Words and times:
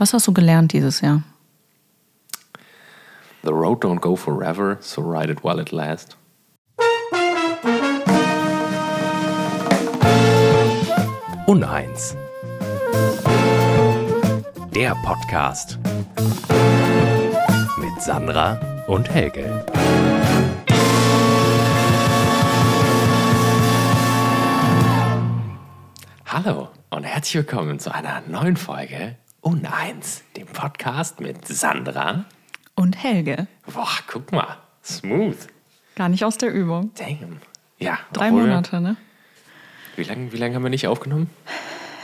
Was 0.00 0.14
hast 0.14 0.26
du 0.26 0.32
gelernt 0.32 0.72
dieses 0.72 1.02
Jahr? 1.02 1.22
The 3.42 3.52
road 3.52 3.84
don't 3.84 4.00
go 4.00 4.16
forever, 4.16 4.78
so 4.80 5.02
ride 5.02 5.30
it 5.30 5.44
while 5.44 5.60
it 5.60 5.72
lasts. 5.72 6.16
Uneins. 11.46 12.16
Der 14.74 14.94
Podcast 15.04 15.78
mit 17.78 18.00
Sandra 18.00 18.58
und 18.86 19.06
Helge. 19.10 19.66
Hallo 26.24 26.70
und 26.88 27.04
herzlich 27.04 27.34
willkommen 27.34 27.78
zu 27.78 27.94
einer 27.94 28.22
neuen 28.26 28.56
Folge 28.56 29.18
Uneins, 29.40 30.22
dem 30.36 30.46
Podcast 30.46 31.20
mit 31.20 31.46
Sandra 31.48 32.24
Und 32.74 33.02
Helge. 33.02 33.46
Boah, 33.66 33.88
guck 34.06 34.32
mal. 34.32 34.58
Smooth. 34.84 35.36
Gar 35.96 36.08
nicht 36.10 36.24
aus 36.24 36.36
der 36.38 36.52
Übung. 36.52 36.90
Damn. 36.96 37.40
Ja. 37.78 37.98
Drei 38.12 38.28
obwohl- 38.28 38.42
Monate, 38.42 38.80
ne? 38.80 38.96
Wie 39.96 40.04
lange 40.04 40.32
wie 40.32 40.36
lang 40.36 40.54
haben 40.54 40.62
wir 40.62 40.70
nicht 40.70 40.86
aufgenommen? 40.86 41.28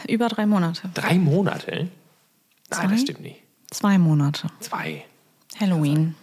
Über 0.09 0.29
drei 0.29 0.47
Monate. 0.47 0.91
Drei 0.95 1.15
Monate? 1.15 1.71
Nein, 1.73 1.91
Zwei? 2.71 2.87
das 2.89 3.01
stimmt 3.01 3.21
nicht. 3.21 3.43
Zwei 3.71 3.99
Monate. 3.99 4.49
Zwei. 4.61 5.05
Halloween. 5.61 6.15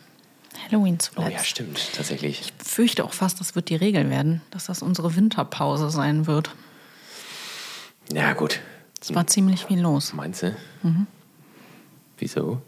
Halloween 0.67 0.95
Oh 0.95 0.97
zuletzt. 0.99 1.31
ja, 1.33 1.43
stimmt. 1.43 1.93
Tatsächlich. 1.95 2.41
Ich 2.41 2.53
fürchte 2.67 3.03
auch 3.03 3.13
fast, 3.13 3.39
das 3.39 3.55
wird 3.55 3.69
die 3.69 3.75
Regel 3.75 4.09
werden, 4.09 4.41
dass 4.51 4.65
das 4.65 4.81
unsere 4.81 5.15
Winterpause 5.15 5.89
sein 5.89 6.27
wird. 6.27 6.51
Ja, 8.11 8.33
gut. 8.33 8.59
Es 9.03 9.13
war 9.13 9.27
ziemlich 9.27 9.65
viel 9.65 9.81
los. 9.81 10.13
Meinst 10.13 10.43
du? 10.43 10.55
Mhm. 10.81 11.07
Wieso? 12.17 12.61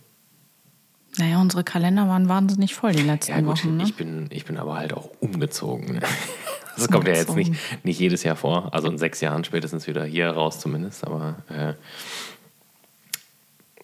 Naja, 1.17 1.39
unsere 1.39 1.63
Kalender 1.63 2.09
waren 2.09 2.27
wahnsinnig 2.27 2.75
voll 2.75 2.91
die 2.91 3.03
letzten 3.03 3.31
Ja, 3.31 3.39
gut. 3.39 3.63
Wochen. 3.63 3.77
Ne? 3.77 3.83
Ich, 3.83 3.95
bin, 3.95 4.27
ich 4.31 4.43
bin 4.43 4.57
aber 4.57 4.75
halt 4.75 4.91
auch 4.93 5.09
umgezogen. 5.21 5.93
ne? 5.95 6.01
Das 6.77 6.89
kommt 6.89 7.07
ja 7.07 7.13
jetzt 7.13 7.33
nicht, 7.37 7.53
nicht 7.85 7.97
jedes 8.01 8.23
Jahr 8.23 8.35
vor. 8.35 8.73
Also 8.73 8.89
in 8.89 8.97
sechs 8.97 9.21
Jahren 9.21 9.45
spätestens 9.45 9.87
wieder 9.87 10.03
hier 10.03 10.29
raus 10.29 10.59
zumindest. 10.59 11.07
Aber 11.07 11.37
äh, 11.47 11.73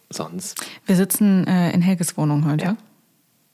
sonst 0.09 0.59
Wir 0.85 0.97
sitzen 0.97 1.47
äh, 1.47 1.71
in 1.71 1.81
Helges 1.81 2.17
Wohnung 2.17 2.45
heute. 2.51 2.65
Ja. 2.65 2.77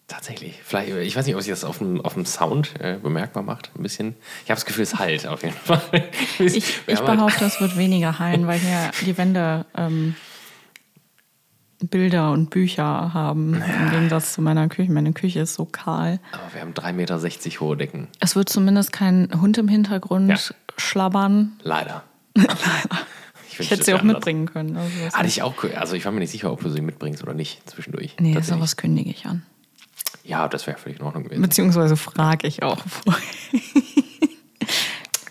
Tatsächlich. 0.08 0.58
Vielleicht, 0.64 0.90
ich 0.90 1.16
weiß 1.18 1.26
nicht, 1.26 1.36
ob 1.36 1.42
sich 1.42 1.52
das 1.52 1.66
auf 1.66 1.80
dem, 1.80 2.00
auf 2.00 2.14
dem 2.14 2.26
Sound 2.26 2.80
äh, 2.80 2.98
bemerkbar 3.02 3.44
macht. 3.44 3.72
Ein 3.76 3.84
bisschen. 3.84 4.16
Ich 4.46 4.50
habe 4.50 4.56
das 4.56 4.66
Gefühl, 4.66 4.84
es 4.84 4.98
halt 4.98 5.28
auf 5.28 5.44
jeden 5.44 5.56
Fall. 5.56 5.82
Ich, 6.40 6.80
ich 6.88 7.00
behaupte, 7.00 7.44
es 7.46 7.60
wird 7.60 7.78
weniger 7.78 8.18
heilen, 8.20 8.48
weil 8.48 8.60
hier 8.60 8.92
die 9.06 9.18
Wände 9.18 9.66
ähm, 9.76 10.16
Bilder 11.80 12.32
und 12.32 12.50
Bücher 12.50 13.14
haben. 13.14 13.56
Im 13.56 13.90
Gegensatz 13.92 14.34
zu 14.34 14.42
meiner 14.42 14.70
Küche. 14.70 14.92
Meine 14.92 15.12
Küche 15.14 15.42
ist 15.42 15.56
so 15.56 15.66
kahl. 15.66 16.20
Aber 16.32 16.54
wir 16.54 16.62
haben 16.62 16.74
3,60 16.74 16.94
Meter 16.94 17.60
hohe 17.60 17.76
Decken. 17.78 18.08
Es 18.20 18.36
wird 18.36 18.50
zumindest 18.50 18.94
kein 18.94 19.30
Hund 19.42 19.58
im 19.58 19.68
Hintergrund 19.68 20.30
Ja. 20.30 20.56
schlabbern. 20.78 21.60
Leider. 21.64 22.04
Ich 23.50 23.62
wünschte, 23.62 23.76
hätte 23.76 23.86
sie 23.86 23.94
auch 23.96 24.04
wäre 24.04 24.14
mitbringen 24.14 24.46
können. 24.46 24.78
Also 24.78 25.18
Hatte 25.18 25.28
ich 25.28 25.42
auch, 25.42 25.56
also 25.76 25.96
ich 25.96 26.06
war 26.06 26.12
mir 26.12 26.20
nicht 26.20 26.30
sicher, 26.30 26.52
ob 26.52 26.62
du 26.62 26.70
sie 26.70 26.82
mitbringst 26.82 27.24
oder 27.24 27.34
nicht 27.34 27.68
zwischendurch. 27.68 28.16
nee, 28.20 28.40
sowas 28.40 28.78
kündige 28.78 29.10
ich 29.10 29.26
an. 29.26 29.42
Ja, 30.28 30.48
das 30.48 30.68
wäre 30.68 30.78
völlig 30.78 31.00
in 31.00 31.06
Ordnung 31.06 31.24
gewesen. 31.24 31.42
Beziehungsweise 31.42 31.96
frage 31.96 32.48
ich 32.48 32.62
auch. 32.62 32.84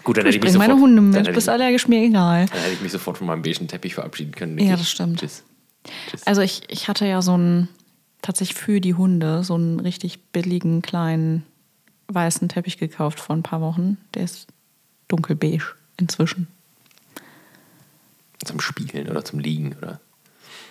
Gut, 0.05 0.17
dann 0.17 0.25
hätte 0.25 0.31
Ich 0.31 0.37
ich 0.37 0.43
mich 0.43 0.53
meine 0.59 0.75
sofort- 0.75 0.89
Hunde 0.89 1.03
mit, 1.03 1.35
bist 1.35 1.49
allergisch 1.49 1.89
mir 1.89 2.03
egal. 2.05 2.47
dann 2.47 2.59
hätte 2.61 2.73
ich 2.75 2.81
mich 2.81 2.93
sofort 2.93 3.19
von 3.19 3.27
meinem 3.27 3.43
beigen 3.43 3.67
Teppich 3.69 3.95
verabschieden 3.95 4.33
können. 4.33 4.57
Ja, 4.59 4.77
das 4.77 4.89
stimmt. 4.91 5.21
Tschüss. 5.21 5.43
Tschüss. 6.11 6.27
Also 6.27 6.41
ich, 6.43 6.63
ich 6.69 6.89
hatte 6.89 7.07
ja 7.07 7.21
so 7.23 7.35
einen, 7.35 7.69
tatsächlich 8.23 8.57
für 8.57 8.81
die 8.81 8.95
Hunde, 8.95 9.43
so 9.45 9.55
einen 9.55 9.81
richtig 9.81 10.23
billigen 10.33 10.81
kleinen 10.83 11.45
weißen 12.09 12.49
Teppich 12.49 12.79
gekauft 12.79 13.19
vor 13.21 13.35
ein 13.37 13.43
paar 13.43 13.61
Wochen. 13.61 13.97
Der 14.15 14.23
ist 14.25 14.47
dunkelbeige 15.09 15.65
inzwischen. 15.99 16.47
Zum 18.45 18.61
Spielen 18.61 19.09
oder 19.09 19.25
zum 19.25 19.41
Liegen 19.41 19.75
oder. 19.77 20.01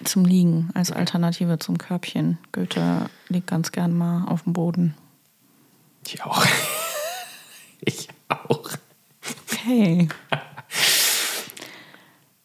Zum 0.03 0.25
Liegen 0.25 0.69
als 0.73 0.91
Alternative 0.91 1.59
zum 1.59 1.77
Körbchen. 1.77 2.37
Goethe 2.51 3.09
liegt 3.29 3.47
ganz 3.47 3.71
gern 3.71 3.97
mal 3.97 4.25
auf 4.27 4.43
dem 4.43 4.53
Boden. 4.53 4.95
Ich 6.05 6.23
auch. 6.23 6.45
ich 7.81 8.09
auch. 8.29 8.69
Okay. 9.51 10.07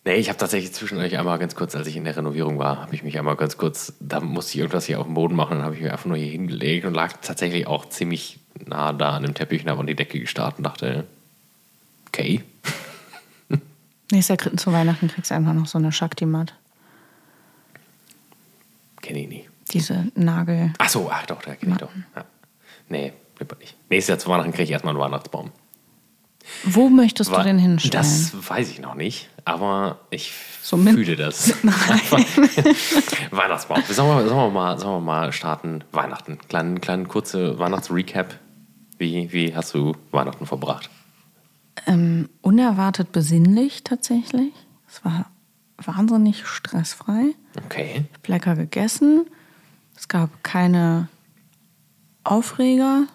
Nee, 0.02 0.14
ich 0.14 0.28
habe 0.30 0.38
tatsächlich 0.38 0.72
zwischen 0.72 0.96
euch 0.98 1.18
einmal 1.18 1.38
ganz 1.38 1.54
kurz, 1.54 1.76
als 1.76 1.86
ich 1.86 1.94
in 1.94 2.04
der 2.04 2.16
Renovierung 2.16 2.58
war, 2.58 2.80
habe 2.80 2.94
ich 2.94 3.02
mich 3.02 3.18
einmal 3.18 3.36
ganz 3.36 3.58
kurz, 3.58 3.92
da 4.00 4.20
musste 4.20 4.52
ich 4.52 4.58
irgendwas 4.58 4.86
hier 4.86 4.98
auf 4.98 5.04
dem 5.04 5.12
Boden 5.12 5.36
machen, 5.36 5.58
dann 5.58 5.64
habe 5.64 5.74
ich 5.74 5.82
mich 5.82 5.92
einfach 5.92 6.06
nur 6.06 6.16
hier 6.16 6.32
hingelegt 6.32 6.86
und 6.86 6.94
lag 6.94 7.18
tatsächlich 7.20 7.66
auch 7.66 7.86
ziemlich 7.86 8.40
nah 8.66 8.94
da 8.94 9.10
an 9.10 9.24
dem 9.24 9.34
Teppich 9.34 9.62
und 9.62 9.70
habe 9.70 9.80
an 9.80 9.86
die 9.86 9.94
Decke 9.94 10.18
gestarrt 10.18 10.56
und 10.56 10.64
dachte, 10.64 11.06
okay. 12.08 12.42
Nächstes 14.10 14.42
Jahr 14.42 14.56
zu 14.56 14.72
Weihnachten 14.72 15.08
kriegst 15.08 15.30
du 15.30 15.34
einfach 15.34 15.52
noch 15.52 15.66
so 15.66 15.76
eine 15.76 15.92
Shakti-Mat. 15.92 16.54
Kenne 19.02 19.20
ich 19.20 19.28
nicht. 19.28 19.48
Diese 19.72 20.06
Nagel. 20.14 20.72
Ach 20.78 20.88
so, 20.88 21.08
ach 21.10 21.26
doch, 21.26 21.42
da 21.42 21.54
kenne 21.54 21.72
ich 21.72 21.78
doch. 21.78 21.90
Ja. 22.16 22.24
Nee, 22.88 23.12
lieber 23.38 23.56
nicht. 23.56 23.76
Nächstes 23.88 24.08
Jahr 24.08 24.18
zu 24.18 24.28
Weihnachten 24.30 24.50
kriege 24.52 24.64
ich 24.64 24.70
erstmal 24.70 24.94
einen 24.94 25.00
Weihnachtsbaum. 25.02 25.50
Wo 26.64 26.88
möchtest 26.88 27.30
du 27.30 27.36
Wa- 27.36 27.42
den 27.44 27.58
hinstellen? 27.58 27.92
Das 28.02 28.32
weiß 28.48 28.70
ich 28.70 28.80
noch 28.80 28.94
nicht, 28.94 29.28
aber 29.44 30.00
ich 30.10 30.32
So 30.62 30.76
fühle 30.76 31.14
das. 31.14 31.52
Weihnachtsbaum. 33.30 33.82
Sollen 33.88 34.08
wir, 34.24 34.28
sollen, 34.28 34.40
wir 34.40 34.50
mal, 34.50 34.78
sollen 34.78 34.96
wir 34.96 35.00
mal 35.06 35.32
starten? 35.32 35.84
Weihnachten. 35.92 36.38
Kleinen, 36.48 36.80
kleinen 36.80 37.08
kurze 37.08 37.58
Weihnachtsrecap. 37.58 38.38
Wie, 38.98 39.32
wie 39.32 39.54
hast 39.54 39.74
du 39.74 39.94
Weihnachten 40.10 40.46
verbracht? 40.46 40.90
Ähm, 41.86 42.28
unerwartet 42.42 43.12
besinnlich 43.12 43.84
tatsächlich. 43.84 44.52
Es 44.88 45.04
war 45.04 45.30
wahnsinnig 45.84 46.46
stressfrei. 46.46 47.34
Okay. 47.64 48.04
Ich 48.08 48.18
hab 48.18 48.28
lecker 48.28 48.56
gegessen. 48.56 49.26
Es 49.96 50.08
gab 50.08 50.42
keine 50.42 51.08
Aufreger. 52.24 53.06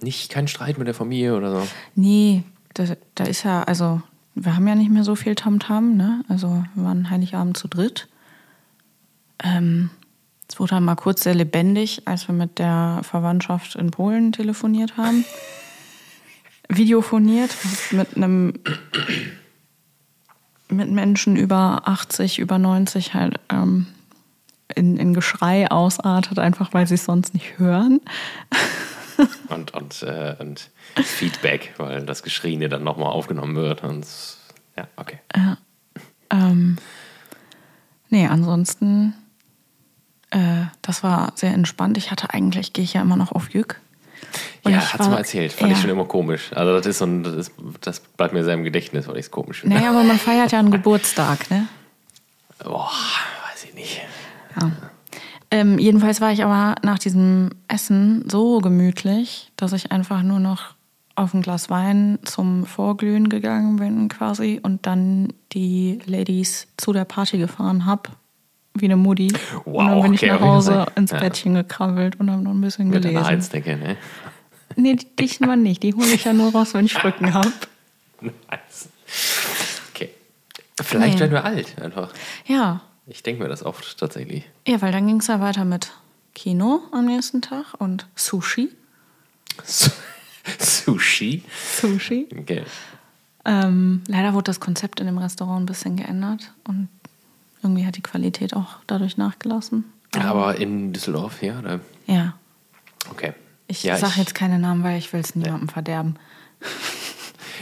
Nicht 0.00 0.30
kein 0.30 0.48
Streit 0.48 0.78
mit 0.78 0.86
der 0.86 0.94
Familie 0.94 1.36
oder 1.36 1.60
so. 1.60 1.68
Nee, 1.94 2.44
da, 2.74 2.84
da 3.14 3.24
ist 3.24 3.42
ja, 3.44 3.62
also 3.62 4.02
wir 4.34 4.56
haben 4.56 4.66
ja 4.66 4.74
nicht 4.74 4.90
mehr 4.90 5.04
so 5.04 5.14
viel 5.14 5.34
Tamtam, 5.34 5.96
ne? 5.96 6.24
Also 6.28 6.64
wir 6.74 6.84
waren 6.84 7.10
Heiligabend 7.10 7.56
zu 7.56 7.68
dritt. 7.68 8.08
Ähm, 9.42 9.90
es 10.48 10.60
wurde 10.60 10.70
dann 10.70 10.84
mal 10.84 10.96
kurz 10.96 11.22
sehr 11.22 11.34
lebendig, 11.34 12.02
als 12.06 12.28
wir 12.28 12.34
mit 12.34 12.58
der 12.58 13.00
Verwandtschaft 13.02 13.76
in 13.76 13.90
Polen 13.90 14.32
telefoniert 14.32 14.96
haben. 14.96 15.24
Videofoniert 16.68 17.54
mit 17.90 18.16
einem 18.16 18.54
mit 20.76 20.90
Menschen 20.90 21.36
über 21.36 21.82
80, 21.84 22.38
über 22.38 22.58
90 22.58 23.14
halt 23.14 23.40
ähm, 23.50 23.86
in, 24.74 24.96
in 24.96 25.14
Geschrei 25.14 25.70
ausartet, 25.70 26.38
einfach 26.38 26.72
weil 26.72 26.86
sie 26.86 26.94
es 26.94 27.04
sonst 27.04 27.34
nicht 27.34 27.58
hören. 27.58 28.00
Und, 29.48 29.72
und, 29.74 30.02
äh, 30.02 30.34
und 30.40 30.70
Feedback, 30.96 31.74
weil 31.76 32.04
das 32.04 32.24
Geschrieene 32.24 32.68
dann 32.68 32.82
nochmal 32.82 33.12
aufgenommen 33.12 33.54
wird. 33.54 33.84
Und 33.84 34.04
ja, 34.76 34.88
okay. 34.96 35.20
Ähm, 36.30 36.78
nee, 38.08 38.26
ansonsten, 38.26 39.14
äh, 40.30 40.64
das 40.82 41.04
war 41.04 41.32
sehr 41.36 41.54
entspannt. 41.54 41.96
Ich 41.96 42.10
hatte 42.10 42.30
eigentlich, 42.30 42.72
gehe 42.72 42.84
ich 42.84 42.94
ja 42.94 43.02
immer 43.02 43.14
noch 43.16 43.30
auf 43.30 43.54
Jück. 43.54 43.80
Und 44.64 44.72
ja, 44.72 44.78
ich 44.78 44.92
hat's 44.94 45.00
war- 45.04 45.10
mal 45.10 45.18
erzählt. 45.18 45.52
Fand 45.52 45.70
ich 45.72 45.78
ja. 45.78 45.82
schon 45.82 45.90
immer 45.90 46.06
komisch. 46.06 46.50
Also 46.54 46.72
das 46.72 46.86
ist 46.86 46.98
so 46.98 47.04
ein, 47.04 47.22
das, 47.22 47.34
ist, 47.34 47.52
das 47.82 48.00
bleibt 48.00 48.32
mir 48.34 48.44
sehr 48.44 48.54
im 48.54 48.64
Gedächtnis, 48.64 49.06
weil 49.06 49.16
ich 49.16 49.26
es 49.26 49.30
komisch 49.30 49.60
finde. 49.60 49.76
Naja, 49.76 49.90
aber 49.90 50.02
man 50.02 50.18
feiert 50.18 50.52
ja 50.52 50.58
einen 50.58 50.70
Geburtstag, 50.70 51.50
ne? 51.50 51.66
Boah, 52.62 52.90
weiß 53.50 53.64
ich 53.64 53.74
nicht. 53.74 54.00
Ja. 54.60 54.70
Ähm, 55.50 55.78
jedenfalls 55.78 56.20
war 56.20 56.32
ich 56.32 56.42
aber 56.42 56.76
nach 56.82 56.98
diesem 56.98 57.50
Essen 57.68 58.24
so 58.28 58.58
gemütlich, 58.60 59.52
dass 59.56 59.72
ich 59.72 59.92
einfach 59.92 60.22
nur 60.22 60.40
noch 60.40 60.74
auf 61.16 61.32
ein 61.34 61.42
Glas 61.42 61.70
Wein 61.70 62.18
zum 62.24 62.64
Vorglühen 62.66 63.28
gegangen 63.28 63.76
bin 63.76 64.08
quasi 64.08 64.58
und 64.62 64.86
dann 64.86 65.32
die 65.52 66.00
Ladies 66.06 66.66
zu 66.76 66.92
der 66.92 67.04
Party 67.04 67.38
gefahren 67.38 67.86
habe, 67.86 68.10
wie 68.74 68.86
eine 68.86 68.96
Mutti. 68.96 69.32
Wow, 69.64 69.74
und 69.74 69.76
dann 69.76 70.02
bin 70.02 70.12
okay, 70.14 70.26
ich 70.26 70.32
nach 70.32 70.40
Hause 70.40 70.86
ins 70.96 71.12
Ja. 71.12 71.20
Bettchen 71.20 71.54
gekrabbelt 71.54 72.18
und 72.18 72.30
habe 72.32 72.42
noch 72.42 72.50
ein 72.50 72.60
bisschen 72.60 72.88
Mit 72.88 73.02
gelesen. 73.02 73.18
einer 73.18 73.26
Heizdecke, 73.26 73.76
ne? 73.76 73.96
Nee, 74.76 74.96
die, 74.96 75.06
die 75.16 75.44
mal 75.44 75.56
nicht. 75.56 75.82
Die 75.82 75.94
hole 75.94 76.06
ich 76.12 76.24
ja 76.24 76.32
nur 76.32 76.52
raus, 76.52 76.74
wenn 76.74 76.86
ich 76.86 77.02
Rücken 77.04 77.32
habe. 77.34 77.52
Nice. 78.20 78.88
Okay. 79.92 80.10
Vielleicht 80.80 81.14
Nee. 81.14 81.20
werden 81.20 81.32
wir 81.32 81.44
alt, 81.44 81.78
einfach. 81.80 82.12
Ja. 82.46 82.80
Ich 83.06 83.22
denke 83.22 83.42
mir 83.42 83.48
das 83.48 83.62
oft 83.64 83.98
tatsächlich. 83.98 84.44
Ja, 84.66 84.80
weil 84.82 84.92
dann 84.92 85.06
ging 85.06 85.20
es 85.20 85.26
ja 85.26 85.40
weiter 85.40 85.64
mit 85.64 85.92
Kino 86.34 86.80
am 86.92 87.04
nächsten 87.06 87.42
Tag 87.42 87.74
und 87.78 88.06
Sushi. 88.16 88.70
Su- 89.62 89.90
Sushi. 90.58 91.42
Sushi. 91.80 92.28
Okay. 92.38 92.64
Ähm, 93.44 94.02
leider 94.08 94.32
wurde 94.32 94.44
das 94.44 94.58
Konzept 94.60 95.00
in 95.00 95.06
dem 95.06 95.18
Restaurant 95.18 95.62
ein 95.62 95.66
bisschen 95.66 95.96
geändert 95.96 96.52
und 96.66 96.88
Irgendwie 97.62 97.86
hat 97.86 97.96
die 97.96 98.02
Qualität 98.02 98.54
auch 98.54 98.76
dadurch 98.86 99.16
nachgelassen. 99.16 99.84
Aber 100.18 100.56
in 100.56 100.92
Düsseldorf, 100.92 101.42
ja? 101.42 101.58
Oder? 101.60 101.80
Ja. 102.06 102.34
Okay. 103.10 103.32
Ich 103.66 103.82
ja, 103.82 103.96
sage 103.96 104.14
jetzt 104.18 104.34
keine 104.34 104.58
Namen, 104.58 104.82
weil 104.84 104.98
ich 104.98 105.12
will 105.12 105.20
es 105.20 105.34
niemandem 105.34 105.68
verderben. 105.68 106.16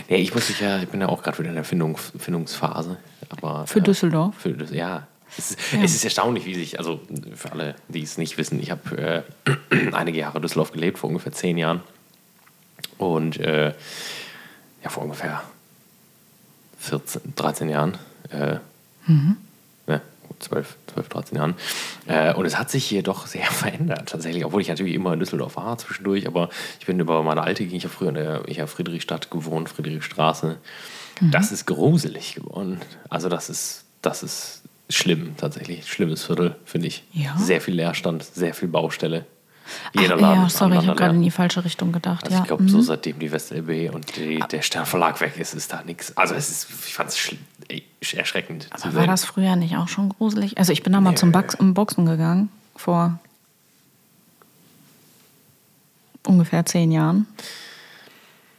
Nee, 0.08 0.16
ich 0.16 0.34
muss 0.34 0.58
ja, 0.58 0.78
ich 0.78 0.88
bin 0.88 1.00
ja 1.00 1.08
auch 1.08 1.22
gerade 1.22 1.38
wieder 1.38 1.50
in 1.50 1.54
der 1.54 1.64
Findung, 1.64 1.96
Findungsphase. 1.96 2.96
Aber, 3.28 3.66
Für 3.66 3.78
äh, 3.78 3.82
Düsseldorf? 3.82 4.34
Für, 4.36 4.50
ja. 4.74 5.06
Es 5.38 5.50
ist, 5.52 5.58
Ja. 5.72 5.82
es 5.82 5.94
ist 5.94 6.04
erstaunlich, 6.04 6.44
wie 6.44 6.54
sich, 6.54 6.78
also 6.78 7.00
für 7.34 7.52
alle, 7.52 7.74
die 7.88 8.02
es 8.02 8.18
nicht 8.18 8.36
wissen, 8.36 8.60
ich 8.60 8.70
habe 8.70 9.24
äh, 9.70 9.92
einige 9.92 10.18
Jahre 10.18 10.38
in 10.38 10.42
Düsseldorf 10.42 10.72
gelebt, 10.72 10.98
vor 10.98 11.08
ungefähr 11.08 11.32
zehn 11.32 11.56
Jahren. 11.56 11.80
Und 12.98 13.38
äh, 13.38 13.74
ja, 14.82 14.90
vor 14.90 15.04
ungefähr 15.04 15.42
14, 16.80 17.34
13 17.36 17.68
Jahren. 17.68 17.98
Äh, 18.30 18.54
ja, 18.54 18.60
12, 20.42 20.76
12, 20.94 21.08
13 21.08 21.38
Jahren. 21.38 21.54
Äh, 22.06 22.34
und 22.34 22.44
es 22.44 22.58
hat 22.58 22.70
sich 22.70 22.84
hier 22.84 23.02
doch 23.02 23.26
sehr 23.26 23.46
verändert, 23.50 24.08
tatsächlich. 24.08 24.44
Obwohl 24.44 24.60
ich 24.60 24.68
natürlich 24.68 24.94
immer 24.94 25.12
in 25.12 25.20
Düsseldorf 25.20 25.56
war 25.56 25.78
zwischendurch, 25.78 26.26
aber 26.26 26.48
ich 26.80 26.86
bin 26.86 27.00
über 27.00 27.22
meine 27.22 27.42
alte 27.42 27.64
Gegend, 27.64 27.78
ich 27.78 27.84
habe 27.84 27.94
früher 27.94 28.08
in 28.10 28.14
der 28.14 28.42
ich 28.46 28.60
hab 28.60 28.68
Friedrichstadt 28.68 29.30
gewohnt, 29.30 29.68
Friedrichstraße. 29.68 30.58
Das 31.20 31.52
ist 31.52 31.66
gruselig 31.66 32.34
geworden. 32.34 32.80
Also, 33.08 33.28
das 33.28 33.48
ist, 33.48 33.84
das 34.00 34.22
ist 34.22 34.62
schlimm, 34.90 35.36
tatsächlich. 35.36 35.86
Schlimmes 35.86 36.24
Viertel, 36.24 36.56
finde 36.64 36.88
ich. 36.88 37.04
Ja. 37.12 37.36
Sehr 37.38 37.60
viel 37.60 37.74
Leerstand, 37.74 38.24
sehr 38.24 38.54
viel 38.54 38.68
Baustelle. 38.68 39.26
Ach, 39.96 40.02
Laden 40.02 40.20
ja, 40.20 40.48
sorry, 40.48 40.78
ich 40.78 40.86
habe 40.86 40.96
gerade 40.96 41.14
in 41.14 41.22
die 41.22 41.30
falsche 41.30 41.64
Richtung 41.64 41.92
gedacht. 41.92 42.24
Also 42.24 42.36
ja. 42.36 42.42
ich 42.42 42.48
glaube, 42.48 42.64
mhm. 42.64 42.68
so 42.68 42.80
seitdem 42.80 43.18
die 43.18 43.30
WestLB 43.30 43.94
und 43.94 44.16
die, 44.16 44.42
der 44.50 44.62
Sternverlag 44.62 45.20
weg 45.20 45.36
ist, 45.38 45.54
ist 45.54 45.72
da 45.72 45.82
nichts. 45.82 46.16
Also 46.16 46.34
es 46.34 46.50
ist, 46.50 46.68
ich 46.86 46.94
fand 46.94 47.10
es 47.10 47.18
erschreckend. 48.14 48.68
zu 48.76 48.88
Aber 48.88 48.94
war 48.94 49.06
das 49.06 49.24
früher 49.24 49.56
nicht 49.56 49.76
auch 49.76 49.88
schon 49.88 50.08
gruselig? 50.08 50.58
Also 50.58 50.72
ich 50.72 50.82
bin 50.82 50.92
da 50.92 51.00
mal 51.00 51.16
zum 51.16 51.32
Box 51.32 51.56
Boxen 51.58 52.06
gegangen, 52.06 52.48
vor 52.76 53.18
ungefähr 56.26 56.64
zehn 56.66 56.92
Jahren. 56.92 57.26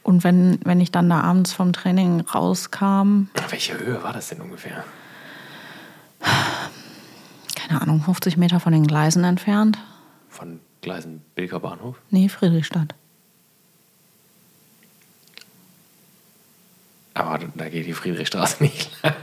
Und 0.02 0.22
wenn, 0.22 0.60
wenn 0.64 0.80
ich 0.80 0.92
dann 0.92 1.08
da 1.08 1.20
abends 1.22 1.52
vom 1.52 1.72
Training 1.72 2.20
rauskam, 2.20 3.28
Welche 3.48 3.78
Höhe 3.78 4.02
war 4.02 4.12
das 4.12 4.28
denn 4.28 4.40
ungefähr? 4.40 4.84
keine 7.54 7.80
Ahnung, 7.80 8.02
50 8.02 8.36
Meter 8.36 8.60
von 8.60 8.72
den 8.72 8.86
Gleisen 8.86 9.24
entfernt. 9.24 9.78
Von 10.28 10.60
Gleisen 10.82 11.22
Bilker 11.34 11.60
Bahnhof? 11.60 11.96
Nee, 12.10 12.28
Friedrichstadt. 12.28 12.94
Aber 17.14 17.38
da 17.54 17.68
geht 17.68 17.86
die 17.86 17.92
Friedrichstraße 17.92 18.62
nicht 18.62 18.90
lang. 19.02 19.14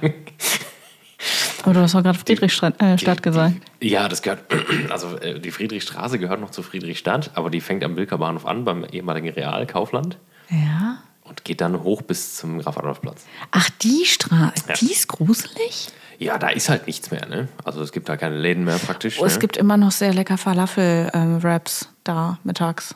Aber 1.64 1.74
du 1.74 1.82
hast 1.82 1.94
doch 1.94 2.02
gerade 2.02 2.18
Friedrichstadt 2.18 2.76
äh, 2.82 2.96
gesagt. 3.22 3.62
Ja, 3.82 4.08
das 4.08 4.22
gehört, 4.24 4.44
also 4.90 5.18
äh, 5.18 5.40
die 5.40 5.52
Friedrichstraße 5.52 6.18
gehört 6.18 6.40
noch 6.42 6.50
zu 6.50 6.64
Friedrichstadt, 6.64 7.32
aber 7.36 7.50
die 7.52 7.62
fängt 7.62 7.84
am 7.84 7.96
Bilker 7.96 8.18
Bahnhof 8.18 8.46
an, 8.48 8.66
beim 8.66 8.84
ehemaligen 8.86 9.30
Real 9.30 9.68
Kaufland 9.68 10.18
Ja. 10.50 10.98
und 11.24 11.44
geht 11.46 11.62
dann 11.62 11.84
hoch 11.84 12.02
bis 12.02 12.38
zum 12.38 12.60
Graf-Adolf-Platz. 12.60 13.26
Ach, 13.52 13.70
die 13.82 14.06
Straße, 14.06 14.64
Ja. 14.70 14.74
die 14.80 14.92
ist 14.92 15.08
gruselig? 15.08 15.90
Ja, 16.18 16.38
da 16.40 16.50
ist 16.50 16.70
halt 16.70 16.88
nichts 16.88 17.12
mehr, 17.12 17.28
ne? 17.28 17.48
Also 17.64 17.82
es 17.82 17.92
gibt 17.92 18.08
da 18.10 18.16
keine 18.18 18.38
Läden 18.38 18.64
mehr 18.64 18.78
praktisch. 18.80 19.20
Oh, 19.20 19.26
es 19.26 19.34
ne? 19.36 19.40
gibt 19.40 19.58
immer 19.58 19.78
noch 19.78 19.92
sehr 19.92 20.14
lecker 20.14 20.38
Falafel-Wraps 20.38 21.90
da 22.04 22.40
mittags. 22.44 22.96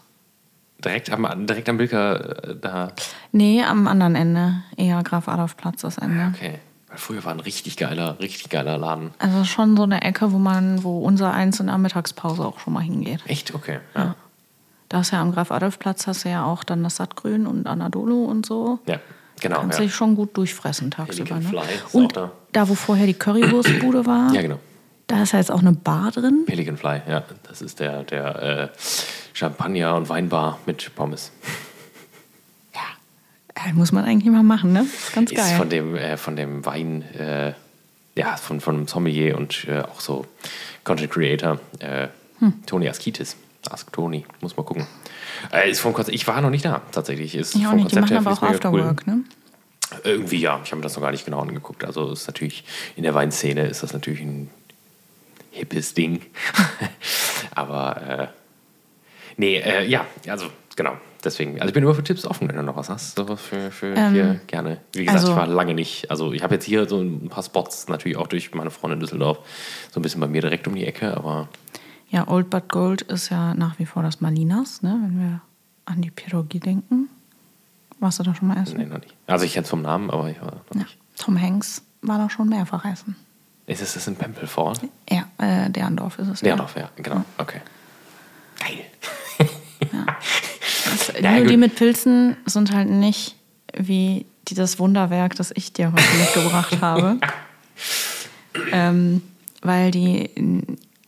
Direkt 0.85 1.09
am, 1.11 1.45
direkt 1.47 1.67
am 1.69 1.77
Bilker 1.77 2.49
äh, 2.51 2.55
da. 2.59 2.91
Nee, 3.31 3.63
am 3.63 3.87
anderen 3.87 4.15
Ende. 4.15 4.61
Eher 4.77 5.01
Graf 5.03 5.27
Adolf 5.27 5.57
Platz 5.57 5.81
das 5.81 5.97
Ende. 5.97 6.31
Okay. 6.35 6.59
Weil 6.87 6.97
früher 6.97 7.25
war 7.25 7.31
ein 7.33 7.39
richtig 7.39 7.75
geiler, 7.77 8.17
richtig 8.19 8.49
geiler 8.49 8.77
Laden. 8.77 9.11
Also 9.19 9.43
schon 9.43 9.75
so 9.75 9.83
eine 9.83 10.01
Ecke, 10.03 10.31
wo 10.31 10.37
man, 10.37 10.83
wo 10.83 10.99
unser 10.99 11.33
Eins 11.33 11.59
in 11.59 11.67
der 11.67 11.77
Mittagspause 11.77 12.43
auch 12.45 12.59
schon 12.59 12.73
mal 12.73 12.81
hingeht. 12.83 13.21
Echt? 13.27 13.53
Okay. 13.53 13.79
Ja. 13.95 14.15
Da 14.89 14.99
ist 15.01 15.11
ja 15.11 15.19
am 15.21 15.31
Graf 15.33 15.51
Adolf 15.51 15.79
Platz 15.79 16.05
hast 16.07 16.25
du 16.25 16.29
ja 16.29 16.45
auch 16.45 16.63
dann 16.63 16.83
das 16.83 16.97
Sattgrün 16.97 17.47
und 17.47 17.65
Anadolu 17.67 18.25
und 18.25 18.45
so. 18.45 18.79
Ja, 18.85 18.99
genau. 19.41 19.61
Kannst 19.61 19.79
Ja. 19.79 19.85
dich 19.85 19.95
schon 19.95 20.15
gut 20.15 20.37
durchfressen 20.37 20.91
tagsüber. 20.91 21.35
Ne? 21.35 21.41
Fly 21.41 21.61
Und 21.91 22.15
da. 22.15 22.31
da, 22.51 22.69
wo 22.69 22.75
vorher 22.75 23.07
die 23.07 23.15
Currywurstbude 23.15 24.05
war, 24.05 24.31
ja, 24.33 24.41
genau. 24.41 24.59
Da 25.07 25.23
ist 25.23 25.33
ja 25.33 25.39
jetzt 25.39 25.51
auch 25.51 25.59
eine 25.59 25.71
Bar 25.71 26.11
drin. 26.11 26.43
Pelican 26.45 26.77
Fly, 26.77 27.01
ja. 27.07 27.23
Das 27.43 27.61
ist 27.61 27.79
der, 27.79 28.03
der 28.03 28.41
äh, 28.41 28.77
Champagner- 29.33 29.95
und 29.95 30.09
Weinbar 30.09 30.59
mit 30.65 30.93
Pommes. 30.95 31.31
Ja, 32.73 33.73
muss 33.73 33.91
man 33.91 34.05
eigentlich 34.05 34.31
mal 34.31 34.43
machen, 34.43 34.73
ne? 34.73 34.81
Ist 34.81 35.13
ganz 35.13 35.31
Ist 35.31 35.37
geil. 35.37 35.57
von 35.57 35.69
dem, 35.69 35.95
äh, 35.95 36.17
von 36.17 36.35
dem 36.35 36.65
Wein, 36.65 37.03
äh, 37.13 37.53
ja, 38.15 38.37
von, 38.37 38.61
von 38.61 38.75
einem 38.75 38.87
Sommelier 38.87 39.37
und 39.37 39.65
äh, 39.67 39.81
auch 39.81 39.99
so 39.99 40.25
Content 40.83 41.11
Creator, 41.11 41.59
äh, 41.79 42.07
Toni 42.65 42.87
Askitis. 42.89 43.37
Ask 43.71 43.91
Toni, 43.91 44.25
muss 44.41 44.55
mal 44.57 44.63
gucken. 44.63 44.85
Äh, 45.51 45.71
ist 45.71 45.79
vom 45.79 45.93
Konzept, 45.93 46.15
ich 46.15 46.27
war 46.27 46.39
noch 46.41 46.51
nicht 46.51 46.65
da, 46.65 46.81
tatsächlich. 46.91 47.33
Ist 47.35 47.55
ich 47.55 47.65
auch 47.65 47.71
vom 47.71 47.79
nicht, 47.79 47.91
die 47.91 47.95
Konzept 47.95 48.21
machen 48.21 48.23
her 48.23 48.31
aber 48.31 48.47
auch 48.47 48.53
Afterwork, 48.53 49.07
ne? 49.07 49.23
Irgendwie 50.03 50.39
ja, 50.39 50.59
ich 50.63 50.71
habe 50.71 50.77
mir 50.77 50.83
das 50.83 50.95
noch 50.95 51.01
gar 51.01 51.11
nicht 51.11 51.25
genau 51.25 51.41
angeguckt. 51.41 51.83
Also 51.83 52.11
ist 52.11 52.27
natürlich 52.27 52.63
in 52.95 53.03
der 53.03 53.13
Weinszene 53.13 53.67
ist 53.67 53.83
das 53.83 53.93
natürlich 53.93 54.21
ein 54.21 54.49
hippes 55.55 55.93
Ding. 55.93 56.21
Aber 57.55 58.01
äh, 58.01 58.27
nee, 59.37 59.57
äh, 59.57 59.87
ja, 59.87 60.05
also 60.27 60.47
genau. 60.75 60.93
Deswegen, 61.23 61.53
also 61.55 61.67
ich 61.69 61.73
bin 61.73 61.81
immer 61.83 61.95
für 61.95 62.03
Tipps 62.03 62.23
offen, 62.27 62.47
wenn 62.47 62.55
du 62.55 62.61
noch 62.61 62.75
was 62.75 62.87
hast. 62.89 63.15
So 63.15 63.35
für, 63.35 63.71
für 63.71 63.95
Ähm, 63.95 64.13
hier 64.13 64.39
gerne. 64.45 64.81
Wie 64.93 65.05
gesagt, 65.05 65.21
also- 65.21 65.31
ich 65.31 65.37
war 65.37 65.47
lange 65.47 65.73
nicht. 65.73 66.11
Also 66.11 66.31
ich 66.33 66.43
habe 66.43 66.53
jetzt 66.53 66.65
hier 66.65 66.87
so 66.87 67.01
ein 67.01 67.29
paar 67.29 67.41
Spots 67.43 67.87
natürlich 67.87 68.17
auch 68.17 68.27
durch 68.27 68.53
meine 68.53 68.69
Freundin 68.69 68.97
in 68.97 68.99
Düsseldorf 69.01 69.39
so 69.91 69.99
ein 69.99 70.03
bisschen 70.03 70.21
bei 70.21 70.27
mir 70.27 70.41
direkt 70.41 70.67
um 70.67 70.75
die 70.75 70.85
Ecke, 70.85 71.17
aber 71.17 71.49
Ja, 72.09 72.27
Old 72.27 72.51
But 72.51 72.69
Gold 72.69 73.01
ist 73.01 73.29
ja 73.29 73.55
nach 73.55 73.79
wie 73.79 73.85
vor 73.87 74.03
das 74.03 74.21
Malinas, 74.21 74.83
ne? 74.83 74.99
Wenn 75.01 75.19
wir 75.19 75.41
an 75.85 76.01
die 76.01 76.11
Pierogi 76.11 76.59
denken. 76.59 77.09
Warst 77.99 78.19
du 78.19 78.23
da 78.23 78.35
schon 78.35 78.47
mal 78.49 78.61
essen? 78.61 78.77
nee, 78.77 78.85
noch 78.85 78.99
nicht. 78.99 79.15
Also 79.25 79.45
ich 79.45 79.53
kenne 79.53 79.63
es 79.63 79.69
vom 79.69 79.81
Namen, 79.81 80.11
aber 80.11 80.29
ich 80.29 80.39
war 80.41 80.47
noch 80.51 80.61
Ja. 80.75 80.81
nicht. 80.81 80.97
Tom 81.17 81.41
Hanks 81.41 81.81
war 82.03 82.19
da 82.19 82.29
schon 82.29 82.49
mehrfach 82.49 82.85
essen. 82.85 83.15
Ist 83.67 83.81
es 83.81 83.93
das 83.95 84.07
in 84.07 84.15
Pempelfort? 84.15 84.79
Ja, 85.09 85.25
äh, 85.37 85.69
Derndorf 85.71 86.19
ist 86.19 86.27
es. 86.27 86.41
Ja, 86.41 86.55
noch, 86.55 86.75
ja, 86.75 86.89
genau. 86.95 87.23
Okay. 87.37 87.61
Geil. 88.59 88.85
Das, 90.85 91.11
Ja, 91.21 91.31
nur 91.31 91.41
gut. 91.41 91.49
die 91.49 91.57
mit 91.57 91.75
Pilzen 91.75 92.37
sind 92.45 92.71
halt 92.71 92.89
nicht 92.89 93.35
wie 93.75 94.25
dieses 94.47 94.77
Wunderwerk, 94.79 95.35
das 95.35 95.51
ich 95.55 95.73
dir 95.73 95.91
heute 95.91 96.03
mitgebracht 96.19 96.79
habe. 96.81 97.17
ähm, 98.71 99.21
weil 99.61 99.91
die 99.91 100.29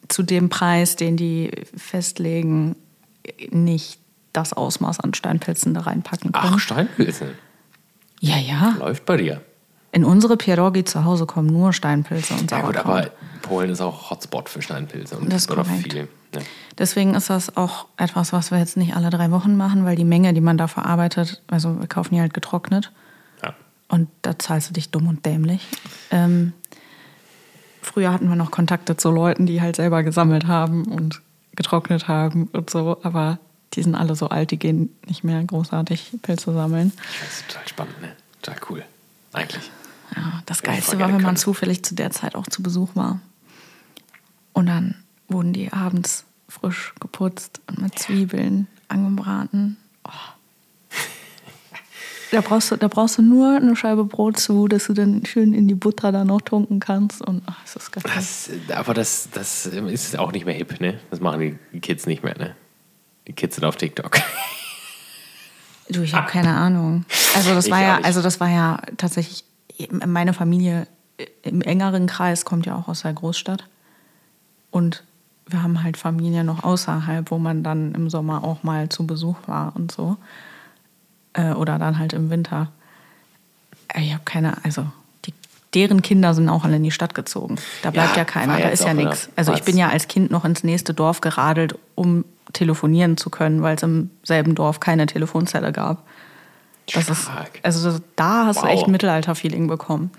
zu 0.08 0.24
dem 0.24 0.50
Preis, 0.50 0.96
den 0.96 1.16
die 1.18 1.52
festlegen, 1.76 2.76
nicht 3.52 4.00
das 4.34 4.54
Ausmaß 4.54 5.00
an 5.00 5.14
Steinpilzen 5.14 5.74
da 5.74 5.82
reinpacken 5.82 6.32
können. 6.32 6.54
Ach, 6.56 6.60
Steinpilze. 6.60 7.34
ja, 8.20 8.38
ja. 8.38 8.76
Läuft 8.80 9.06
bei 9.06 9.18
dir. 9.18 9.42
In 9.92 10.04
unsere 10.04 10.38
Pierogi 10.38 10.84
zu 10.84 11.06
Hause 11.06 11.26
kommen 11.26 11.48
nur 11.48 11.74
Steinpilze 11.74 12.34
und 12.34 12.52
Ja 12.52 12.62
gut, 12.62 12.76
Sauerkraut. 12.76 12.86
aber 13.06 13.12
Polen 13.42 13.70
ist 13.72 13.82
auch 13.82 14.10
Hotspot 14.12 14.50
für 14.50 14.62
Steinpilze. 14.62 15.18
Und 15.18 15.32
Das 15.32 15.44
ist 15.44 15.52
oder 15.52 15.64
korrekt. 15.64 15.94
viel. 15.94 16.08
Ja. 16.36 16.42
Deswegen 16.78 17.16
ist 17.16 17.30
das 17.30 17.56
auch 17.56 17.86
etwas, 17.96 18.34
was 18.34 18.52
wir 18.52 18.60
jetzt 18.60 18.76
nicht 18.78 18.96
alle 18.96 19.10
drei 19.10 19.32
Wochen 19.32 19.56
machen, 19.56 19.86
weil 19.86 19.96
die 19.96 20.04
Menge, 20.04 20.34
die 20.34 20.42
man 20.42 20.58
da 20.58 20.68
verarbeitet, 20.68 21.42
also 21.48 21.80
wir 21.80 21.88
kaufen 21.88 22.14
die 22.16 22.20
halt 22.22 22.34
getrocknet 22.34 22.92
Ja. 23.42 23.54
und 23.88 24.10
da 24.24 24.38
zahlst 24.38 24.70
du 24.70 24.74
dich 24.74 24.92
dumm 24.92 25.08
und 25.08 25.26
dämlich. 25.26 25.66
Ähm, 26.12 26.52
früher 27.82 28.12
hatten 28.12 28.28
wir 28.28 28.36
noch 28.36 28.52
Kontakte 28.52 28.98
zu 28.98 29.10
Leuten, 29.10 29.46
die 29.46 29.62
halt 29.62 29.78
selber 29.78 30.04
gesammelt 30.04 30.48
haben 30.48 30.84
und 30.86 31.22
getrocknet 31.56 32.08
haben 32.08 32.50
und 32.52 32.70
so, 32.70 32.98
aber 33.04 33.40
die 33.74 33.82
sind 33.84 33.96
alle 33.96 34.16
so 34.16 34.30
alt, 34.30 34.52
die 34.52 34.60
gehen 34.60 34.96
nicht 35.08 35.24
mehr 35.24 35.44
großartig 35.44 36.12
Pilze 36.22 36.54
sammeln. 36.54 36.92
Das 37.22 37.40
ist 37.40 37.48
total 37.48 37.68
spannend, 37.68 38.02
ne? 38.02 38.12
Total 38.42 38.60
cool. 38.70 38.84
Eigentlich. 39.34 39.72
Ja, 40.16 40.42
das 40.46 40.64
Geilste 40.64 41.00
war, 41.00 41.10
wenn 41.14 41.22
man 41.22 41.36
zufällig 41.36 41.84
zu 41.84 41.96
der 41.96 42.12
Zeit 42.12 42.36
auch 42.36 42.48
zu 42.48 42.64
Besuch 42.64 42.96
war. 42.96 43.20
Und 44.54 44.68
dann 44.68 44.96
wurden 45.28 45.54
die 45.54 45.72
abends 45.72 46.26
frisch 46.50 46.94
geputzt 47.00 47.62
und 47.68 47.82
mit 47.82 48.00
Zwiebeln 48.00 48.68
angebraten. 48.88 49.78
Oh. 50.04 50.12
Da, 52.30 52.42
brauchst 52.42 52.72
du, 52.72 52.76
da 52.76 52.90
brauchst 52.90 53.18
du 53.18 53.22
nur 53.22 53.56
eine 53.56 53.74
Scheibe 53.78 54.04
Brot 54.04 54.38
zu, 54.38 54.68
dass 54.68 54.88
du 54.88 54.94
dann 54.94 55.26
schön 55.26 55.54
in 55.54 55.70
die 55.70 55.76
Butter 55.76 56.12
da 56.12 56.26
noch 56.26 56.42
tunken 56.42 56.82
kannst. 56.82 57.22
Und 57.22 57.42
ach, 57.46 57.64
ist 57.64 57.78
das 57.78 57.90
geil. 57.90 58.04
Das, 58.06 58.50
aber 58.76 58.94
das, 58.94 59.30
das 59.32 59.66
ist 59.66 60.20
auch 60.20 60.34
nicht 60.34 60.46
mehr 60.46 60.54
hip, 60.54 60.82
ne? 60.82 61.00
Das 61.10 61.22
machen 61.22 61.58
die 61.72 61.80
Kids 61.80 62.06
nicht 62.06 62.24
mehr, 62.24 62.38
ne? 62.38 62.54
Die 63.28 63.34
Kids 63.34 63.56
sind 63.56 63.64
auf 63.64 63.78
TikTok. 63.78 64.20
Du, 65.90 66.02
ich 66.02 66.14
habe 66.14 66.30
keine 66.30 66.54
Ahnung. 66.54 67.06
Also 67.34 67.54
das 67.54 67.68
Ich 67.68 67.72
war 67.72 67.82
ja, 67.82 68.00
also 68.00 68.22
das 68.22 68.40
war 68.40 68.50
ja 68.50 68.82
tatsächlich 68.98 69.46
meine 70.06 70.34
Familie 70.34 70.88
im 71.44 71.62
engeren 71.62 72.08
Kreis 72.08 72.46
kommt 72.46 72.66
ja 72.66 72.76
auch 72.76 72.88
aus 72.88 73.02
der 73.02 73.14
Großstadt 73.14 73.68
und 74.72 75.04
wir 75.48 75.64
haben 75.64 75.82
halt 75.84 75.98
Familie 75.98 76.44
noch 76.44 76.64
außerhalb, 76.64 77.32
wo 77.32 77.38
man 77.38 77.64
dann 77.64 77.94
im 77.96 78.10
Sommer 78.10 78.44
auch 78.44 78.64
mal 78.64 78.90
zu 78.90 79.08
Besuch 79.08 79.38
war 79.48 79.76
und 79.76 79.92
so 79.92 80.18
äh, 81.34 81.52
oder 81.52 81.80
dann 81.80 81.98
halt 81.98 82.14
im 82.14 82.30
Winter. 82.30 82.70
Äh, 83.88 84.02
Ich 84.02 84.14
habe 84.14 84.24
keine, 84.26 84.64
also 84.64 84.86
die 85.26 85.34
deren 85.74 86.02
Kinder 86.02 86.34
sind 86.34 86.50
auch 86.50 86.64
alle 86.64 86.78
in 86.78 86.84
die 86.84 86.92
Stadt 86.92 87.14
gezogen. 87.14 87.56
Da 87.82 87.92
bleibt 87.92 88.12
Ja, 88.12 88.18
ja, 88.18 88.26
keiner, 88.26 88.58
da 88.60 88.70
ist 88.70 88.84
ja 88.84 88.94
nichts. 88.94 89.30
Also 89.36 89.54
ich 89.54 89.64
bin 89.64 89.78
ja 89.78 89.90
als 89.90 90.08
Kind 90.08 90.32
noch 90.32 90.44
ins 90.44 90.64
nächste 90.64 90.94
Dorf 90.94 91.22
geradelt, 91.22 91.76
um 91.96 92.26
telefonieren 92.54 93.18
zu 93.18 93.30
können, 93.30 93.62
weil 93.62 93.76
es 93.76 93.84
im 93.84 94.10
selben 94.24 94.56
Dorf 94.56 94.80
keine 94.80 95.06
Telefonzelle 95.06 95.72
gab. 95.72 96.04
Das 96.94 97.10
ist, 97.10 97.30
also 97.64 98.00
da 98.16 98.46
hast 98.46 98.60
du 98.60 98.64
Wow. 98.64 98.72
echt 98.72 98.86
ein 98.88 98.92
Mittelalter-Feeling 98.92 99.68
bekommen. 99.68 100.12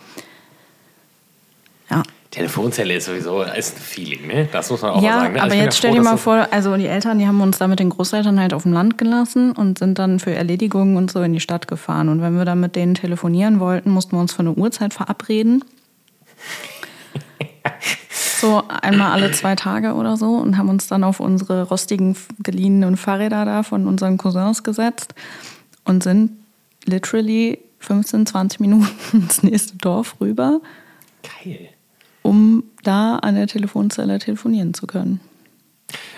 Ja. 1.90 2.02
Telefonzelle 2.30 2.94
ist 2.94 3.06
sowieso 3.06 3.40
ist 3.42 3.76
ein 3.76 3.80
Feeling, 3.80 4.26
ne? 4.26 4.48
Das 4.52 4.70
muss 4.70 4.82
man 4.82 4.90
auch 4.90 5.00
mal 5.00 5.06
Ja, 5.06 5.20
sagen. 5.20 5.32
Ne? 5.34 5.42
Also 5.42 5.54
aber 5.56 5.64
jetzt 5.64 5.78
stell 5.78 5.92
dir 5.94 6.02
mal 6.02 6.18
vor, 6.18 6.46
also 6.50 6.76
die 6.76 6.86
Eltern, 6.86 7.18
die 7.18 7.26
haben 7.26 7.40
uns 7.40 7.56
da 7.56 7.66
mit 7.68 7.80
den 7.80 7.88
Großeltern 7.88 8.38
halt 8.38 8.52
auf 8.52 8.64
dem 8.64 8.74
Land 8.74 8.98
gelassen 8.98 9.52
und 9.52 9.78
sind 9.78 9.98
dann 9.98 10.20
für 10.20 10.34
Erledigungen 10.34 10.98
und 10.98 11.10
so 11.10 11.22
in 11.22 11.32
die 11.32 11.40
Stadt 11.40 11.68
gefahren. 11.68 12.10
Und 12.10 12.20
wenn 12.20 12.36
wir 12.36 12.44
dann 12.44 12.60
mit 12.60 12.76
denen 12.76 12.94
telefonieren 12.94 13.60
wollten, 13.60 13.90
mussten 13.90 14.14
wir 14.16 14.20
uns 14.20 14.34
für 14.34 14.40
eine 14.40 14.52
Uhrzeit 14.52 14.92
verabreden. 14.94 15.64
So 18.40 18.62
einmal 18.68 19.10
alle 19.10 19.32
zwei 19.32 19.56
Tage 19.56 19.94
oder 19.94 20.16
so 20.16 20.36
und 20.36 20.56
haben 20.58 20.68
uns 20.68 20.86
dann 20.86 21.02
auf 21.02 21.18
unsere 21.18 21.64
rostigen 21.64 22.14
geliehenen 22.40 22.96
Fahrräder 22.96 23.44
da 23.44 23.64
von 23.64 23.88
unseren 23.88 24.16
Cousins 24.16 24.62
gesetzt 24.62 25.12
und 25.84 26.04
sind 26.04 26.30
literally 26.88 27.58
15, 27.80 28.26
20 28.26 28.60
Minuten 28.60 28.88
ins 29.12 29.42
nächste 29.42 29.76
Dorf 29.76 30.16
rüber, 30.20 30.60
Geil. 31.22 31.68
um 32.22 32.64
da 32.82 33.16
an 33.16 33.34
der 33.34 33.46
Telefonzelle 33.46 34.18
telefonieren 34.18 34.74
zu 34.74 34.86
können. 34.86 35.20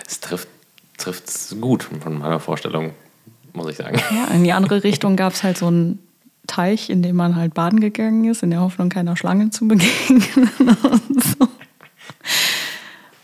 Es 0.06 0.20
trifft 0.20 0.48
trifft's 1.00 1.56
gut 1.60 1.82
von 1.84 2.18
meiner 2.18 2.40
Vorstellung, 2.40 2.92
muss 3.54 3.70
ich 3.70 3.76
sagen. 3.76 3.98
Ja, 4.14 4.26
in 4.34 4.44
die 4.44 4.52
andere 4.52 4.84
Richtung 4.84 5.16
gab 5.16 5.32
es 5.32 5.42
halt 5.42 5.56
so 5.58 5.66
einen 5.66 5.98
Teich, 6.46 6.90
in 6.90 7.02
dem 7.02 7.16
man 7.16 7.36
halt 7.36 7.54
baden 7.54 7.80
gegangen 7.80 8.24
ist, 8.24 8.42
in 8.42 8.50
der 8.50 8.60
Hoffnung, 8.60 8.88
keiner 8.88 9.16
Schlange 9.16 9.50
zu 9.50 9.66
begegnen. 9.66 10.22
So. 11.38 11.48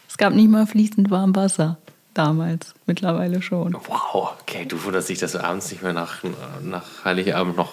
Es 0.09 0.17
gab 0.17 0.35
nicht 0.35 0.51
mal 0.51 0.67
fließend 0.67 1.11
warm 1.11 1.35
Wasser 1.37 1.79
damals, 2.17 2.75
mittlerweile 2.87 3.43
schon. 3.43 3.75
Wow, 3.75 4.35
okay, 4.41 4.65
du 4.67 4.83
wunderst 4.85 5.09
dich, 5.09 5.19
dass 5.19 5.33
du 5.33 5.43
abends 5.43 5.71
nicht 5.71 5.83
mehr 5.83 5.93
nach, 5.93 6.23
nach 6.63 7.05
Heiligabend 7.05 7.57
noch 7.57 7.73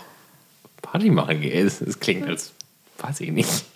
Party 0.81 1.09
machen 1.09 1.41
gehst. 1.41 1.81
Es 1.81 2.00
klingt 2.00 2.27
als, 2.27 2.53
weiß 3.00 3.21
ich 3.21 3.31
nicht. 3.31 3.65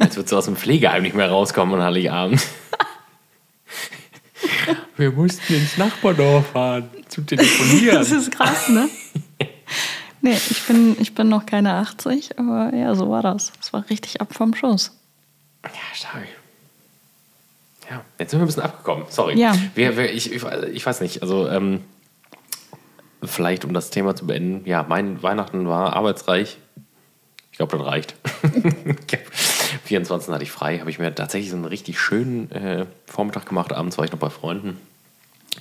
als 0.00 0.16
würdest 0.16 0.32
du 0.32 0.36
aus 0.36 0.44
dem 0.46 0.56
Pflegeheim 0.56 1.02
nicht 1.02 1.16
mehr 1.16 1.28
rauskommen 1.28 1.74
an 1.76 1.82
Heiligabend. 1.82 2.46
Wir 4.96 5.10
mussten 5.10 5.54
ins 5.54 5.76
Nachbardorf 5.76 6.46
fahren, 6.52 6.88
zum 7.08 7.26
Telefonieren. 7.26 7.96
Das 7.96 8.10
ist 8.10 8.32
krass, 8.32 8.68
ne? 8.68 8.88
Nee, 10.22 10.36
ich 10.50 10.62
bin, 10.66 10.96
ich 10.98 11.14
bin 11.14 11.28
noch 11.28 11.44
keine 11.46 11.74
80, 11.74 12.38
aber 12.38 12.74
ja, 12.74 12.94
so 12.94 13.10
war 13.10 13.22
das. 13.22 13.52
Es 13.60 13.72
war 13.72 13.88
richtig 13.90 14.20
ab 14.20 14.34
vom 14.34 14.54
Schuss. 14.54 14.92
Ja, 15.64 15.70
stark. 15.94 16.26
Ja, 17.90 18.02
jetzt 18.18 18.30
sind 18.30 18.40
wir 18.40 18.44
ein 18.44 18.46
bisschen 18.46 18.62
abgekommen. 18.62 19.06
Sorry. 19.08 19.38
Ja. 19.38 19.54
Wir, 19.74 19.96
wir, 19.96 20.12
ich, 20.12 20.32
ich, 20.32 20.42
ich 20.44 20.86
weiß 20.86 21.00
nicht, 21.00 21.22
also 21.22 21.48
ähm, 21.48 21.82
vielleicht 23.22 23.64
um 23.64 23.72
das 23.72 23.90
Thema 23.90 24.16
zu 24.16 24.26
beenden. 24.26 24.66
Ja, 24.68 24.84
mein 24.88 25.22
Weihnachten 25.22 25.68
war 25.68 25.94
arbeitsreich. 25.94 26.58
Ich 27.52 27.58
glaube, 27.58 27.78
das 27.78 27.86
reicht. 27.86 28.14
24 29.84 30.32
hatte 30.32 30.42
ich 30.42 30.50
frei, 30.50 30.78
habe 30.78 30.90
ich 30.90 30.98
mir 30.98 31.14
tatsächlich 31.14 31.50
so 31.50 31.56
einen 31.56 31.64
richtig 31.64 31.98
schönen 31.98 32.50
äh, 32.50 32.86
Vormittag 33.06 33.46
gemacht. 33.46 33.72
Abends 33.72 33.96
war 33.98 34.04
ich 34.04 34.12
noch 34.12 34.18
bei 34.18 34.30
Freunden. 34.30 34.78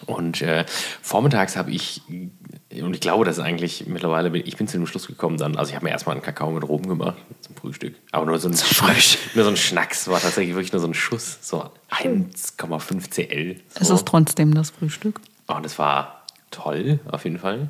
Und 0.05 0.41
äh, 0.41 0.65
vormittags 1.01 1.55
habe 1.55 1.71
ich, 1.71 2.01
und 2.07 2.93
ich 2.93 2.99
glaube, 2.99 3.25
das 3.25 3.37
ist 3.37 3.43
eigentlich 3.43 3.87
mittlerweile, 3.87 4.29
bin- 4.29 4.43
ich 4.45 4.57
bin 4.57 4.67
zu 4.67 4.77
dem 4.77 4.85
Schluss 4.87 5.07
gekommen 5.07 5.37
dann, 5.37 5.55
also 5.57 5.69
ich 5.69 5.75
habe 5.75 5.85
mir 5.85 5.91
erstmal 5.91 6.15
einen 6.15 6.23
Kakao 6.23 6.51
mit 6.51 6.67
Rum 6.67 6.87
gemacht 6.87 7.17
zum 7.41 7.55
Frühstück. 7.55 7.95
Aber 8.11 8.25
nur 8.25 8.37
so 8.39 8.49
ein, 8.49 8.55
nur 9.35 9.43
so 9.43 9.49
ein 9.49 9.57
Schnacks, 9.57 10.07
war 10.07 10.19
tatsächlich 10.19 10.55
wirklich 10.55 10.73
nur 10.73 10.81
so 10.81 10.87
ein 10.87 10.93
Schuss, 10.93 11.37
so 11.41 11.69
1,5 11.91 13.09
CL. 13.09 13.55
So. 13.69 13.79
Es 13.81 13.89
ist 13.89 14.07
trotzdem 14.07 14.53
das 14.53 14.69
Frühstück. 14.71 15.19
Und 15.47 15.65
es 15.65 15.77
war 15.79 16.23
toll, 16.51 16.99
auf 17.11 17.23
jeden 17.23 17.39
Fall. 17.39 17.69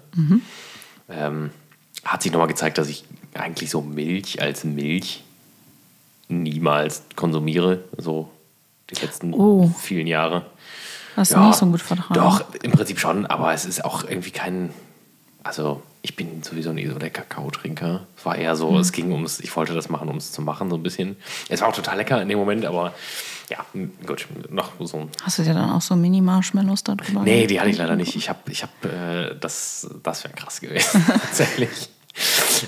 Ähm, 1.10 1.52
hat 2.04 2.22
sich 2.24 2.32
nochmal 2.32 2.48
gezeigt, 2.48 2.78
dass 2.78 2.88
ich 2.90 3.04
eigentlich 3.34 3.70
so 3.70 3.82
Milch 3.82 4.42
als 4.42 4.64
Milch 4.64 5.24
niemals 6.28 7.04
konsumiere, 7.16 7.84
so 7.98 8.30
die 8.90 8.96
letzten 8.96 9.34
Oh. 9.34 9.68
vielen 9.80 10.08
Jahre. 10.08 10.46
Hast 11.16 11.34
du 11.34 11.40
nicht 11.40 11.56
so 11.58 11.66
gut 11.68 11.82
vertragen. 11.82 12.14
Doch, 12.14 12.44
im 12.64 12.72
Prinzip 12.72 13.00
schon, 13.00 13.26
aber 13.26 13.54
es 13.54 13.66
ist 13.66 13.84
auch 13.86 14.04
irgendwie 14.04 14.32
kein. 14.32 14.72
Also, 15.44 15.84
ich 16.02 16.16
bin 16.16 16.42
sowieso 16.42 16.74
nie 16.74 16.88
so 16.88 16.96
der 16.98 17.12
Kakaotrinker. 17.12 18.08
Es 18.18 18.26
war 18.26 18.36
eher 18.36 18.56
so, 18.56 18.72
Mhm. 18.72 18.78
es 18.80 18.92
ging 18.92 19.12
ums, 19.12 19.40
ich 19.40 19.56
wollte 19.56 19.74
das 19.76 19.90
machen, 19.90 20.10
um 20.10 20.18
es 20.18 20.32
zu 20.32 20.42
machen, 20.42 20.70
so 20.72 20.76
ein 20.76 20.82
bisschen. 20.84 21.18
Es 21.50 21.62
war 21.62 21.68
auch 21.70 21.76
total 21.76 21.98
lecker 21.98 22.20
in 22.22 22.30
dem 22.30 22.40
Moment, 22.40 22.66
aber 22.66 22.94
ja, 23.52 23.58
gut, 24.08 24.28
noch 24.50 24.72
so 24.80 24.98
ein. 25.02 25.10
Hast 25.22 25.38
du 25.38 25.44
dir 25.44 25.54
dann 25.54 25.70
auch 25.70 25.82
so 25.82 25.96
Mini-Marshmallows 25.96 26.84
da 26.84 26.96
drüber? 26.96 27.22
Nee, 27.22 27.46
die 27.46 27.60
hatte 27.60 27.70
ich 27.70 27.78
leider 27.78 27.96
nicht. 27.96 28.16
Ich 28.16 28.28
habe, 28.28 28.40
ich 28.52 28.64
hab, 28.64 28.86
äh, 28.86 29.36
das, 29.40 29.88
das 30.02 30.24
wäre 30.24 30.34
krass 30.34 30.62
gewesen, 30.62 31.06
tatsächlich. 31.08 31.90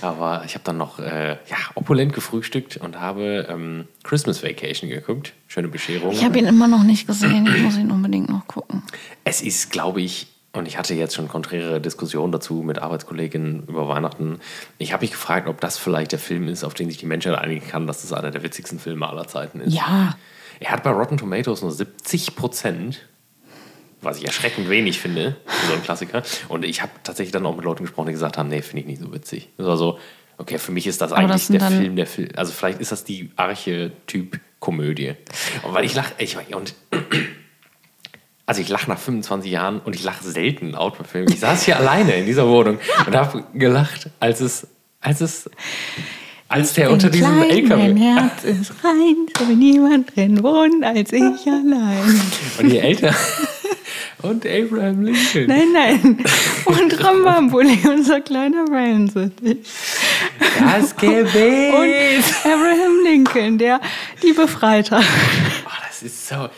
Aber 0.02 0.44
ich 0.46 0.54
habe 0.54 0.64
dann 0.64 0.78
noch 0.78 1.00
äh, 1.00 1.32
ja, 1.32 1.58
opulent 1.76 2.14
gefrühstückt 2.14 2.78
und 2.78 3.00
habe 3.00 3.48
ähm, 3.50 3.88
Christmas 4.04 4.44
Vacation 4.44 4.90
geguckt. 4.90 5.34
Schöne 5.48 5.68
Bescherung. 5.68 6.12
Ich 6.12 6.24
habe 6.24 6.38
ihn 6.40 6.46
immer 6.46 6.68
noch 6.68 6.84
nicht 6.84 7.08
gesehen. 7.08 7.48
Ich 7.48 7.62
muss 7.62 7.78
ihn 7.78 7.92
unbedingt 7.92 8.30
noch 8.30 8.48
gucken. 8.48 8.84
Es 9.24 9.42
ist, 9.42 9.72
glaube 9.72 10.02
ich, 10.02 10.28
und 10.54 10.68
ich 10.68 10.78
hatte 10.78 10.94
jetzt 10.94 11.14
schon 11.16 11.28
konträre 11.28 11.80
Diskussionen 11.80 12.32
dazu 12.32 12.56
mit 12.64 12.80
Arbeitskolleginnen 12.80 13.66
über 13.68 13.88
Weihnachten. 13.88 14.40
Ich 14.78 14.92
habe 14.94 15.02
mich 15.02 15.12
gefragt, 15.12 15.48
ob 15.48 15.62
das 15.62 15.78
vielleicht 15.78 16.12
der 16.12 16.20
Film 16.20 16.48
ist, 16.48 16.64
auf 16.64 16.74
den 16.74 16.90
sich 16.90 16.98
die 16.98 17.06
Menschheit 17.06 17.38
einigen 17.38 17.68
kann, 17.68 17.86
dass 17.88 18.02
das 18.02 18.14
einer 18.14 18.32
der 18.32 18.44
witzigsten 18.44 18.80
Filme 18.80 19.08
aller 19.08 19.28
Zeiten 19.28 19.62
ist. 19.62 19.74
Ja, 19.74 20.16
Er 20.60 20.72
hat 20.72 20.82
bei 20.84 20.90
Rotten 20.90 21.18
Tomatoes 21.18 21.62
nur 21.62 21.72
70 21.72 22.36
Prozent, 22.36 23.06
was 24.02 24.18
ich 24.18 24.26
erschreckend 24.26 24.70
wenig 24.70 25.00
finde 25.00 25.38
so 25.68 25.74
einen 25.74 25.84
Klassiker. 25.84 26.24
Und 26.50 26.66
ich 26.66 26.82
habe 26.82 26.92
tatsächlich 27.04 27.32
dann 27.32 27.46
auch 27.46 27.56
mit 27.56 27.66
Leuten 27.66 27.84
gesprochen, 27.84 28.08
die 28.08 28.14
gesagt 28.14 28.38
haben, 28.38 28.50
nee, 28.50 28.62
finde 28.62 28.82
ich 28.82 28.88
nicht 28.88 29.02
so 29.02 29.14
witzig. 29.14 29.50
Das 29.58 29.68
war 29.68 29.78
so, 29.78 30.00
okay, 30.38 30.58
für 30.58 30.72
mich 30.72 30.88
ist 30.88 31.02
das 31.02 31.12
Aber 31.12 31.22
eigentlich 31.22 31.48
das 31.48 31.58
der 31.58 31.62
Film, 31.62 31.96
der 31.96 32.08
Film. 32.08 32.30
Also 32.36 32.54
vielleicht 32.54 32.80
ist 32.80 32.92
das 32.92 33.04
die 33.04 33.32
Archetyp-Komödie. 33.36 35.16
Und 35.64 35.74
weil 35.74 35.86
ich 35.86 35.96
lache, 35.96 36.14
ich, 36.18 36.38
und 36.56 36.76
also 38.46 38.62
ich 38.62 38.70
lache 38.70 38.90
nach 38.90 39.00
25 39.00 39.52
Jahren 39.52 39.80
und 39.80 39.96
ich 39.96 40.04
lache 40.04 40.24
selten 40.24 40.72
laut 40.72 40.98
bei 40.98 41.04
Filmen. 41.04 41.32
Ich 41.32 41.40
saß 41.40 41.64
hier 41.64 41.78
alleine 41.78 42.16
in 42.16 42.26
dieser 42.26 42.48
Wohnung 42.48 42.80
und 43.06 43.16
habe 43.16 43.44
gelacht, 43.54 44.10
als 44.20 44.42
es, 44.42 44.68
als 45.02 45.22
es, 45.22 45.50
als 46.50 46.74
der 46.74 46.92
unter 46.92 47.10
diesem 47.10 47.42
LKW. 47.44 47.76
Mein 47.76 47.98
Herz 47.98 48.44
ist 48.44 48.72
rein, 48.84 49.16
so 49.38 49.46
niemand 49.46 50.16
drin 50.16 50.42
wohnt 50.44 50.84
als 50.84 51.12
ich 51.12 51.22
allein. 51.46 52.22
Und 52.60 52.72
je 52.72 52.80
älter. 52.80 53.14
Und 54.22 54.46
Abraham 54.46 55.04
Lincoln. 55.04 55.48
Nein, 55.48 55.68
nein. 55.74 56.18
Und 56.66 57.04
Rambambuli, 57.04 57.78
unser 57.88 58.22
kleiner 58.22 58.66
Wellensittich. 58.68 59.60
Das 60.60 60.96
Gebet. 60.96 61.74
Und 61.74 62.52
Abraham 62.52 63.04
Lincoln, 63.04 63.58
der 63.58 63.80
die 64.24 64.34
befreit 64.34 64.90
hat. 64.90 65.04
Oh, 65.66 65.70
das 65.88 66.02
ist 66.02 66.28
so. 66.28 66.50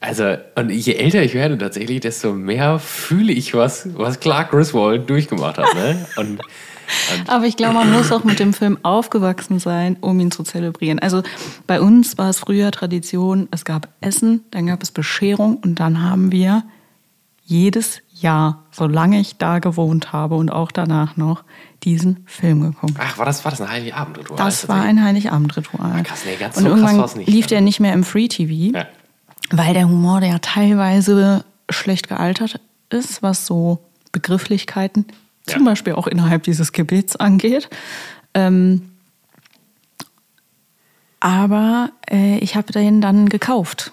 Also, 0.00 0.36
und 0.56 0.70
je 0.70 0.94
älter 0.94 1.22
ich 1.22 1.34
werde 1.34 1.56
tatsächlich, 1.58 2.00
desto 2.00 2.32
mehr 2.32 2.80
fühle 2.80 3.32
ich, 3.32 3.54
was, 3.54 3.88
was 3.94 4.18
Clark 4.18 4.50
Griswold 4.50 5.08
durchgemacht 5.08 5.58
hat. 5.58 5.74
Ne? 5.74 6.06
Und, 6.16 6.40
Aber 7.26 7.44
ich 7.46 7.56
glaube, 7.56 7.74
man 7.74 7.92
muss 7.92 8.12
auch 8.12 8.24
mit 8.24 8.38
dem 8.38 8.52
Film 8.52 8.78
aufgewachsen 8.82 9.58
sein, 9.58 9.96
um 10.00 10.18
ihn 10.20 10.30
zu 10.30 10.42
zelebrieren. 10.42 10.98
Also 10.98 11.22
bei 11.66 11.80
uns 11.80 12.18
war 12.18 12.30
es 12.30 12.38
früher 12.38 12.70
Tradition, 12.70 13.48
es 13.50 13.64
gab 13.64 13.88
Essen, 14.00 14.44
dann 14.50 14.66
gab 14.66 14.82
es 14.82 14.90
Bescherung 14.90 15.56
und 15.56 15.80
dann 15.80 16.02
haben 16.02 16.32
wir 16.32 16.64
jedes 17.44 18.00
Jahr, 18.14 18.62
solange 18.70 19.18
ich 19.20 19.36
da 19.36 19.58
gewohnt 19.58 20.12
habe 20.12 20.36
und 20.36 20.50
auch 20.50 20.70
danach 20.72 21.16
noch, 21.16 21.44
diesen 21.82 22.22
Film 22.26 22.60
geguckt. 22.60 22.94
ach, 22.98 23.18
war 23.18 23.26
das, 23.26 23.44
war 23.44 23.50
das 23.50 23.60
ein 23.60 23.68
Heiligabendritual? 23.68 24.36
Das 24.38 24.68
war 24.68 24.82
ein 24.82 25.02
Heiligabendritual. 25.02 25.92
Ah, 25.98 26.02
krass, 26.02 26.20
nee, 26.24 26.36
ganz 26.36 26.56
und 26.56 26.62
so 26.62 26.68
krass 26.68 26.78
irgendwann 26.78 26.98
war's 27.00 27.16
nicht. 27.16 27.28
lief 27.28 27.48
der 27.48 27.60
nicht 27.60 27.80
mehr 27.80 27.92
im 27.92 28.04
Free 28.04 28.28
TV, 28.28 28.76
Ja. 28.78 28.86
weil 29.50 29.74
der 29.74 29.88
Humor, 29.88 30.20
der 30.20 30.40
teilweise 30.40 31.44
schlecht 31.68 32.08
gealtert 32.08 32.60
ist, 32.90 33.22
was 33.24 33.46
so 33.46 33.80
Begrifflichkeiten, 34.12 35.06
Ja. 35.48 35.56
zum 35.56 35.64
Beispiel 35.64 35.94
auch 35.94 36.06
innerhalb 36.06 36.44
dieses 36.44 36.72
Gebets 36.72 37.16
angeht. 37.16 37.68
Ähm, 38.34 38.92
aber 41.20 41.90
äh, 42.10 42.38
ich 42.38 42.56
habe 42.56 42.72
den 42.72 43.00
dann 43.00 43.28
gekauft. 43.28 43.92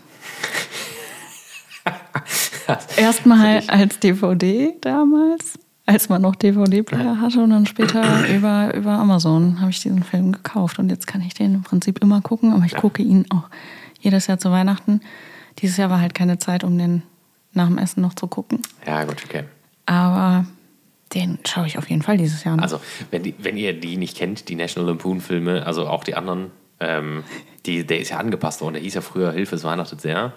Erstmal 2.98 3.64
als 3.68 4.00
DVD 4.00 4.74
damals, 4.82 5.60
als 5.86 6.10
man 6.10 6.22
noch 6.22 6.36
DVD-Player 6.36 7.20
hatte 7.20 7.42
und 7.42 7.52
dann 7.52 7.66
später 7.66 8.28
über, 8.36 8.74
über 8.74 8.92
Amazon 8.92 9.60
habe 9.60 9.72
ich 9.72 9.80
diesen 9.80 10.04
Film 10.04 10.32
gekauft 10.32 10.80
und 10.80 10.90
jetzt 10.90 11.08
kann 11.08 11.22
ich 11.22 11.34
den 11.34 11.56
im 11.56 11.64
Prinzip 11.64 12.00
immer 12.00 12.22
gucken, 12.22 12.54
aber 12.54 12.66
ich 12.66 12.76
gucke 12.76 13.02
ihn 13.02 13.26
auch 13.30 13.50
jedes 14.00 14.28
Jahr 14.28 14.38
zu 14.38 14.52
Weihnachten. 14.52 15.02
Dieses 15.60 15.78
Jahr 15.78 15.90
war 15.90 16.00
halt 16.02 16.14
keine 16.14 16.38
Zeit, 16.38 16.64
um 16.64 16.78
den 16.78 17.04
nach 17.54 17.68
dem 17.68 17.78
Essen 17.78 18.02
noch 18.02 18.14
zu 18.14 18.28
gucken. 18.28 18.62
Ja, 18.86 19.04
gut, 19.04 19.24
okay. 19.26 19.44
Aber 19.86 20.46
Den 21.14 21.40
schaue 21.48 21.66
ich 21.66 21.78
auf 21.78 21.90
jeden 21.90 22.02
Fall 22.04 22.18
dieses 22.18 22.44
Jahr 22.44 22.56
noch. 22.56 22.64
Also, 22.64 22.80
wenn, 23.10 23.24
die, 23.24 23.34
wenn 23.40 23.58
ihr 23.58 23.74
die 23.74 23.98
nicht 23.98 24.16
kennt, 24.16 24.48
die 24.48 24.56
National 24.56 24.90
Lampoon-Filme, 24.90 25.66
also 25.66 25.88
auch 25.88 26.04
die 26.04 26.16
anderen, 26.16 26.52
ähm, 26.80 27.24
die, 27.66 27.86
der 27.86 28.00
ist 28.00 28.10
ja 28.10 28.18
angepasst 28.18 28.62
worden. 28.62 28.76
Der 28.76 28.84
hieß 28.84 28.94
ja 28.94 29.02
früher 29.02 29.32
Hilfe, 29.32 29.56
es 29.56 29.64
weihnachtet 29.64 30.02
sehr. 30.02 30.34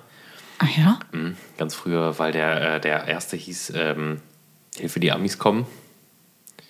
Ach 0.59 0.77
ja? 0.77 0.99
Mhm, 1.13 1.37
ganz 1.59 1.75
früher, 1.75 2.19
weil 2.19 2.33
der, 2.33 2.77
äh, 2.77 2.81
der 2.81 3.05
erste 3.07 3.37
hieß 3.37 3.73
ähm, 3.77 4.21
Hilfe, 4.77 5.01
die 5.01 5.13
Amis 5.13 5.39
kommen. 5.39 5.67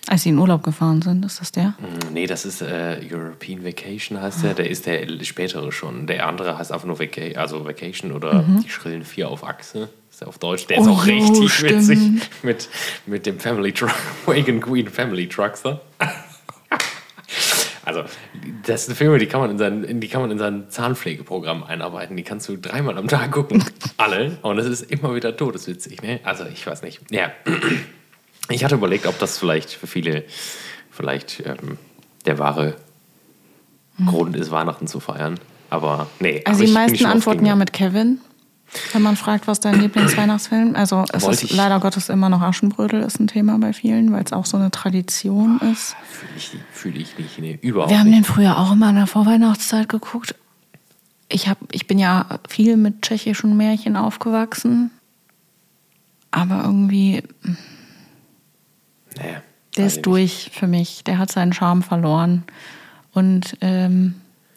Als 0.09 0.23
sie 0.25 0.31
in 0.31 0.39
Urlaub 0.39 0.65
gefahren 0.65 1.01
sind, 1.01 1.25
ist 1.25 1.41
das 1.41 1.53
der? 1.53 1.69
Mm, 1.79 2.13
Nee, 2.13 2.27
das 2.27 2.45
ist 2.45 2.61
äh, 2.61 3.01
European 3.09 3.65
Vacation 3.65 4.21
heißt 4.21 4.43
der. 4.43 4.55
Der 4.55 4.69
ist 4.69 4.87
der 4.87 5.07
spätere 5.25 5.71
schon. 5.71 6.09
Der 6.09 6.27
andere 6.27 6.59
heißt 6.59 6.73
einfach 6.73 6.87
nur 6.87 6.99
Vaca 6.99 7.21
also 7.41 7.65
Vacation 7.65 8.11
oder 8.11 8.45
die 8.65 8.69
schrillen 8.69 9.05
Vier 9.05 9.29
auf 9.29 9.45
Achse. 9.45 9.91
Ist 10.13 10.21
ja 10.21 10.27
auf 10.29 10.39
Deutsch. 10.39 10.67
Der 10.67 10.79
ist 10.79 10.87
Oh 10.87 10.91
auch 10.91 11.07
jo, 11.07 11.15
richtig 11.15 11.53
stimmt. 11.53 11.89
witzig 11.89 11.99
mit, 12.45 12.69
mit 13.07 13.27
dem 13.27 13.41
Family 13.41 13.73
Truck, 13.73 13.91
Wagon 14.27 14.61
Queen 14.61 14.89
Family 14.89 15.27
Truckster. 15.29 15.81
Also, 17.85 18.05
das 18.65 18.87
sind 18.87 18.95
Filme, 18.95 19.19
die 19.19 19.27
kann 19.27 19.41
man 19.41 19.51
in 19.51 19.59
sein, 19.59 19.83
in- 19.83 20.01
die 20.01 20.07
kann 20.07 20.21
man 20.21 20.31
in 20.31 20.39
sein 20.39 20.71
Zahnpflegeprogramm 20.71 21.65
einarbeiten. 21.65 22.17
Die 22.17 22.23
kannst 22.23 22.49
du 22.49 22.57
dreimal 22.57 22.97
am 22.97 23.09
Tag 23.09 23.33
gucken. 23.33 23.65
Alle. 23.97 24.39
Und 24.43 24.57
es 24.59 24.67
ist 24.67 24.83
immer 24.83 25.17
wieder 25.17 25.37
todeswitzig, 25.37 26.01
ne? 26.01 26.21
Also, 26.23 26.45
ich 26.45 26.65
weiß 26.65 26.83
nicht. 26.83 27.01
Ja. 27.11 27.33
Ich 28.51 28.65
hatte 28.65 28.75
überlegt, 28.75 29.07
ob 29.07 29.19
das 29.21 29.39
vielleicht 29.39 29.71
für 29.71 29.87
viele 29.87 30.25
vielleicht 30.91 31.41
ähm, 31.47 31.79
der 32.27 32.39
wahre 32.41 32.75
Grund 34.05 34.35
ist, 34.37 34.51
Weihnachten 34.51 34.89
zu 34.89 34.99
feiern. 35.01 35.39
Aber 35.71 36.09
nee. 36.19 36.43
Also 36.45 36.65
die 36.65 36.73
meisten 36.73 37.07
antworten 37.07 37.47
ja 37.47 37.55
mit 37.55 37.73
Kevin. 37.73 38.21
Wenn 38.93 39.03
man 39.03 39.17
fragt, 39.17 39.47
was 39.49 39.61
dein 39.61 39.81
Lieblingsweihnachtsfilm 39.81 40.75
Also 40.77 41.05
es 41.13 41.23
Wollte 41.25 41.45
ist 41.45 41.51
ich- 41.51 41.57
leider 41.57 41.79
Gottes 41.81 42.09
immer 42.09 42.29
noch 42.31 42.41
Aschenbrödel 42.41 43.03
ist 43.03 43.21
ein 43.21 43.27
Thema 43.27 43.59
bei 43.59 43.73
vielen, 43.73 44.13
weil 44.13 44.25
es 44.25 44.33
auch 44.33 44.47
so 44.47 44.57
eine 44.57 44.71
Tradition 44.71 45.61
ist. 45.73 45.95
Fühle 46.11 46.33
ich, 46.37 46.51
fühl 46.73 46.97
ich 47.01 47.19
nicht. 47.19 47.39
Nee, 47.39 47.59
überhaupt 47.61 47.91
Wir 47.91 47.99
haben 47.99 48.09
nicht. 48.11 48.19
den 48.21 48.25
früher 48.25 48.59
auch 48.59 48.73
immer 48.73 48.89
in 48.91 48.97
der 48.97 49.07
Vorweihnachtszeit 49.07 49.89
geguckt. 49.91 50.35
Ich, 51.29 51.49
hab, 51.49 51.59
ich 51.71 51.87
bin 51.87 51.99
ja 51.99 52.27
viel 52.49 52.77
mit 52.79 53.03
tschechischen 53.03 53.57
Märchen 53.57 53.97
aufgewachsen. 53.97 54.91
Aber 56.31 56.63
irgendwie, 56.65 57.23
Nee, 59.17 59.37
der 59.77 59.85
weiß 59.85 59.97
ist 59.97 60.07
durch 60.07 60.51
für 60.55 60.67
mich. 60.67 61.05
Der 61.05 61.19
hat 61.19 61.31
seinen 61.31 61.53
Charme 61.53 61.83
verloren. 61.83 62.45
Und 63.13 63.57
ähm, 63.61 64.15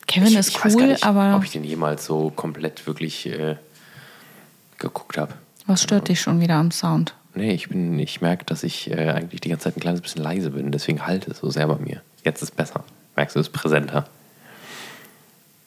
Kevin 0.08 0.30
Ich, 0.30 0.36
ist 0.38 0.50
ich 0.50 0.64
weiß 0.64 0.74
gar 0.78 0.84
cool, 0.84 0.92
nicht, 0.94 1.04
aber 1.06 1.36
ob 1.36 1.44
ich 1.44 1.52
den 1.52 1.64
jemals 1.66 2.06
so 2.06 2.30
komplett 2.30 2.88
wirklich 2.88 3.26
äh, 3.26 3.58
geguckt 4.78 5.18
habe. 5.18 5.34
was 5.66 5.82
stört 5.82 6.08
dich 6.08 6.22
schon 6.22 6.40
wieder 6.42 6.56
am 6.56 6.72
Sound? 6.72 7.14
Nee, 7.34 7.52
ich 7.52 7.68
bin, 7.70 8.00
ich 8.00 8.22
merke, 8.22 8.46
dass 8.46 8.64
ich 8.64 8.90
äh, 8.90 9.10
eigentlich 9.10 9.42
die 9.42 9.50
ganze 9.50 9.66
Zeit 9.66 9.78
ein 9.78 9.82
kleines 9.82 10.02
bisschen 10.02 10.24
leise 10.24 10.52
bin, 10.52 10.72
deswegen 10.72 11.06
halte 11.06 11.32
es 11.32 11.40
so 11.40 11.50
sehr 11.50 11.68
bei 11.68 11.78
mir. 11.78 12.02
Jetzt 12.24 12.42
ist 12.42 12.50
es 12.50 12.56
besser. 12.56 12.84
Merkst 13.16 13.36
du, 13.36 13.40
es 13.42 13.48
ist 13.48 13.54
präsenter. 13.54 14.06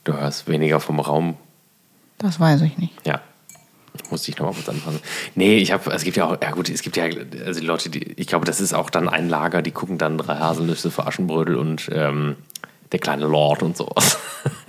Du 0.04 0.14
hörst 0.14 0.48
weniger 0.48 0.80
vom 0.80 1.00
Raum. 1.00 1.36
Das 2.16 2.40
weiß 2.40 2.62
ich 2.62 2.78
nicht. 2.78 2.94
Ja. 3.06 3.20
Musste 4.10 4.30
ich 4.30 4.38
nochmal 4.38 4.54
kurz 4.54 4.68
anfangen. 4.68 5.00
Nee, 5.34 5.58
ich 5.58 5.72
habe, 5.72 5.90
es 5.92 6.04
gibt 6.04 6.16
ja 6.16 6.26
auch, 6.26 6.40
ja 6.40 6.50
gut, 6.52 6.70
es 6.70 6.82
gibt 6.82 6.96
ja, 6.96 7.04
also 7.04 7.60
die 7.60 7.66
Leute, 7.66 7.90
die, 7.90 8.12
ich 8.12 8.26
glaube, 8.26 8.46
das 8.46 8.60
ist 8.60 8.72
auch 8.72 8.90
dann 8.90 9.08
ein 9.08 9.28
Lager, 9.28 9.60
die 9.60 9.72
gucken 9.72 9.98
dann 9.98 10.16
drei 10.16 10.36
Haselnüsse 10.36 10.90
für 10.90 11.06
Aschenbrödel 11.06 11.56
und 11.56 11.90
ähm, 11.92 12.36
der 12.92 13.00
kleine 13.00 13.26
Lord 13.26 13.62
und 13.62 13.76
sowas. 13.76 14.18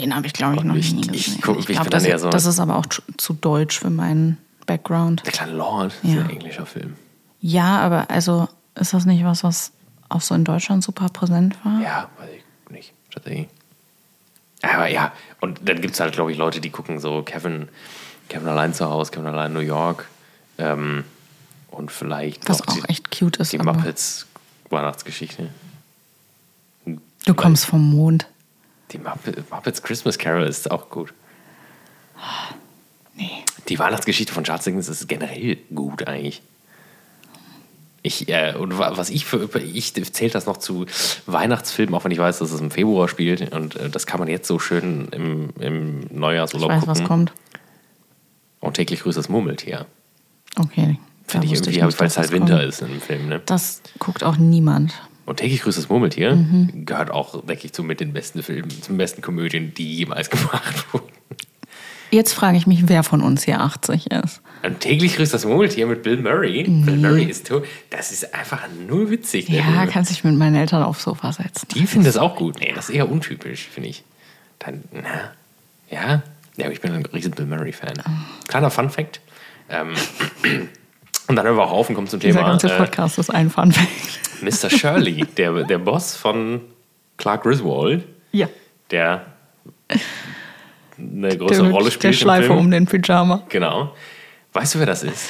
Den 0.00 0.14
habe 0.14 0.26
ich, 0.26 0.32
glaube 0.32 0.54
ich, 0.56 0.60
Und 0.62 0.68
noch 0.68 0.74
ich- 0.76 0.92
nie 0.92 1.02
ich 1.12 1.24
gesehen. 1.26 1.40
guck- 1.42 1.58
ich 1.58 1.66
glaub, 1.66 1.82
bin 1.84 1.90
das, 1.90 2.20
so- 2.22 2.30
das 2.30 2.46
ist 2.46 2.58
aber 2.60 2.76
auch 2.76 2.86
zu- 3.16 3.32
deutsch 3.34 3.78
für 3.78 3.90
meinen 3.90 4.38
Background. 4.66 5.22
Der 5.26 5.32
kleine 5.32 5.52
Lord 5.52 5.92
ist 6.02 6.14
Ja. 6.14 6.20
ein 6.22 6.30
englischer 6.30 6.66
Film. 6.66 6.94
Ja, 7.40 7.78
aber 7.80 8.10
also 8.10 8.48
ist 8.74 8.92
das 8.94 9.04
nicht 9.06 9.24
was, 9.24 9.44
was 9.44 9.72
auch 10.08 10.20
so 10.20 10.34
in 10.34 10.44
Deutschland 10.44 10.82
super 10.84 11.08
präsent 11.08 11.56
war? 11.64 11.80
Ja, 11.80 12.08
weiß 12.18 12.28
ich 12.36 12.70
nicht. 12.72 12.92
Tatsächlich. 13.12 13.48
Aber 14.62 14.86
ja, 14.88 15.12
und 15.40 15.60
dann 15.68 15.80
gibt 15.80 15.94
es 15.94 16.00
halt, 16.00 16.12
glaube 16.12 16.32
ich, 16.32 16.38
Leute, 16.38 16.60
die 16.60 16.70
gucken 16.70 17.00
so 17.00 17.22
Kevin, 17.22 17.68
Kevin 18.28 18.48
allein 18.48 18.74
zu 18.74 18.88
Hause, 18.90 19.10
Kevin 19.10 19.28
allein 19.28 19.48
in 19.48 19.54
New 19.54 19.60
York. 19.60 20.06
Ähm, 20.58 21.04
und 21.70 21.90
vielleicht 21.90 22.46
Was 22.48 22.60
auch 22.68 22.74
die, 22.74 22.82
echt 22.88 23.10
cute 23.16 23.38
ist. 23.38 23.52
die 23.52 23.58
Muppets 23.58 24.26
Weihnachtsgeschichte. 24.68 25.48
du 27.26 27.34
kommst 27.34 27.64
vom 27.66 27.90
Mond. 27.90 28.26
Die 28.92 28.98
Muppet, 28.98 29.50
Muppets 29.50 29.82
Christmas 29.82 30.18
Carol 30.18 30.46
ist 30.46 30.70
auch 30.70 30.90
gut. 30.90 31.12
Nee. 33.16 33.30
Die 33.68 33.78
Weihnachtsgeschichte 33.78 34.32
von 34.32 34.44
Charles 34.44 34.64
Dickens 34.64 34.88
ist 34.88 35.08
generell 35.08 35.56
gut 35.74 36.06
eigentlich. 36.06 36.42
Ich, 38.02 38.28
äh, 38.30 38.54
und 38.58 38.78
wa- 38.78 38.92
was 38.96 39.10
ich 39.10 39.26
für, 39.26 39.48
ich 39.60 39.92
zähle 40.14 40.30
das 40.30 40.46
noch 40.46 40.56
zu 40.56 40.86
Weihnachtsfilmen, 41.26 41.94
auch 41.94 42.04
wenn 42.04 42.10
ich 42.12 42.18
weiß, 42.18 42.38
dass 42.38 42.50
es 42.50 42.60
im 42.60 42.70
Februar 42.70 43.08
spielt. 43.08 43.52
Und 43.52 43.76
äh, 43.76 43.90
das 43.90 44.06
kann 44.06 44.20
man 44.20 44.28
jetzt 44.28 44.48
so 44.48 44.58
schön 44.58 45.08
im, 45.12 45.50
im 45.60 46.02
Ich 46.04 46.10
Neujahrsurlaub 46.12 46.70
weiß, 46.70 46.80
gucken. 46.80 46.94
was 47.00 47.04
kommt. 47.06 47.32
Und 48.60 48.74
täglich 48.74 49.00
grüßt 49.02 49.18
das 49.18 49.28
Murmeltier. 49.28 49.86
Okay. 50.58 50.98
Finde 51.26 51.46
ich 51.46 51.52
irgendwie, 51.52 51.82
nicht, 51.82 52.00
weil 52.00 52.06
es 52.06 52.16
halt 52.16 52.32
Winter 52.32 52.56
kommt. 52.58 52.68
ist 52.68 52.82
im 52.82 53.00
Film. 53.00 53.28
Ne? 53.28 53.40
Das 53.46 53.82
guckt 53.98 54.24
auch 54.24 54.36
niemand. 54.36 54.94
Und 55.30 55.36
täglich 55.36 55.62
grüßt 55.62 55.78
das 55.78 55.88
Murmeltier 55.88 56.34
Mhm. 56.34 56.86
gehört 56.86 57.12
auch, 57.12 57.46
denke 57.46 57.64
ich, 57.64 57.72
zu 57.72 57.84
mit 57.84 58.00
den 58.00 58.12
besten 58.12 58.42
Filmen, 58.42 58.68
zum 58.82 58.96
besten 58.96 59.22
Komödien, 59.22 59.72
die 59.74 59.94
jemals 59.98 60.28
gemacht 60.30 60.92
wurden. 60.92 61.06
Jetzt 62.10 62.32
frage 62.32 62.56
ich 62.56 62.66
mich, 62.66 62.88
wer 62.88 63.04
von 63.04 63.20
uns 63.22 63.44
hier 63.44 63.60
80 63.60 64.10
ist. 64.10 64.40
Und 64.64 64.80
täglich 64.80 65.14
grüßt 65.14 65.32
das 65.32 65.44
Murmeltier 65.44 65.86
mit 65.86 66.02
Bill 66.02 66.16
Murray. 66.16 66.64
Bill 66.64 66.96
Murray 66.96 67.22
ist 67.26 67.46
tot. 67.46 67.64
Das 67.90 68.10
ist 68.10 68.34
einfach 68.34 68.62
nur 68.88 69.08
witzig. 69.12 69.46
der 69.46 69.58
Ja, 69.60 69.62
Film. 69.62 69.88
kann 69.90 70.04
sich 70.04 70.24
mit 70.24 70.34
meinen 70.34 70.56
Eltern 70.56 70.82
aufs 70.82 71.04
Sofa 71.04 71.30
setzen. 71.32 71.68
Die 71.76 71.86
finden 71.86 72.06
das 72.06 72.16
auch 72.16 72.34
gut. 72.34 72.58
Nee, 72.58 72.72
das 72.74 72.88
ist 72.88 72.96
eher 72.96 73.08
untypisch, 73.08 73.68
finde 73.72 73.90
ich. 73.90 74.02
Dann, 74.58 74.82
na, 74.92 75.02
ja. 75.96 76.22
Ja, 76.56 76.64
aber 76.64 76.72
ich 76.72 76.80
bin 76.80 76.92
ein 76.92 77.06
riesen 77.06 77.30
Bill 77.30 77.46
Murray-Fan. 77.46 78.02
Kleiner 78.48 78.70
Fun-Fact. 78.72 79.20
Ähm, 79.68 79.94
und 81.28 81.36
dann 81.36 81.46
hören 81.46 81.56
wir 81.56 81.62
auch 81.62 81.70
auf 81.70 81.88
und 81.88 81.94
kommen 81.94 82.08
zum 82.08 82.18
Dieser 82.18 82.38
Thema. 82.40 82.48
ganze 82.50 82.66
Äh, 82.72 82.76
Podcast 82.76 83.18
ist 83.20 83.30
ein 83.30 83.48
Fun 83.48 83.70
Fact. 83.70 83.88
Mr. 84.42 84.70
Shirley, 84.70 85.24
der, 85.36 85.64
der 85.64 85.78
Boss 85.78 86.16
von 86.16 86.60
Clark 87.16 87.42
Griswold, 87.42 88.04
Ja. 88.32 88.48
der 88.90 89.26
eine 90.98 91.28
Der, 91.28 91.36
große 91.38 91.62
Rolle 91.70 91.84
mit 91.84 91.92
spielt. 91.94 92.02
der 92.04 92.10
im 92.10 92.16
Schleife 92.16 92.46
Film. 92.48 92.58
um 92.58 92.70
den 92.70 92.86
Pyjama. 92.86 93.42
Genau. 93.48 93.94
Weißt 94.52 94.74
du, 94.74 94.78
wer 94.80 94.86
das 94.86 95.02
ist? 95.02 95.28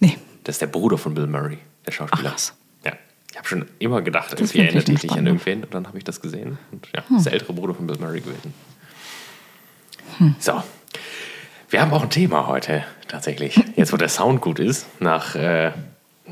Nee. 0.00 0.18
Das 0.44 0.56
ist 0.56 0.62
der 0.62 0.66
Bruder 0.68 0.98
von 0.98 1.14
Bill 1.14 1.26
Murray, 1.26 1.58
der 1.86 1.92
Schauspieler. 1.92 2.34
Ach. 2.36 2.52
Ja. 2.84 2.92
Ich 3.30 3.36
habe 3.36 3.46
schon 3.46 3.66
immer 3.78 4.00
gedacht, 4.02 4.32
irgendwie 4.32 4.58
erinnert 4.60 4.88
eine 4.88 4.98
dich 4.98 5.12
an 5.12 5.26
irgendwen 5.26 5.62
und 5.64 5.72
dann 5.74 5.86
habe 5.86 5.96
ich 5.98 6.04
das 6.04 6.20
gesehen. 6.20 6.58
Und 6.72 6.86
ja, 6.94 7.00
Hm. 7.00 7.04
das 7.10 7.18
ist 7.18 7.24
der 7.26 7.32
ältere 7.34 7.52
Bruder 7.52 7.74
von 7.74 7.86
Bill 7.86 7.98
Murray 7.98 8.20
gewesen. 8.20 8.54
So. 10.40 10.62
Wir 11.70 11.80
haben 11.82 11.92
auch 11.92 12.02
ein 12.02 12.10
Thema 12.10 12.46
heute, 12.46 12.84
tatsächlich. 13.08 13.60
Jetzt, 13.76 13.92
wo 13.92 13.96
der 13.98 14.08
Sound 14.08 14.40
gut 14.40 14.58
ist, 14.58 14.86
nach 15.00 15.34
äh, 15.34 15.72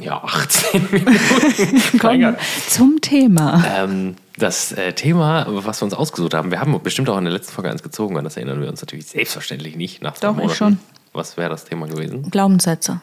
ja, 0.01 0.23
18 0.23 0.89
Minuten. 0.93 1.99
Komm 1.99 2.37
zum 2.69 3.01
Thema. 3.01 3.65
Ähm, 3.67 4.17
das 4.39 4.73
äh, 4.73 4.93
Thema, 4.93 5.47
was 5.49 5.81
wir 5.81 5.85
uns 5.87 5.95
ausgesucht 5.95 6.35
haben, 6.35 6.51
wir 6.51 6.61
haben 6.61 6.79
bestimmt 6.83 7.09
auch 7.09 7.17
in 7.19 7.25
der 7.25 7.33
letzten 7.33 7.53
Folge 7.55 7.71
eins 7.71 7.83
gezogen, 7.83 8.19
an 8.19 8.25
das 8.25 8.37
erinnern 8.37 8.61
wir 8.61 8.69
uns 8.69 8.81
natürlich 8.83 9.07
selbstverständlich 9.07 9.77
nicht 9.77 10.03
nach 10.03 10.19
Doch, 10.19 10.31
ich 10.33 10.37
Monaten. 10.37 10.55
schon. 10.57 10.79
Was 11.13 11.37
wäre 11.39 11.49
das 11.49 11.65
Thema 11.65 11.87
gewesen? 11.87 12.31
Glaubenssätze. 12.31 13.01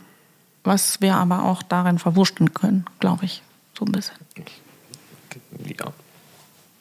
Was 0.63 1.01
wir 1.01 1.15
aber 1.15 1.43
auch 1.43 1.63
darin 1.63 1.97
verwursten 1.99 2.53
können, 2.53 2.85
glaube 2.99 3.25
ich. 3.25 3.41
So 3.77 3.85
ein 3.85 3.91
bisschen. 3.91 4.15
Ja. 5.65 5.85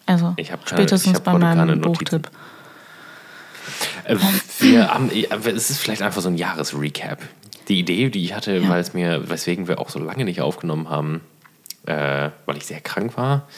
Also 0.06 0.34
Ich 0.36 0.48
keine- 0.48 0.60
spätestens 0.66 1.18
ich 1.18 1.24
bei 1.24 1.38
meinem. 1.38 1.80
Buchtipp. 1.80 2.30
Äh, 4.04 4.16
Wir 4.58 4.92
haben, 4.92 5.10
es 5.10 5.70
ist 5.70 5.78
vielleicht 5.78 6.02
einfach 6.02 6.20
so 6.20 6.28
ein 6.28 6.36
Jahresrecap. 6.36 7.18
Die 7.68 7.78
Idee, 7.78 8.10
die 8.10 8.24
ich 8.24 8.34
hatte, 8.34 8.56
Ja. 8.58 8.68
weil 8.68 8.80
es 8.80 8.92
mir, 8.94 9.28
weswegen 9.30 9.68
wir 9.68 9.78
auch 9.78 9.88
so 9.88 9.98
lange 9.98 10.24
nicht 10.24 10.40
aufgenommen 10.40 10.88
haben, 10.90 11.20
äh, 11.86 12.30
weil 12.46 12.56
ich 12.56 12.66
sehr 12.66 12.80
krank 12.80 13.16
war. 13.16 13.48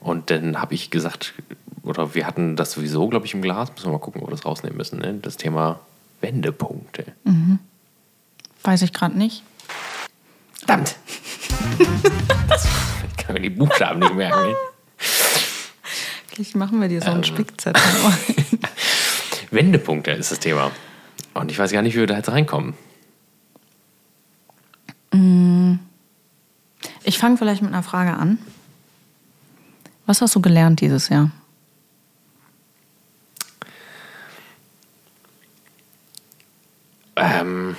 Und 0.00 0.30
dann 0.30 0.60
habe 0.60 0.74
ich 0.74 0.90
gesagt, 0.90 1.34
oder 1.82 2.14
wir 2.14 2.26
hatten 2.26 2.56
das 2.56 2.72
sowieso, 2.72 3.08
glaube 3.08 3.26
ich, 3.26 3.34
im 3.34 3.42
Glas, 3.42 3.70
müssen 3.72 3.86
wir 3.86 3.92
mal 3.92 3.98
gucken, 3.98 4.22
ob 4.22 4.28
wir 4.28 4.32
das 4.36 4.44
rausnehmen 4.44 4.76
müssen, 4.76 4.98
ne? 5.00 5.14
das 5.20 5.36
Thema 5.36 5.80
Wendepunkte. 6.20 7.04
Weiß 8.62 8.82
ich 8.82 8.92
gerade 8.92 9.16
nicht. 9.18 9.42
Verdammt! 10.58 10.96
ich 13.10 13.16
kann 13.24 13.34
mir 13.34 13.40
die 13.40 13.50
Buchstaben 13.50 13.98
nicht 14.00 14.14
merken. 14.14 14.50
ne? 14.50 14.56
Vielleicht 16.28 16.56
machen 16.56 16.80
wir 16.80 16.88
dir 16.88 17.00
so 17.00 17.08
einen 17.08 17.18
Ähm. 17.18 17.24
Spickzettel. 17.24 17.82
Wendepunkte 19.50 20.10
ist 20.12 20.32
das 20.32 20.40
Thema. 20.40 20.70
Und 21.34 21.50
ich 21.50 21.58
weiß 21.58 21.70
gar 21.72 21.82
nicht, 21.82 21.94
wie 21.94 22.00
wir 22.00 22.06
da 22.06 22.16
jetzt 22.16 22.30
reinkommen. 22.30 22.74
Ich 27.04 27.18
fange 27.18 27.36
vielleicht 27.36 27.62
mit 27.62 27.72
einer 27.72 27.82
Frage 27.82 28.14
an. 28.14 28.38
Was 30.06 30.20
hast 30.20 30.34
du 30.34 30.40
gelernt 30.40 30.80
dieses 30.80 31.08
Jahr? 31.08 31.30
Ähm, 37.16 37.76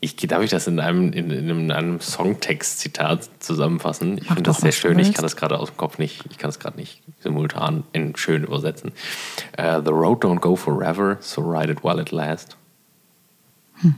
ich 0.00 0.16
darf 0.16 0.42
ich 0.42 0.50
das 0.50 0.66
in 0.66 0.80
einem, 0.80 1.12
in, 1.12 1.30
in 1.30 1.70
einem 1.70 2.00
Songtext-Zitat 2.00 3.28
zusammenfassen? 3.40 4.18
Ich 4.18 4.26
finde 4.26 4.42
das 4.42 4.58
sehr 4.58 4.72
schön. 4.72 4.98
Ich 4.98 5.12
kann 5.12 5.24
das 5.24 5.36
gerade 5.36 5.58
aus 5.58 5.70
dem 5.70 5.76
Kopf 5.76 5.98
nicht, 5.98 6.24
ich 6.30 6.38
kann 6.38 6.50
es 6.50 6.58
gerade 6.58 6.76
nicht 6.76 7.02
simultan 7.20 7.84
in 7.92 8.16
schön 8.16 8.44
übersetzen. 8.44 8.92
Äh, 9.56 9.82
The 9.84 9.90
road 9.90 10.24
don't 10.24 10.40
go 10.40 10.56
forever, 10.56 11.18
so 11.20 11.42
ride 11.42 11.70
it 11.70 11.84
while 11.84 12.00
it 12.00 12.12
lasts. 12.12 12.56
Hm. 13.80 13.96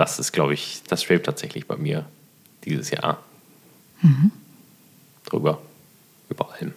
Das 0.00 0.18
ist, 0.18 0.32
glaube 0.32 0.54
ich, 0.54 0.80
das 0.88 1.02
schwebt 1.04 1.26
tatsächlich 1.26 1.66
bei 1.66 1.76
mir 1.76 2.06
dieses 2.64 2.90
Jahr. 2.90 3.22
Mhm. 4.00 4.30
Drüber. 5.26 5.60
Über 6.30 6.50
allem. 6.54 6.72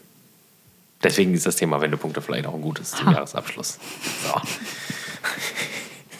Deswegen 1.02 1.34
ist 1.34 1.46
das 1.46 1.56
Thema 1.56 1.80
Wendepunkte 1.80 2.22
vielleicht 2.22 2.46
auch 2.48 2.54
ein 2.54 2.62
gutes 2.62 2.92
zum 2.92 3.06
Ha. 3.08 3.14
Jahresabschluss. 3.14 3.80
So. 4.26 4.42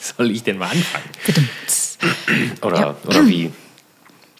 Soll 0.16 0.30
ich 0.30 0.44
denn 0.44 0.56
mal 0.56 0.70
anfangen? 0.70 1.04
Oder, 2.62 2.80
Ja. 2.80 2.96
oder 3.04 3.26
wie? 3.26 3.52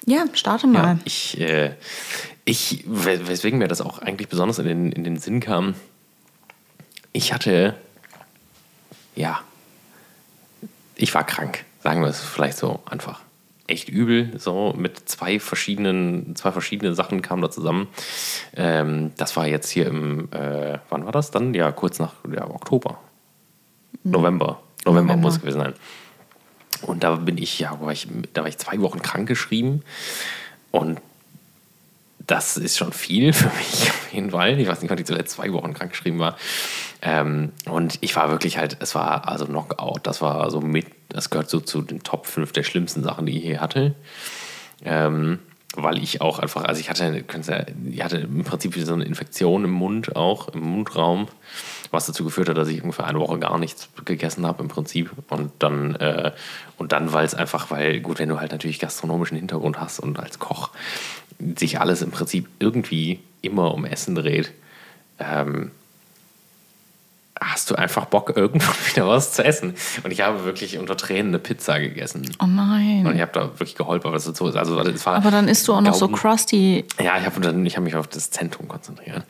Ja, 0.07 0.25
starte 0.33 0.67
mal. 0.67 0.83
Ja, 0.95 0.99
ich, 1.05 1.39
äh, 1.39 1.75
ich, 2.47 2.83
wes- 2.87 3.27
weswegen 3.27 3.59
mir 3.59 3.69
das 3.69 3.83
auch 3.83 3.99
eigentlich 3.99 4.29
besonders 4.29 4.59
in 4.59 4.65
den, 4.67 4.91
in 4.93 5.05
den 5.05 5.19
Sinn 5.19 5.41
kam, 5.41 5.75
ich 7.13 7.35
hatte, 7.35 7.75
ja, 9.17 9.43
ich 10.97 11.13
war 11.13 11.25
krank, 11.27 11.67
sagen 11.85 12.01
wir 12.01 12.09
es 12.09 12.21
vielleicht 12.21 12.57
so 12.57 12.81
einfach. 12.87 13.21
Echt 13.67 13.89
übel, 13.89 14.39
so 14.39 14.75
mit 14.77 15.09
zwei 15.09 15.39
verschiedenen, 15.39 16.35
zwei 16.35 16.51
verschiedene 16.51 16.95
Sachen 16.95 17.23
kamen 17.23 17.43
da 17.43 17.51
zusammen. 17.51 17.89
Ähm, 18.57 19.13
das 19.17 19.37
war 19.37 19.47
jetzt 19.47 19.71
hier 19.71 19.87
im, 19.87 20.31
äh, 20.33 20.79
wann 20.89 21.05
war 21.05 21.13
das 21.13 21.31
dann? 21.31 21.55
Ja, 21.55 21.73
kurz 21.73 21.99
nach 21.99 22.15
ja, 22.35 22.49
Oktober. 22.49 22.99
November. 24.03 24.61
November 24.85 25.15
November. 25.15 25.17
muss 25.17 25.35
es 25.35 25.41
gewesen 25.41 25.61
sein. 25.61 25.75
Und 26.83 27.05
da 27.05 27.17
bin 27.17 27.39
ich, 27.39 27.59
ja, 27.59 27.79
war 27.81 27.93
ich, 27.93 28.09
da 28.33 28.43
war 28.43 28.49
ich 28.49 28.59
zwei 28.59 28.81
Wochen 28.81 29.01
krank 29.01 29.29
geschrieben. 29.29 29.83
Und 30.71 31.01
das 32.27 32.57
ist 32.57 32.77
schon 32.79 32.93
viel 32.93 33.33
für 33.35 33.49
mich 33.49 33.91
auf 33.91 34.13
jeden 34.13 34.31
Fall. 34.31 34.59
Ich 34.59 34.69
weiß 34.69 34.81
nicht, 34.83 34.91
wann 34.91 34.99
ich 34.99 35.07
zuletzt 35.07 35.35
zwei 35.35 35.53
Wochen 35.53 35.75
krank 35.75 35.91
geschrieben 35.93 36.19
war. 36.19 36.37
Ähm, 37.03 37.53
und 37.67 37.99
ich 38.01 38.17
war 38.17 38.31
wirklich 38.31 38.57
halt, 38.59 38.79
es 38.81 38.95
war 38.95 39.29
also 39.29 39.47
Knockout. 39.47 40.01
Das 40.07 40.23
war 40.23 40.51
so 40.51 40.61
mit, 40.61 40.87
das 41.09 41.31
gehört 41.31 41.51
so 41.51 41.61
zu 41.61 41.83
den 41.83 42.03
Top 42.03 42.27
5 42.27 42.53
der 42.53 42.63
schlimmsten 42.63 43.03
Sachen, 43.03 43.27
die 43.27 43.37
ich 43.39 43.45
je 43.45 43.59
hatte. 43.59 43.95
Ähm, 44.85 45.39
weil 45.77 45.99
ich 46.01 46.21
auch 46.21 46.39
einfach, 46.39 46.63
also 46.65 46.81
ich 46.81 46.89
hatte, 46.89 47.05
ja- 47.49 47.65
ich 47.91 48.05
hatte 48.05 48.19
im 48.19 48.45
Prinzip 48.45 48.77
so 48.79 48.95
eine 48.95 49.05
Infektion 49.05 49.65
im 49.65 49.73
Mund 49.73 50.15
auch, 50.15 50.47
im 50.51 50.61
Mundraum, 50.61 51.27
was 51.91 52.07
dazu 52.07 52.23
geführt 52.23 52.49
hat, 52.49 52.57
dass 52.57 52.69
ich 52.69 52.81
ungefähr 52.81 53.07
eine 53.09 53.19
Woche 53.19 53.41
gar 53.41 53.59
nichts 53.59 53.89
gegessen 54.05 54.47
habe 54.47 54.63
im 54.63 54.69
Prinzip. 54.69 55.11
Und 55.31 55.51
dann, 55.59 55.97
äh, 55.97 56.31
und 56.79 56.93
dann, 56.93 57.13
weil 57.13 57.25
es 57.27 57.35
einfach, 57.35 57.73
weil, 57.73 58.01
gut, 58.01 58.21
wenn 58.21 58.29
du 58.29 58.39
halt 58.39 58.53
natürlich 58.53 58.79
gastronomischen 58.79 59.37
Hintergrund 59.37 59.81
hast 59.81 59.99
und 59.99 60.21
als 60.21 60.39
Koch 60.39 60.71
sich 61.57 61.81
alles 61.81 62.03
im 62.03 62.11
Prinzip 62.11 62.49
irgendwie 62.59 63.21
immer 63.43 63.75
um 63.75 63.85
Essen 63.85 64.15
dreht, 64.15 64.53
ähm, 65.19 65.71
hast 67.53 67.71
du 67.71 67.75
einfach 67.75 68.07
Bock, 68.07 68.33
irgendwann 68.37 68.75
wieder 68.93 69.07
was 69.09 69.33
zu 69.33 69.45
essen. 69.45 69.75
Und 70.03 70.11
ich 70.13 70.21
habe 70.23 70.45
wirklich 70.45 70.79
unter 70.79 70.97
Tränen 70.97 71.29
eine 71.29 71.39
Pizza 71.39 71.79
gegessen. 71.79 72.31
Oh 72.43 72.47
nein. 72.47 73.07
Und 73.07 73.15
ich 73.15 73.21
habe 73.21 73.33
da 73.33 73.43
wirklich 73.59 73.75
geholfen, 73.75 74.13
was 74.13 74.25
das 74.25 74.37
so 74.37 74.49
ist. 74.49 74.57
Also, 74.57 74.79
es 74.81 75.07
war 75.07 75.17
Aber 75.17 75.31
dann 75.31 75.49
isst 75.49 75.67
du 75.69 75.75
auch 75.75 75.81
noch 75.81 75.95
so 75.95 76.07
Gaumen- 76.09 76.19
crusty 76.19 76.85
Ja, 77.01 77.19
ich 77.19 77.27
habe 77.27 77.65
ich 77.67 77.77
habe 77.77 77.85
mich 77.85 77.95
auf 77.97 78.07
das 78.09 78.31
Zentrum 78.31 78.69
konzentriert. 78.69 79.25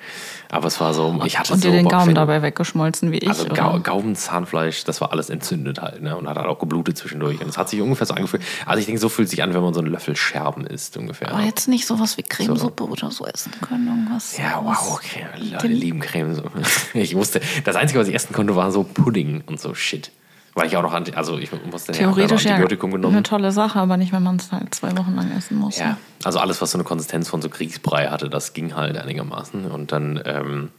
Aber 0.51 0.69
es 0.69 0.81
war 0.81 0.95
so, 0.95 1.21
ich 1.25 1.39
hatte 1.39 1.53
und 1.55 1.61
so 1.63 1.69
dir 1.69 1.75
den 1.75 1.85
Bock, 1.85 1.93
Gaumen 1.93 2.09
wenn- 2.09 2.15
dabei 2.15 2.43
weggeschmolzen 2.43 3.11
wie 3.13 3.19
ich. 3.19 3.29
Also? 3.29 3.47
Gau 3.49 3.81
Gaumen, 3.81 4.15
Zahnfleisch, 4.15 4.85
das 4.85 5.01
war 5.01 5.11
alles 5.13 5.31
entzündet 5.31 5.81
halt, 5.83 6.03
ne? 6.03 6.17
Und 6.17 6.29
hat 6.29 6.37
halt 6.37 6.47
auch 6.47 6.59
geblutet 6.59 6.97
zwischendurch. 6.97 7.41
Und 7.41 7.49
es 7.49 7.59
hat 7.59 7.69
sich 7.69 7.81
ungefähr 7.81 8.07
so 8.07 8.15
angefühlt. 8.15 8.43
Also 8.67 8.79
ich 8.81 8.87
denke, 8.87 9.01
so 9.01 9.09
fühlt 9.09 9.29
sich 9.29 9.43
an, 9.43 9.53
wenn 9.55 9.63
man 9.63 9.75
so 9.75 9.81
einen 9.81 9.91
Löffel 9.91 10.15
Scherben 10.17 10.67
isst, 10.67 10.97
ungefähr. 10.97 11.31
Aber 11.33 11.43
jetzt 11.43 11.67
nicht 11.69 11.87
sowas 11.87 12.17
wie 12.19 12.23
Cremesuppe 12.23 12.85
oder 12.85 13.11
so 13.11 13.27
essen 13.27 13.53
können. 13.61 13.89
Irgendwas. 13.89 14.37
Ja, 14.39 14.61
wow, 14.63 14.95
okay. 14.95 15.25
Leute 15.51 15.67
lieben 15.67 16.01
Creme. 16.01 16.35
So. 16.35 16.43
Ich 16.95 17.15
musste, 17.15 17.41
das 17.65 17.77
Einzige, 17.77 17.99
was 18.01 18.04
ich 18.09 18.15
essen 18.15 18.33
konnte, 18.33 18.57
war 18.57 18.71
so 18.71 18.83
Pudding 18.83 19.43
und 19.47 19.61
so 19.61 19.75
Shit. 19.75 20.11
Weil 20.55 20.69
ich 20.69 20.77
auch 20.77 20.83
noch, 20.83 20.93
anti, 20.93 21.13
also 21.13 21.37
ich 21.37 21.51
musste 21.65 21.93
ja, 21.93 21.99
Theoretisch 21.99 22.45
ja 22.45 22.53
Antibiotikum 22.53 22.93
genommen. 22.93 23.17
eine 23.17 23.25
tolle 23.25 23.51
Sache, 23.51 23.81
aber 23.81 23.97
nicht, 23.97 24.13
wenn 24.13 24.23
man 24.23 24.37
es 24.37 24.53
halt 24.53 24.73
zwei 24.73 24.97
Wochen 24.97 25.17
lang 25.17 25.37
essen 25.37 25.57
muss. 25.57 25.79
Ja, 25.79 25.97
also 26.23 26.39
alles, 26.39 26.63
was 26.63 26.71
so 26.71 26.79
eine 26.79 26.85
Konsistenz 26.85 27.29
von 27.29 27.43
so 27.43 27.49
Kriegsbrei 27.49 28.07
hatte, 28.07 28.31
das 28.31 28.53
ging 28.53 28.77
halt 28.77 28.97
einigermaßen. 28.97 29.69
Und 29.69 29.91
dann, 29.91 30.23
ähm, 30.25 30.71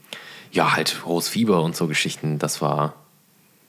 ja, 0.52 0.74
halt 0.74 1.06
hohes 1.06 1.28
Fieber 1.28 1.62
und 1.62 1.76
so 1.76 1.88
Geschichten, 1.88 2.40
das 2.40 2.62
war 2.62 2.94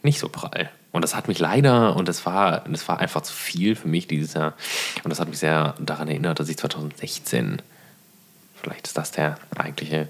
nicht 0.03 0.21
so 0.21 0.29
prall. 0.29 0.71
Und 0.93 1.03
das 1.03 1.17
hat 1.17 1.27
mich 1.27 1.41
leider, 1.41 1.97
und 1.97 2.07
das 2.09 2.25
war, 2.25 2.61
das 2.61 2.89
war 2.89 3.01
einfach 3.01 3.23
zu 3.23 3.33
viel 3.33 3.75
für 3.75 3.89
mich 3.89 4.07
dieses 4.07 4.35
Jahr. 4.35 4.55
Und 5.03 5.11
das 5.11 5.19
hat 5.19 5.29
mich 5.29 5.39
sehr 5.39 5.75
daran 5.81 6.09
erinnert, 6.09 6.39
dass 6.39 6.49
ich 6.49 6.57
2016, 6.57 7.61
vielleicht 8.55 8.87
ist 8.87 8.97
das 8.97 9.11
der 9.11 9.39
eigentliche, 9.57 10.09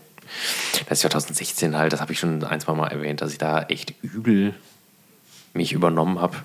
dass 0.89 0.99
ich 0.99 1.11
2016 1.11 1.77
halt, 1.77 1.93
das 1.93 2.01
habe 2.01 2.13
ich 2.13 2.19
schon 2.19 2.43
ein, 2.45 2.61
zwei 2.61 2.75
Mal 2.75 2.89
erwähnt, 2.89 3.21
dass 3.21 3.33
ich 3.33 3.39
da 3.39 3.63
echt 3.63 3.95
übel 4.03 4.55
mich 5.53 5.73
übernommen 5.73 6.21
habe 6.21 6.37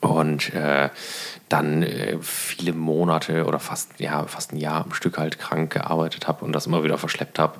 und 0.00 0.54
äh, 0.54 0.88
dann 1.48 1.82
äh, 1.82 2.16
viele 2.20 2.72
Monate 2.72 3.44
oder 3.44 3.58
fast, 3.58 4.00
ja, 4.00 4.26
fast 4.26 4.52
ein 4.52 4.56
Jahr 4.56 4.84
am 4.84 4.94
Stück 4.94 5.18
halt 5.18 5.38
krank 5.38 5.72
gearbeitet 5.72 6.26
habe 6.26 6.44
und 6.44 6.52
das 6.52 6.66
immer 6.66 6.82
wieder 6.82 6.98
verschleppt 6.98 7.38
habe. 7.38 7.58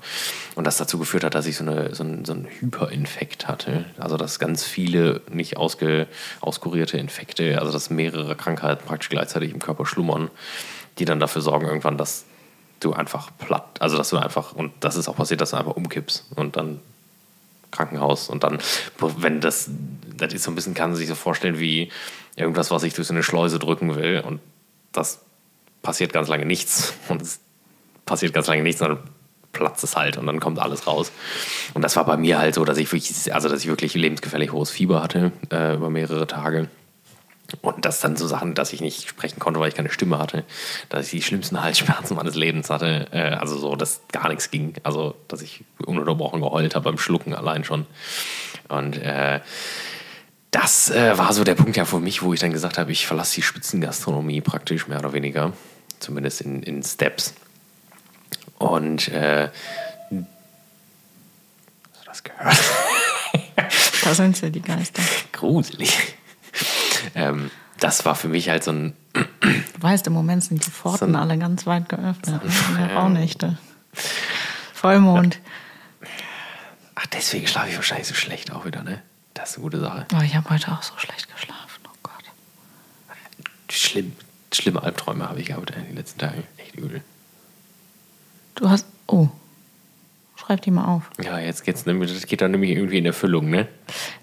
Und 0.54 0.66
das 0.66 0.78
dazu 0.78 0.98
geführt 0.98 1.24
hat, 1.24 1.34
dass 1.34 1.46
ich 1.46 1.56
so, 1.56 1.64
eine, 1.64 1.94
so, 1.94 2.02
einen, 2.02 2.24
so 2.24 2.32
einen 2.32 2.46
Hyperinfekt 2.46 3.48
hatte. 3.48 3.84
Also, 3.98 4.16
dass 4.16 4.38
ganz 4.38 4.64
viele 4.64 5.20
nicht 5.30 5.56
ausge, 5.56 6.06
auskurierte 6.40 6.96
Infekte, 6.96 7.60
also 7.60 7.72
dass 7.72 7.90
mehrere 7.90 8.34
Krankheiten 8.34 8.84
praktisch 8.86 9.10
gleichzeitig 9.10 9.52
im 9.52 9.58
Körper 9.58 9.84
schlummern, 9.84 10.30
die 10.98 11.04
dann 11.04 11.20
dafür 11.20 11.42
sorgen 11.42 11.66
irgendwann, 11.66 11.98
dass 11.98 12.24
du 12.84 12.92
einfach 12.92 13.30
platt, 13.38 13.80
also 13.80 13.96
dass 13.96 14.10
du 14.10 14.18
einfach, 14.18 14.52
und 14.52 14.72
das 14.80 14.96
ist 14.96 15.08
auch 15.08 15.16
passiert, 15.16 15.40
dass 15.40 15.50
du 15.50 15.56
einfach 15.56 15.76
umkippst 15.76 16.26
und 16.36 16.56
dann 16.56 16.80
Krankenhaus 17.70 18.28
und 18.28 18.44
dann, 18.44 18.58
wenn 18.98 19.40
das, 19.40 19.70
das 20.16 20.32
ist 20.32 20.44
so 20.44 20.50
ein 20.50 20.54
bisschen, 20.54 20.74
kann 20.74 20.90
man 20.90 20.96
sich 20.96 21.08
so 21.08 21.14
vorstellen 21.14 21.58
wie 21.58 21.90
irgendwas, 22.36 22.70
was 22.70 22.82
ich 22.82 22.94
durch 22.94 23.08
so 23.08 23.14
eine 23.14 23.22
Schleuse 23.22 23.58
drücken 23.58 23.96
will 23.96 24.22
und 24.26 24.40
das 24.92 25.20
passiert 25.82 26.12
ganz 26.12 26.28
lange 26.28 26.46
nichts 26.46 26.94
und 27.08 27.22
es 27.22 27.40
passiert 28.06 28.32
ganz 28.32 28.46
lange 28.46 28.62
nichts, 28.62 28.80
dann 28.80 28.98
platzt 29.52 29.84
es 29.84 29.96
halt 29.96 30.16
und 30.16 30.26
dann 30.26 30.40
kommt 30.40 30.58
alles 30.58 30.86
raus. 30.86 31.12
Und 31.74 31.82
das 31.82 31.96
war 31.96 32.06
bei 32.06 32.16
mir 32.16 32.38
halt 32.38 32.54
so, 32.54 32.64
dass 32.64 32.78
ich 32.78 32.90
wirklich, 32.90 33.34
also 33.34 33.48
dass 33.48 33.60
ich 33.60 33.66
wirklich 33.66 33.94
lebensgefährlich 33.94 34.50
hohes 34.50 34.70
Fieber 34.70 35.02
hatte 35.02 35.30
äh, 35.50 35.74
über 35.74 35.90
mehrere 35.90 36.26
Tage. 36.26 36.68
Und 37.60 37.84
das 37.84 38.00
dann 38.00 38.16
so 38.16 38.26
Sachen, 38.26 38.54
dass 38.54 38.72
ich 38.72 38.80
nicht 38.80 39.08
sprechen 39.08 39.38
konnte, 39.38 39.60
weil 39.60 39.68
ich 39.68 39.74
keine 39.74 39.90
Stimme 39.90 40.18
hatte, 40.18 40.44
dass 40.88 41.06
ich 41.06 41.10
die 41.10 41.22
schlimmsten 41.22 41.56
Halsschmerzen 41.62 42.16
meines 42.16 42.34
Lebens 42.34 42.70
hatte, 42.70 43.08
äh, 43.12 43.34
also 43.34 43.58
so, 43.58 43.76
dass 43.76 44.00
gar 44.10 44.28
nichts 44.28 44.50
ging, 44.50 44.74
also 44.82 45.14
dass 45.28 45.42
ich 45.42 45.64
ununterbrochen 45.84 46.40
geheult 46.40 46.74
habe 46.74 46.90
beim 46.90 46.98
Schlucken 46.98 47.34
allein 47.34 47.64
schon. 47.64 47.86
Und 48.68 48.96
äh, 48.96 49.40
das 50.50 50.90
äh, 50.90 51.16
war 51.16 51.32
so 51.32 51.44
der 51.44 51.54
Punkt 51.54 51.76
ja 51.76 51.84
für 51.84 51.98
mich, 51.98 52.22
wo 52.22 52.32
ich 52.32 52.40
dann 52.40 52.52
gesagt 52.52 52.78
habe, 52.78 52.92
ich 52.92 53.06
verlasse 53.06 53.36
die 53.36 53.42
Spitzengastronomie 53.42 54.40
praktisch 54.40 54.86
mehr 54.86 54.98
oder 54.98 55.12
weniger, 55.12 55.52
zumindest 55.98 56.42
in, 56.42 56.62
in 56.62 56.82
Steps. 56.82 57.34
Und 58.58 59.08
äh, 59.08 59.48
hast 59.48 60.10
du 60.10 60.24
das 62.04 62.22
gehört? 62.22 62.60
Da 64.04 64.14
sind 64.14 64.36
sie, 64.36 64.50
die 64.50 64.60
Geister. 64.60 65.02
Gruselig. 65.32 66.16
Ähm, 67.14 67.50
das 67.80 68.04
war 68.04 68.14
für 68.14 68.28
mich 68.28 68.48
halt 68.48 68.64
so 68.64 68.72
ein 68.72 68.92
Du 69.14 69.82
weißt, 69.82 70.06
im 70.06 70.12
Moment 70.12 70.42
sind 70.44 70.64
die 70.64 70.70
Pforten 70.70 71.12
So 71.12 71.18
alle 71.18 71.36
ganz 71.38 71.66
weit 71.66 71.88
geöffnet. 71.88 72.42
ne? 72.44 72.50
In 72.70 72.76
der 72.78 72.88
Ja. 72.88 72.98
Rauhnächte. 73.00 73.58
Vollmond. 74.72 75.38
Ach, 76.94 77.06
deswegen 77.06 77.46
schlafe 77.46 77.70
ich 77.70 77.76
wahrscheinlich 77.76 78.06
so 78.06 78.14
schlecht 78.14 78.52
auch 78.52 78.64
wieder, 78.64 78.82
ne? 78.82 79.02
Das 79.34 79.50
ist 79.50 79.56
eine 79.56 79.62
gute 79.64 79.80
Sache. 79.80 80.06
Oh, 80.14 80.20
ich 80.22 80.34
habe 80.36 80.48
heute 80.50 80.70
auch 80.72 80.82
so 80.82 80.92
schlecht 80.98 81.32
geschlafen. 81.32 81.80
Oh 81.86 81.96
Gott. 82.02 82.12
Schlimm, 83.70 84.12
schlimme 84.52 84.82
Albträume 84.82 85.28
habe 85.28 85.40
ich 85.40 85.46
gehabt 85.46 85.70
in 85.70 85.84
den 85.84 85.96
letzten 85.96 86.18
Tagen. 86.20 86.44
Echt 86.58 86.76
übel. 86.76 87.02
Du 88.54 88.68
hast. 88.68 88.86
Oh. 89.06 89.28
Schreib 90.36 90.60
die 90.62 90.70
mal 90.70 90.84
auf. 90.86 91.10
Ja, 91.22 91.38
jetzt 91.38 91.64
geht's 91.64 91.86
nämlich, 91.86 92.12
das 92.12 92.26
geht 92.26 92.40
dann 92.40 92.50
nämlich 92.50 92.70
irgendwie 92.70 92.98
in 92.98 93.06
Erfüllung, 93.06 93.48
ne? 93.50 93.68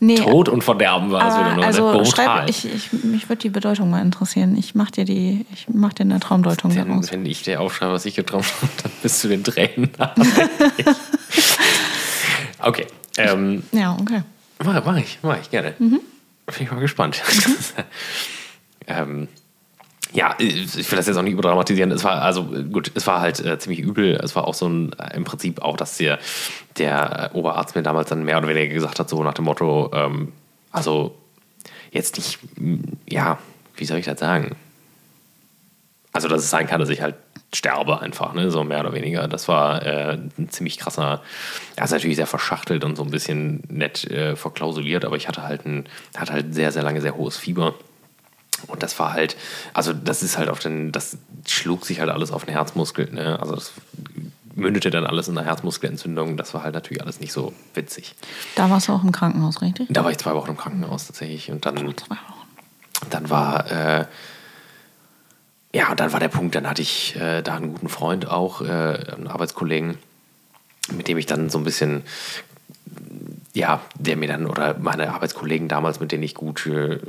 Nee, 0.02 0.16
Tod 0.16 0.48
und 0.48 0.64
Verderben 0.64 1.12
war 1.12 1.20
das 1.20 1.36
wieder 1.36 1.46
aber, 1.48 1.56
nur, 1.56 1.66
also 1.66 1.86
ne? 1.86 1.98
Brutal. 1.98 2.26
schreib, 2.26 2.50
ich, 2.50 2.66
ich, 2.66 2.94
mich 3.04 3.28
würde 3.28 3.42
die 3.42 3.50
Bedeutung 3.50 3.90
mal 3.90 4.02
interessieren. 4.02 4.56
Ich 4.58 4.76
mach 4.76 4.92
dir 4.92 5.04
die, 5.04 5.46
ich 5.54 5.68
mach 5.68 5.94
dir 5.94 6.04
eine 6.04 6.20
Traumdeutung 6.20 6.74
wenn, 6.76 6.88
daraus. 6.88 7.12
wenn 7.12 7.26
ich 7.26 7.44
dir 7.44 7.60
aufschreibe, 7.60 7.92
was 7.92 8.06
ich 8.06 8.16
geträumt 8.16 8.46
habe, 8.62 8.72
dann 8.84 8.92
bist 9.02 9.24
du 9.24 9.28
den 9.28 9.44
Tränen. 9.44 9.90
okay. 12.60 12.88
Ähm, 13.18 13.64
Ja, 13.72 13.98
okay. 14.00 14.22
Mach, 14.64 14.86
mach 14.86 14.98
ich, 14.98 15.20
mach 15.22 15.40
ich 15.40 15.50
gerne. 15.50 15.74
Mhm. 15.80 16.02
Bin 16.46 16.56
ich 16.60 16.72
mal 16.72 16.80
gespannt. 16.80 17.22
ähm, 18.88 19.28
ja, 20.12 20.36
ich 20.40 20.92
will 20.92 20.98
das 20.98 21.08
jetzt 21.08 21.18
auch 21.18 21.22
nicht 21.22 21.34
überdramatisieren. 21.34 21.92
Es 21.92 22.04
war 22.04 22.22
also 22.22 22.54
äh, 22.54 22.64
gut, 22.64 22.92
es 22.96 23.06
war 23.06 23.22
halt 23.22 23.44
äh, 23.46 23.60
ziemlich 23.60 23.80
übel. 23.80 24.16
Es 24.16 24.36
war 24.36 24.48
auch 24.48 24.54
so 24.54 24.68
ein 24.68 24.94
äh, 24.94 25.16
im 25.16 25.24
Prinzip 25.24 25.62
auch, 25.62 25.78
dass 25.78 25.98
der, 25.98 26.20
der 26.78 27.32
Oberarzt 27.34 27.76
mir 27.76 27.84
damals 27.84 28.10
dann 28.10 28.24
mehr 28.24 28.38
oder 28.38 28.48
weniger 28.48 28.74
gesagt 28.74 29.00
hat, 29.00 29.10
so 29.10 29.24
nach 29.24 29.34
dem 29.34 29.46
Motto, 29.46 29.92
ähm, 29.94 30.34
also 30.72 31.16
jetzt 31.92 32.18
nicht, 32.18 32.40
m, 32.58 32.84
ja, 33.08 33.38
wie 33.76 33.86
soll 33.86 34.00
ich 34.00 34.06
das 34.06 34.20
sagen? 34.20 34.56
Also, 36.12 36.28
dass 36.28 36.44
es 36.44 36.50
sein 36.50 36.66
kann, 36.66 36.80
dass 36.80 36.90
ich 36.90 37.02
halt 37.02 37.16
sterbe 37.54 38.02
einfach, 38.02 38.34
ne? 38.34 38.52
so 38.52 38.64
mehr 38.64 38.80
oder 38.80 38.94
weniger. 38.94 39.28
Das 39.28 39.48
war 39.48 39.84
äh, 39.86 40.18
ein 40.38 40.50
ziemlich 40.50 40.78
krasser, 40.78 41.22
er 41.76 41.84
ist 41.84 41.92
natürlich 41.92 42.16
sehr 42.16 42.28
verschachtelt 42.28 42.84
und 42.84 42.96
so 42.96 43.04
ein 43.04 43.12
bisschen 43.12 43.64
nett 43.70 44.06
äh, 44.06 44.36
verklausuliert, 44.36 45.06
aber 45.06 45.18
ich 45.18 45.28
hatte 45.28 45.44
halt, 45.44 45.66
ein, 45.66 45.86
hatte 46.16 46.34
halt 46.34 46.54
sehr, 46.54 46.72
sehr 46.72 46.84
lange 46.84 47.02
sehr 47.02 47.16
hohes 47.16 47.38
Fieber. 47.38 47.76
Und 48.68 48.84
das 48.84 48.98
war 49.00 49.14
halt, 49.14 49.36
also 49.74 49.94
das 49.94 50.24
ist 50.24 50.38
halt 50.38 50.50
auf 50.50 50.60
den, 50.60 50.92
das 50.92 51.18
schlug 51.48 51.86
sich 51.86 52.00
halt 52.00 52.10
alles 52.10 52.32
auf 52.32 52.46
den 52.46 52.54
Herzmuskel, 52.54 53.10
ne? 53.12 53.40
Also 53.40 53.56
das 53.56 53.72
mündete 54.56 54.90
dann 54.90 55.06
alles 55.06 55.28
in 55.28 55.38
einer 55.38 55.48
Herzmuskelentzündung. 55.48 56.36
Das 56.38 56.54
war 56.54 56.64
halt 56.64 56.74
natürlich 56.74 57.02
alles 57.02 57.20
nicht 57.20 57.32
so 57.32 57.54
witzig. 57.74 58.16
Da 58.56 58.70
warst 58.70 58.88
du 58.88 58.94
auch 58.94 59.04
im 59.04 59.12
Krankenhaus, 59.12 59.62
richtig? 59.62 59.88
Da 59.90 60.04
war 60.04 60.12
ich 60.12 60.18
zwei 60.18 60.34
Wochen 60.34 60.50
im 60.52 60.58
Krankenhaus 60.58 61.08
tatsächlich. 61.08 61.50
Und 61.52 61.66
dann, 61.66 61.78
Zwei 61.78 62.16
Wochen. 62.16 63.10
dann 63.10 63.30
war, 63.30 63.72
äh, 63.72 64.06
ja, 65.74 65.90
und 65.92 66.00
dann 66.00 66.12
war 66.12 66.20
der 66.20 66.30
Punkt, 66.30 66.56
dann 66.56 66.68
hatte 66.70 66.82
ich 66.82 67.16
äh, 67.16 67.42
da 67.42 67.56
einen 67.56 67.74
guten 67.74 67.90
Freund 67.90 68.28
auch, 68.28 68.62
äh, 68.62 68.66
einen 69.16 69.28
Arbeitskollegen, 69.28 69.98
mit 70.92 71.08
dem 71.08 71.18
ich 71.18 71.26
dann 71.28 71.50
so 71.50 71.58
ein 71.60 71.64
bisschen, 71.64 72.04
ja, 73.54 73.82
der 73.96 74.18
mir 74.18 74.28
dann, 74.28 74.46
oder 74.48 74.78
meine 74.80 75.14
Arbeitskollegen 75.14 75.68
damals, 75.68 76.00
mit 76.00 76.12
denen 76.12 76.24
ich 76.24 76.34
gut, 76.36 76.66
äh, 76.66 77.00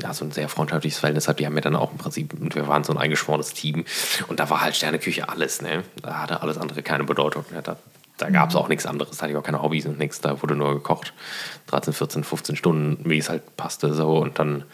ja, 0.00 0.14
so 0.14 0.24
ein 0.24 0.32
sehr 0.32 0.48
freundschaftliches 0.48 0.98
Verhältnis 0.98 1.28
habe, 1.28 1.36
die 1.36 1.46
haben 1.46 1.54
mir 1.54 1.60
dann 1.60 1.76
auch 1.76 1.92
im 1.92 1.98
Prinzip, 1.98 2.32
und 2.34 2.54
wir 2.54 2.66
waren 2.68 2.84
so 2.84 2.92
ein 2.92 2.98
eingeschworenes 2.98 3.52
Team, 3.52 3.84
und 4.28 4.40
da 4.40 4.48
war 4.48 4.60
halt 4.60 4.76
Sterneküche 4.76 5.28
alles, 5.28 5.60
ne? 5.60 5.84
Da 6.00 6.22
hatte 6.22 6.40
alles 6.42 6.58
andere 6.58 6.82
keine 6.82 7.04
Bedeutung. 7.04 7.44
Ne? 7.50 7.62
Da, 7.62 7.76
da 8.16 8.30
gab 8.30 8.50
es 8.50 8.56
auch 8.56 8.68
nichts 8.68 8.86
anderes, 8.86 9.16
da 9.16 9.22
hatte 9.22 9.32
ich 9.32 9.38
auch 9.38 9.42
keine 9.42 9.62
Hobbys 9.62 9.86
und 9.86 9.98
nichts, 9.98 10.20
da 10.20 10.40
wurde 10.42 10.54
nur 10.54 10.74
gekocht. 10.74 11.12
13, 11.66 11.92
14, 11.92 12.24
15 12.24 12.56
Stunden, 12.56 13.10
wie 13.10 13.18
es 13.18 13.28
halt 13.28 13.56
passte, 13.56 13.92
so, 13.94 14.18
und 14.18 14.38
dann 14.38 14.64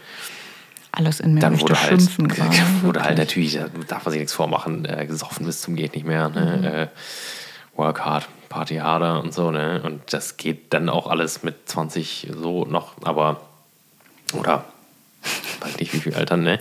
Alles 0.92 1.20
in 1.20 1.34
mir 1.34 1.40
dann 1.40 1.60
wurde 1.60 1.80
halt, 1.80 2.00
schimpfen 2.00 2.28
gerade. 2.28 2.56
wurde 2.82 3.02
halt 3.02 3.18
natürlich, 3.18 3.54
da 3.54 3.68
darf 3.88 4.04
man 4.04 4.12
sich 4.12 4.20
nichts 4.20 4.34
vormachen, 4.34 4.84
äh, 4.84 5.06
gesoffen 5.06 5.46
bis 5.46 5.62
zum 5.62 5.74
geht 5.74 5.94
nicht 5.94 6.06
mehr. 6.06 6.28
Ne? 6.28 6.90
Äh, 6.92 7.78
work 7.78 8.04
hard, 8.04 8.28
party 8.48 8.76
harder 8.76 9.22
und 9.22 9.32
so. 9.32 9.50
Ne? 9.50 9.80
Und 9.82 10.12
das 10.12 10.36
geht 10.36 10.72
dann 10.72 10.88
auch 10.88 11.06
alles 11.06 11.42
mit 11.42 11.68
20 11.68 12.28
so 12.34 12.64
noch, 12.64 12.94
aber, 13.02 13.40
oder, 14.34 14.64
weiß 15.60 15.76
nicht 15.78 15.92
wie 15.92 15.98
viel 16.00 16.14
Altern, 16.14 16.42
ne? 16.42 16.60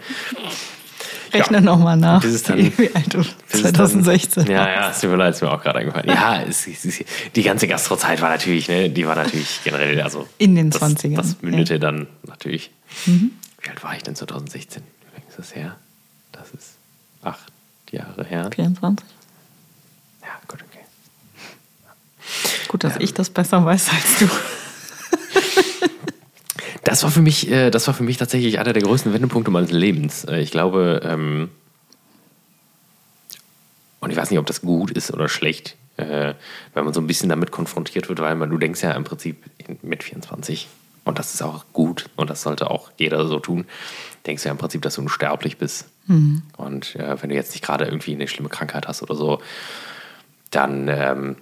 Rechne 1.34 1.58
Ja. 1.58 1.62
nochmal 1.62 1.98
nach, 1.98 2.22
Bis 2.22 2.34
es 2.36 2.44
dann- 2.44 2.58
wie 2.78 2.96
alt 2.96 3.14
du 3.14 3.18
Bis 3.20 3.64
es 3.64 3.72
2016 3.74 4.46
Dann, 4.46 4.54
ja, 4.56 4.70
ja, 4.70 4.90
es 4.92 5.02
tut 5.02 5.10
mir 5.10 5.18
leid, 5.18 5.34
ist 5.36 5.42
mir 5.42 5.52
auch 5.52 5.62
gerade 5.62 5.80
eingefallen. 5.80 6.08
Ja, 6.10 6.42
es, 6.42 6.66
es, 6.68 6.86
es, 6.86 7.04
die 7.36 7.44
ganze 7.44 7.68
Gastrozeit 7.68 8.22
war 8.22 8.30
natürlich, 8.30 8.70
ne, 8.70 8.90
die 8.90 9.06
war 9.06 9.16
natürlich 9.16 9.60
generell, 9.64 10.00
also. 10.02 10.28
In 10.38 10.56
den 10.56 10.70
das, 10.70 10.82
20ern, 10.82 11.16
Das 11.18 11.42
mündete 11.42 11.80
dann 11.80 12.08
natürlich. 12.26 12.72
Wie 13.06 13.30
alt 13.70 13.84
war 13.84 13.94
ich 13.96 14.04
denn 14.04 14.16
2016? 14.16 14.82
Wie 14.82 15.14
lange 15.18 15.30
ist 15.30 15.38
das 15.38 15.54
her? 15.56 15.76
Das 16.32 16.52
ist 16.52 16.76
acht 17.24 17.52
Jahre 17.92 18.24
her. 18.24 18.50
24. 18.54 19.06
Ja, 20.22 20.28
gut, 20.48 20.60
okay. 20.70 20.86
Gut, 22.70 22.84
dass 22.86 22.96
ich 22.98 23.14
das 23.14 23.30
besser 23.30 23.64
weiß 23.66 23.90
als 23.90 24.20
du. 24.20 24.30
Das 26.88 27.04
war 27.04 27.12
für 27.12 27.22
mich, 27.22 27.50
äh, 27.52 27.70
das 27.70 27.86
war 27.88 27.94
für 27.94 28.04
mich 28.04 28.18
tatsächlich 28.18 28.60
einer 28.60 28.74
der 28.74 28.82
größten 28.82 29.14
Wendepunkte 29.14 29.52
meines 29.52 29.72
Lebens. 29.72 30.24
Äh, 30.26 30.40
ich 30.40 30.52
glaube, 30.52 31.02
ähm, 31.04 31.50
und 34.00 34.12
ich 34.12 34.18
weiß 34.18 34.30
nicht, 34.30 34.40
ob 34.40 34.46
das 34.46 34.62
gut 34.62 34.92
ist 34.92 35.12
oder 35.12 35.28
schlecht, 35.28 35.76
äh, 35.98 36.34
wenn 36.74 36.84
man 36.86 36.94
so 36.94 37.02
ein 37.02 37.08
bisschen 37.08 37.30
damit 37.30 37.52
konfrontiert 37.52 38.10
wird, 38.10 38.20
weil 38.20 38.36
man, 38.36 38.50
du 38.50 38.58
denkst 38.58 38.82
ja 38.84 38.92
im 38.92 39.04
Prinzip 39.04 39.44
in- 39.58 39.80
mit 39.82 40.04
24, 40.04 40.68
und 41.04 41.18
das 41.20 41.34
ist 41.34 41.42
auch 41.42 41.66
gut 41.74 42.10
und 42.16 42.30
das 42.30 42.42
sollte 42.42 42.70
auch 42.70 42.92
jeder 42.98 43.28
so 43.28 43.40
tun, 43.40 43.66
denkst 44.26 44.44
du 44.44 44.48
ja 44.50 44.52
im 44.52 44.58
Prinzip, 44.58 44.82
dass 44.82 44.96
du 44.96 45.02
unsterblich 45.02 45.58
bist. 45.58 45.88
Und 46.58 46.96
äh, 46.96 47.22
wenn 47.22 47.30
du 47.30 47.36
jetzt 47.36 47.52
nicht 47.54 47.64
gerade 47.64 47.86
irgendwie 47.86 48.14
eine 48.14 48.28
schlimme 48.28 48.50
Krankheit 48.50 48.88
hast 48.88 49.02
oder 49.02 49.16
so, 49.16 49.42
dann, 50.52 50.88
ähm, 50.90 51.36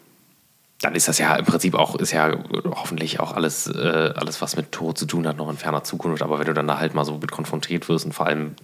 dann 0.82 0.94
ist 0.94 1.08
das 1.08 1.18
ja 1.18 1.36
im 1.36 1.46
Prinzip 1.46 1.74
auch, 1.74 1.96
ist 1.96 2.12
ja 2.12 2.38
hoffentlich 2.66 3.20
auch 3.20 3.34
alles, 3.34 3.68
äh, 3.68 4.14
alles, 4.16 4.42
was 4.42 4.56
mit 4.56 4.72
Tod 4.72 4.98
zu 4.98 5.06
tun 5.06 5.28
hat, 5.28 5.38
noch 5.38 5.50
in 5.50 5.58
ferner 5.58 5.84
Zukunft. 5.84 6.22
Aber 6.22 6.38
wenn 6.40 6.46
du 6.46 6.54
dann 6.54 6.68
da 6.68 6.80
halt 6.80 6.94
mal 6.94 7.06
so 7.06 7.18
mit 7.18 7.32
konfrontiert 7.32 7.88
wirst 7.88 8.06
und 8.06 8.12
vor 8.12 8.28
allem 8.28 8.56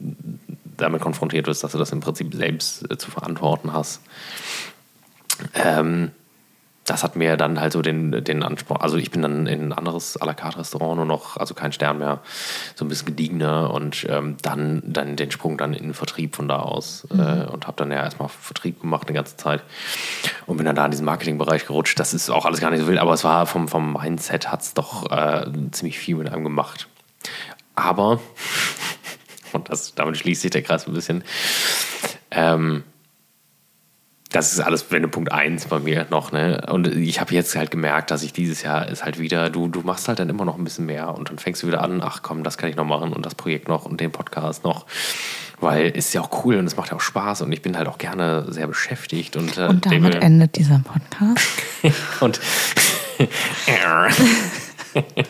damit 0.77 1.01
konfrontiert 1.01 1.47
wirst, 1.47 1.63
dass 1.63 1.71
du 1.71 1.77
das 1.77 1.91
im 1.91 2.01
Prinzip 2.01 2.33
selbst 2.33 2.89
äh, 2.91 2.97
zu 2.97 3.11
verantworten 3.11 3.73
hast, 3.73 4.01
ähm, 5.53 6.11
das 6.91 7.03
hat 7.03 7.15
mir 7.15 7.37
dann 7.37 7.57
halt 7.61 7.71
so 7.71 7.81
den, 7.81 8.11
den 8.11 8.43
Anspruch, 8.43 8.81
also 8.81 8.97
ich 8.97 9.11
bin 9.11 9.21
dann 9.21 9.47
in 9.47 9.69
ein 9.69 9.71
anderes 9.71 10.19
à 10.19 10.25
la 10.25 10.33
carte 10.33 10.59
Restaurant 10.59 10.97
nur 10.97 11.05
noch, 11.05 11.37
also 11.37 11.53
kein 11.53 11.71
Stern 11.71 11.99
mehr, 11.99 12.19
so 12.75 12.83
ein 12.83 12.89
bisschen 12.89 13.05
gediegener 13.05 13.73
und 13.73 14.05
ähm, 14.09 14.35
dann, 14.41 14.83
dann 14.85 15.15
den 15.15 15.31
Sprung 15.31 15.57
dann 15.57 15.73
in 15.73 15.83
den 15.83 15.93
Vertrieb 15.93 16.35
von 16.35 16.49
da 16.49 16.59
aus 16.59 17.07
äh, 17.11 17.45
und 17.45 17.65
habe 17.65 17.77
dann 17.77 17.91
ja 17.91 18.03
erstmal 18.03 18.27
Vertrieb 18.27 18.81
gemacht 18.81 19.07
eine 19.07 19.15
ganze 19.15 19.37
Zeit 19.37 19.63
und 20.47 20.57
bin 20.57 20.65
dann 20.65 20.75
da 20.75 20.83
in 20.83 20.91
diesen 20.91 21.05
Marketingbereich 21.05 21.65
gerutscht. 21.65 21.97
Das 21.97 22.13
ist 22.13 22.29
auch 22.29 22.45
alles 22.45 22.59
gar 22.59 22.71
nicht 22.71 22.81
so 22.81 22.87
wild, 22.87 22.99
aber 22.99 23.13
es 23.13 23.23
war 23.23 23.45
vom, 23.45 23.69
vom 23.69 23.93
Mindset 23.93 24.51
hat 24.51 24.61
es 24.61 24.73
doch 24.73 25.09
äh, 25.11 25.45
ziemlich 25.71 25.97
viel 25.97 26.17
mit 26.17 26.27
einem 26.27 26.43
gemacht. 26.43 26.89
Aber, 27.73 28.19
und 29.53 29.69
das, 29.69 29.95
damit 29.95 30.17
schließt 30.17 30.41
sich 30.41 30.51
der 30.51 30.61
Kreis 30.61 30.87
ein 30.87 30.93
bisschen, 30.93 31.23
ähm, 32.31 32.83
das 34.31 34.53
ist 34.53 34.59
alles 34.61 34.89
Wendepunkt 34.91 35.31
1 35.31 35.65
bei 35.65 35.79
mir 35.79 36.07
noch, 36.09 36.31
ne? 36.31 36.65
Und 36.69 36.87
ich 36.87 37.19
habe 37.19 37.33
jetzt 37.33 37.53
halt 37.55 37.69
gemerkt, 37.69 38.11
dass 38.11 38.23
ich 38.23 38.31
dieses 38.31 38.63
Jahr 38.63 38.87
ist 38.87 39.03
halt 39.03 39.19
wieder, 39.19 39.49
du, 39.49 39.67
du 39.67 39.81
machst 39.81 40.07
halt 40.07 40.19
dann 40.19 40.29
immer 40.29 40.45
noch 40.45 40.57
ein 40.57 40.63
bisschen 40.63 40.85
mehr 40.85 41.13
und 41.15 41.29
dann 41.29 41.37
fängst 41.37 41.63
du 41.63 41.67
wieder 41.67 41.81
an, 41.81 42.01
ach 42.01 42.21
komm, 42.21 42.43
das 42.43 42.57
kann 42.57 42.69
ich 42.69 42.75
noch 42.77 42.85
machen 42.85 43.11
und 43.13 43.25
das 43.25 43.35
Projekt 43.35 43.67
noch 43.67 43.85
und 43.85 43.99
den 43.99 44.11
Podcast 44.11 44.63
noch. 44.63 44.85
Weil 45.59 45.87
es 45.95 46.07
ist 46.07 46.13
ja 46.13 46.21
auch 46.21 46.45
cool 46.45 46.55
und 46.55 46.65
es 46.65 46.75
macht 46.77 46.89
ja 46.91 46.95
auch 46.97 47.01
Spaß 47.01 47.41
und 47.41 47.51
ich 47.51 47.61
bin 47.61 47.77
halt 47.77 47.87
auch 47.87 47.97
gerne 47.97 48.45
sehr 48.51 48.67
beschäftigt 48.67 49.35
und, 49.35 49.57
äh, 49.57 49.67
Und 49.67 49.85
damit 49.85 50.13
dem- 50.15 50.21
endet 50.21 50.55
dieser 50.55 50.81
Podcast. 50.83 51.45
und 52.21 52.39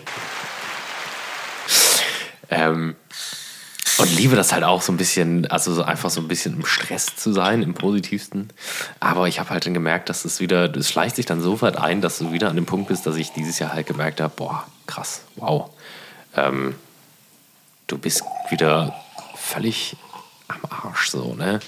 ähm, 2.50 2.96
und 4.02 4.16
liebe 4.16 4.36
das 4.36 4.52
halt 4.52 4.64
auch 4.64 4.82
so 4.82 4.92
ein 4.92 4.98
bisschen, 4.98 5.46
also 5.52 5.74
so 5.74 5.84
einfach 5.84 6.10
so 6.10 6.22
ein 6.22 6.28
bisschen 6.28 6.56
im 6.56 6.66
Stress 6.66 7.16
zu 7.16 7.32
sein, 7.32 7.62
im 7.62 7.74
positivsten. 7.74 8.50
Aber 9.00 9.28
ich 9.28 9.40
habe 9.40 9.52
halt 9.52 9.66
dann 9.66 9.74
gemerkt, 9.74 10.10
dass 10.10 10.26
es 10.26 10.40
wieder, 10.40 10.68
das 10.68 10.90
schleicht 10.90 11.16
sich 11.16 11.26
dann 11.26 11.42
so 11.42 11.62
weit 11.62 11.78
ein, 11.78 12.02
dass 12.02 12.18
du 12.18 12.32
wieder 12.32 12.50
an 12.50 12.56
dem 12.56 12.66
Punkt 12.66 12.88
bist, 12.88 13.06
dass 13.06 13.16
ich 13.16 13.32
dieses 13.32 13.60
Jahr 13.60 13.74
halt 13.74 13.86
gemerkt 13.86 14.20
habe, 14.20 14.34
boah, 14.36 14.66
krass, 14.88 15.22
wow. 15.36 15.70
Ähm, 16.36 16.76
du 17.88 17.98
bist 17.98 18.24
wieder 18.50 18.96
völlig 19.36 19.96
am 20.48 20.60
Arsch 20.70 21.10
so, 21.10 21.36
ne? 21.36 21.60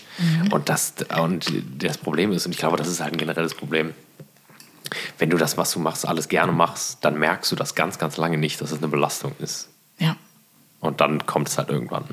Und 0.51 0.69
das, 0.69 0.93
und 1.17 1.51
das 1.77 1.97
Problem 1.97 2.31
ist, 2.31 2.45
und 2.45 2.51
ich 2.53 2.57
glaube, 2.57 2.77
das 2.77 2.87
ist 2.87 2.99
halt 2.99 3.13
ein 3.13 3.17
generelles 3.17 3.53
Problem, 3.53 3.93
wenn 5.17 5.29
du 5.29 5.37
das, 5.37 5.57
was 5.57 5.71
du 5.71 5.79
machst, 5.79 6.07
alles 6.07 6.27
gerne 6.29 6.51
machst, 6.51 6.99
dann 7.01 7.17
merkst 7.17 7.51
du 7.51 7.55
das 7.55 7.75
ganz, 7.75 7.97
ganz 7.97 8.17
lange 8.17 8.37
nicht, 8.37 8.61
dass 8.61 8.71
es 8.71 8.79
eine 8.79 8.87
Belastung 8.87 9.33
ist. 9.39 9.69
Ja. 9.99 10.15
Und 10.83 10.99
dann 10.99 11.25
kommt 11.25 11.47
es 11.47 11.57
halt 11.57 11.69
irgendwann. 11.69 12.03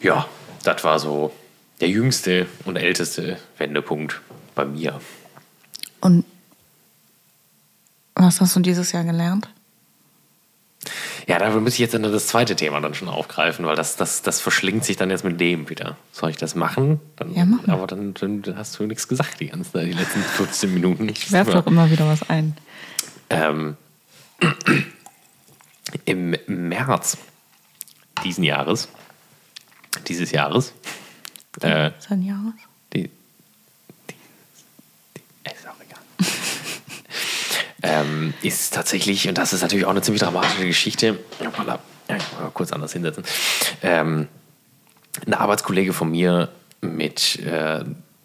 Ja, 0.00 0.26
das 0.62 0.84
war 0.84 0.98
so 1.00 1.32
der 1.80 1.88
jüngste 1.88 2.46
und 2.64 2.76
älteste 2.76 3.36
Wendepunkt 3.58 4.20
bei 4.54 4.64
mir. 4.64 5.00
Und 6.00 6.24
was 8.14 8.40
hast 8.40 8.54
du 8.54 8.60
dieses 8.60 8.92
Jahr 8.92 9.04
gelernt? 9.04 9.48
Ja, 11.26 11.40
dafür 11.40 11.60
muss 11.60 11.72
ich 11.72 11.80
jetzt 11.80 11.94
dann 11.94 12.04
das 12.04 12.28
zweite 12.28 12.54
Thema 12.54 12.80
dann 12.80 12.94
schon 12.94 13.08
aufgreifen, 13.08 13.66
weil 13.66 13.74
das, 13.74 13.96
das, 13.96 14.22
das 14.22 14.40
verschlingt 14.40 14.84
sich 14.84 14.96
dann 14.96 15.10
jetzt 15.10 15.24
mit 15.24 15.40
dem 15.40 15.68
wieder. 15.68 15.96
Soll 16.12 16.30
ich 16.30 16.36
das 16.36 16.54
machen? 16.54 17.00
Dann, 17.16 17.34
Ja, 17.34 17.44
mach 17.44 17.66
mal. 17.66 17.72
Aber 17.72 17.88
dann, 17.88 18.14
dann 18.14 18.44
hast 18.56 18.78
du 18.78 18.84
nichts 18.86 19.08
gesagt 19.08 19.40
die 19.40 19.48
ganze 19.48 19.72
Zeit, 19.72 19.86
die 19.88 19.92
letzten 19.92 20.20
15 20.36 20.72
Minuten. 20.72 21.08
Ich 21.08 21.32
werfe 21.32 21.50
doch 21.50 21.66
immer 21.66 21.90
wieder 21.90 22.06
was 22.06 22.30
ein. 22.30 22.56
Ähm, 23.30 23.76
Im 26.04 26.36
März 26.46 27.16
diesen 28.24 28.44
Jahres, 28.44 28.88
dieses 30.06 30.30
Jahres, 30.30 30.72
äh, 31.60 31.90
Sein 31.98 32.22
Jahres? 32.22 32.52
die, 32.92 33.02
die, 34.10 34.14
die 35.16 35.50
ist 35.50 35.66
auch 35.66 35.80
egal. 35.80 35.98
ähm, 37.82 38.34
ist 38.42 38.74
tatsächlich, 38.74 39.28
und 39.28 39.38
das 39.38 39.52
ist 39.52 39.62
natürlich 39.62 39.86
auch 39.86 39.90
eine 39.90 40.02
ziemlich 40.02 40.22
dramatische 40.22 40.66
Geschichte, 40.66 41.18
Hoppala. 41.40 41.78
ja, 42.08 42.16
ich 42.16 42.32
muss 42.32 42.40
mal 42.40 42.50
kurz 42.50 42.72
anders 42.72 42.92
hinsetzen, 42.92 43.24
ähm, 43.82 44.28
ein 45.26 45.34
Arbeitskollege 45.34 45.92
von 45.92 46.10
mir 46.10 46.50
mit 46.80 47.36
äh, 47.40 47.84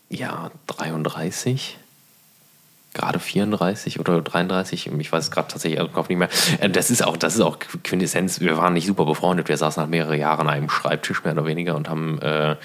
ja, 0.09 0.51
33, 0.67 1.77
gerade 2.93 3.19
34 3.19 3.99
oder 3.99 4.21
33, 4.21 4.87
ich 4.87 5.11
weiß 5.11 5.25
es 5.25 5.31
gerade 5.31 5.47
tatsächlich 5.47 5.79
aus 5.79 5.87
dem 5.87 5.93
Kopf 5.93 6.09
nicht 6.09 6.17
mehr. 6.17 6.29
Äh, 6.59 6.69
Das 6.69 6.89
ist 6.91 7.03
auch, 7.03 7.17
das 7.17 7.35
ist 7.35 7.41
auch 7.41 7.59
Quintessenz. 7.59 8.39
Wir 8.39 8.57
waren 8.57 8.73
nicht 8.73 8.87
super 8.87 9.05
befreundet. 9.05 9.49
Wir 9.49 9.57
saßen 9.57 9.81
halt 9.81 9.89
mehrere 9.89 10.17
Jahre 10.17 10.41
an 10.41 10.49
einem 10.49 10.69
Schreibtisch 10.69 11.23
mehr 11.23 11.33
oder 11.33 11.45
weniger 11.45 11.75
und 11.75 11.89
haben, 11.89 12.19
äh, 12.21 12.55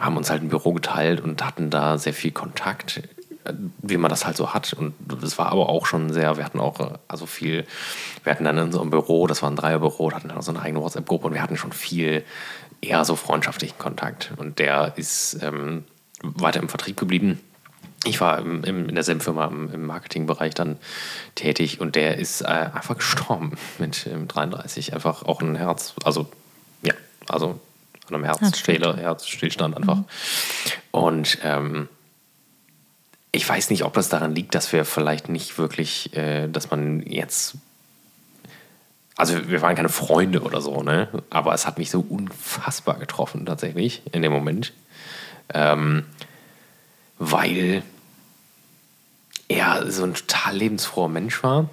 haben 0.00 0.16
uns 0.16 0.30
halt 0.30 0.42
ein 0.42 0.48
Büro 0.48 0.72
geteilt 0.72 1.20
und 1.20 1.44
hatten 1.44 1.70
da 1.70 1.98
sehr 1.98 2.12
viel 2.12 2.32
Kontakt. 2.32 3.02
wie 3.80 3.96
man 3.96 4.08
das 4.10 4.26
halt 4.26 4.36
so 4.36 4.52
hat. 4.54 4.72
Und 4.72 4.94
das 5.22 5.38
war 5.38 5.52
aber 5.52 5.68
auch 5.68 5.86
schon 5.86 6.12
sehr, 6.12 6.36
wir 6.36 6.44
hatten 6.44 6.58
auch 6.58 6.80
äh, 6.80 6.98
also 7.06 7.26
viel, 7.26 7.64
wir 8.24 8.32
hatten 8.32 8.42
dann 8.44 8.58
in 8.58 8.74
einem 8.74 8.90
Büro, 8.90 9.28
das 9.28 9.40
war 9.40 9.48
ein 9.50 9.54
Dreierbüro, 9.56 10.12
hatten 10.12 10.28
dann 10.28 10.42
so 10.42 10.50
eine 10.50 10.60
eigene 10.60 10.82
WhatsApp-Gruppe 10.82 11.28
und 11.28 11.34
wir 11.34 11.42
hatten 11.42 11.56
schon 11.56 11.70
viel 11.72 12.24
eher 12.80 13.04
so 13.04 13.14
freundschaftlichen 13.14 13.78
Kontakt. 13.78 14.32
Und 14.36 14.58
der 14.58 14.94
ist 14.96 15.38
ähm, 15.42 15.84
weiter 16.22 16.60
im 16.60 16.68
Vertrieb 16.68 16.96
geblieben. 16.96 17.38
Ich 18.06 18.20
war 18.20 18.38
im, 18.38 18.64
im, 18.64 18.88
in 18.88 18.94
derselben 18.94 19.20
Firma 19.20 19.46
im, 19.46 19.72
im, 19.72 19.86
Marketingbereich 19.86 20.54
dann 20.54 20.78
tätig 21.34 21.80
und 21.80 21.96
der 21.96 22.18
ist 22.18 22.42
äh, 22.42 22.46
einfach 22.46 22.96
gestorben 22.96 23.56
mit 23.78 24.06
ähm, 24.06 24.28
33. 24.28 24.94
Einfach 24.94 25.24
auch 25.24 25.40
ein 25.42 25.56
Herz, 25.56 25.94
also 26.04 26.28
ja, 26.82 26.94
also 27.28 27.60
an 28.08 28.14
einem 28.14 28.24
Herzfehler, 28.24 28.96
Herzstillstand 28.96 29.76
einfach. 29.76 29.96
Mhm. 29.96 30.04
Und 30.92 31.38
ähm, 31.42 31.88
ich 33.32 33.48
weiß 33.48 33.70
nicht, 33.70 33.84
ob 33.84 33.92
das 33.94 34.08
daran 34.08 34.34
liegt, 34.34 34.54
dass 34.54 34.72
wir 34.72 34.84
vielleicht 34.84 35.28
nicht 35.28 35.58
wirklich, 35.58 36.16
äh, 36.16 36.48
dass 36.48 36.70
man 36.70 37.02
jetzt. 37.02 37.56
Also 39.16 39.48
wir 39.48 39.62
waren 39.62 39.74
keine 39.74 39.88
Freunde 39.88 40.42
oder 40.42 40.60
so, 40.60 40.82
ne? 40.82 41.08
Aber 41.30 41.54
es 41.54 41.66
hat 41.66 41.78
mich 41.78 41.90
so 41.90 42.04
unfassbar 42.06 42.98
getroffen 42.98 43.46
tatsächlich 43.46 44.02
in 44.12 44.22
dem 44.22 44.32
Moment. 44.32 44.72
Ähm, 45.52 46.04
weil 47.18 47.82
er 49.48 49.90
so 49.90 50.04
ein 50.04 50.14
total 50.14 50.56
lebensfroher 50.56 51.08
Mensch 51.08 51.42
war. 51.42 51.68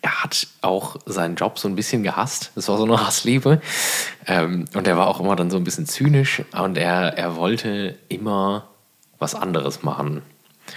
Er 0.00 0.22
hat 0.22 0.46
auch 0.62 0.96
seinen 1.04 1.36
Job 1.36 1.58
so 1.58 1.68
ein 1.68 1.76
bisschen 1.76 2.02
gehasst. 2.02 2.52
Das 2.54 2.68
war 2.68 2.78
so 2.78 2.84
eine 2.84 2.98
Hassliebe. 3.06 3.60
Ähm, 4.26 4.64
und 4.74 4.86
er 4.86 4.96
war 4.96 5.08
auch 5.08 5.20
immer 5.20 5.36
dann 5.36 5.50
so 5.50 5.56
ein 5.56 5.64
bisschen 5.64 5.86
zynisch. 5.86 6.42
Und 6.52 6.78
er, 6.78 7.16
er 7.18 7.36
wollte 7.36 7.98
immer 8.08 8.68
was 9.18 9.34
anderes 9.34 9.82
machen. 9.82 10.22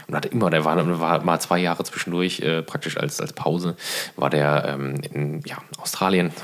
Und 0.08 0.16
hatte 0.16 0.28
immer, 0.28 0.50
der 0.50 0.66
war, 0.66 1.00
war 1.00 1.24
mal 1.24 1.40
zwei 1.40 1.60
Jahre 1.60 1.84
zwischendurch, 1.84 2.42
äh, 2.42 2.62
praktisch 2.62 2.98
als, 2.98 3.22
als 3.22 3.32
Pause, 3.34 3.78
war 4.18 4.30
der 4.30 4.66
ähm, 4.68 4.96
in 4.96 5.42
ja, 5.46 5.58
Australien. 5.78 6.32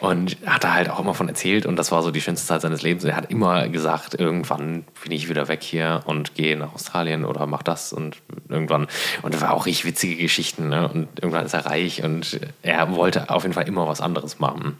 und 0.00 0.36
hat 0.46 0.64
da 0.64 0.74
halt 0.74 0.90
auch 0.90 0.98
immer 0.98 1.14
von 1.14 1.28
erzählt 1.28 1.66
und 1.66 1.76
das 1.76 1.92
war 1.92 2.02
so 2.02 2.10
die 2.10 2.20
schönste 2.20 2.46
Zeit 2.46 2.62
seines 2.62 2.82
Lebens. 2.82 3.04
Er 3.04 3.16
hat 3.16 3.30
immer 3.30 3.68
gesagt, 3.68 4.14
irgendwann 4.14 4.84
bin 5.02 5.12
ich 5.12 5.28
wieder 5.28 5.48
weg 5.48 5.62
hier 5.62 6.00
und 6.06 6.34
gehe 6.34 6.56
nach 6.56 6.74
Australien 6.74 7.24
oder 7.24 7.46
mach 7.46 7.62
das 7.62 7.92
und 7.92 8.16
irgendwann. 8.48 8.86
Und 9.22 9.34
das 9.34 9.40
war 9.40 9.52
auch 9.52 9.66
richtig 9.66 9.84
witzige 9.84 10.16
Geschichten. 10.16 10.68
Ne? 10.68 10.88
Und 10.88 11.08
irgendwann 11.16 11.46
ist 11.46 11.54
er 11.54 11.66
reich 11.66 12.02
und 12.02 12.40
er 12.62 12.94
wollte 12.94 13.30
auf 13.30 13.42
jeden 13.42 13.54
Fall 13.54 13.68
immer 13.68 13.86
was 13.86 14.00
anderes 14.00 14.38
machen. 14.38 14.76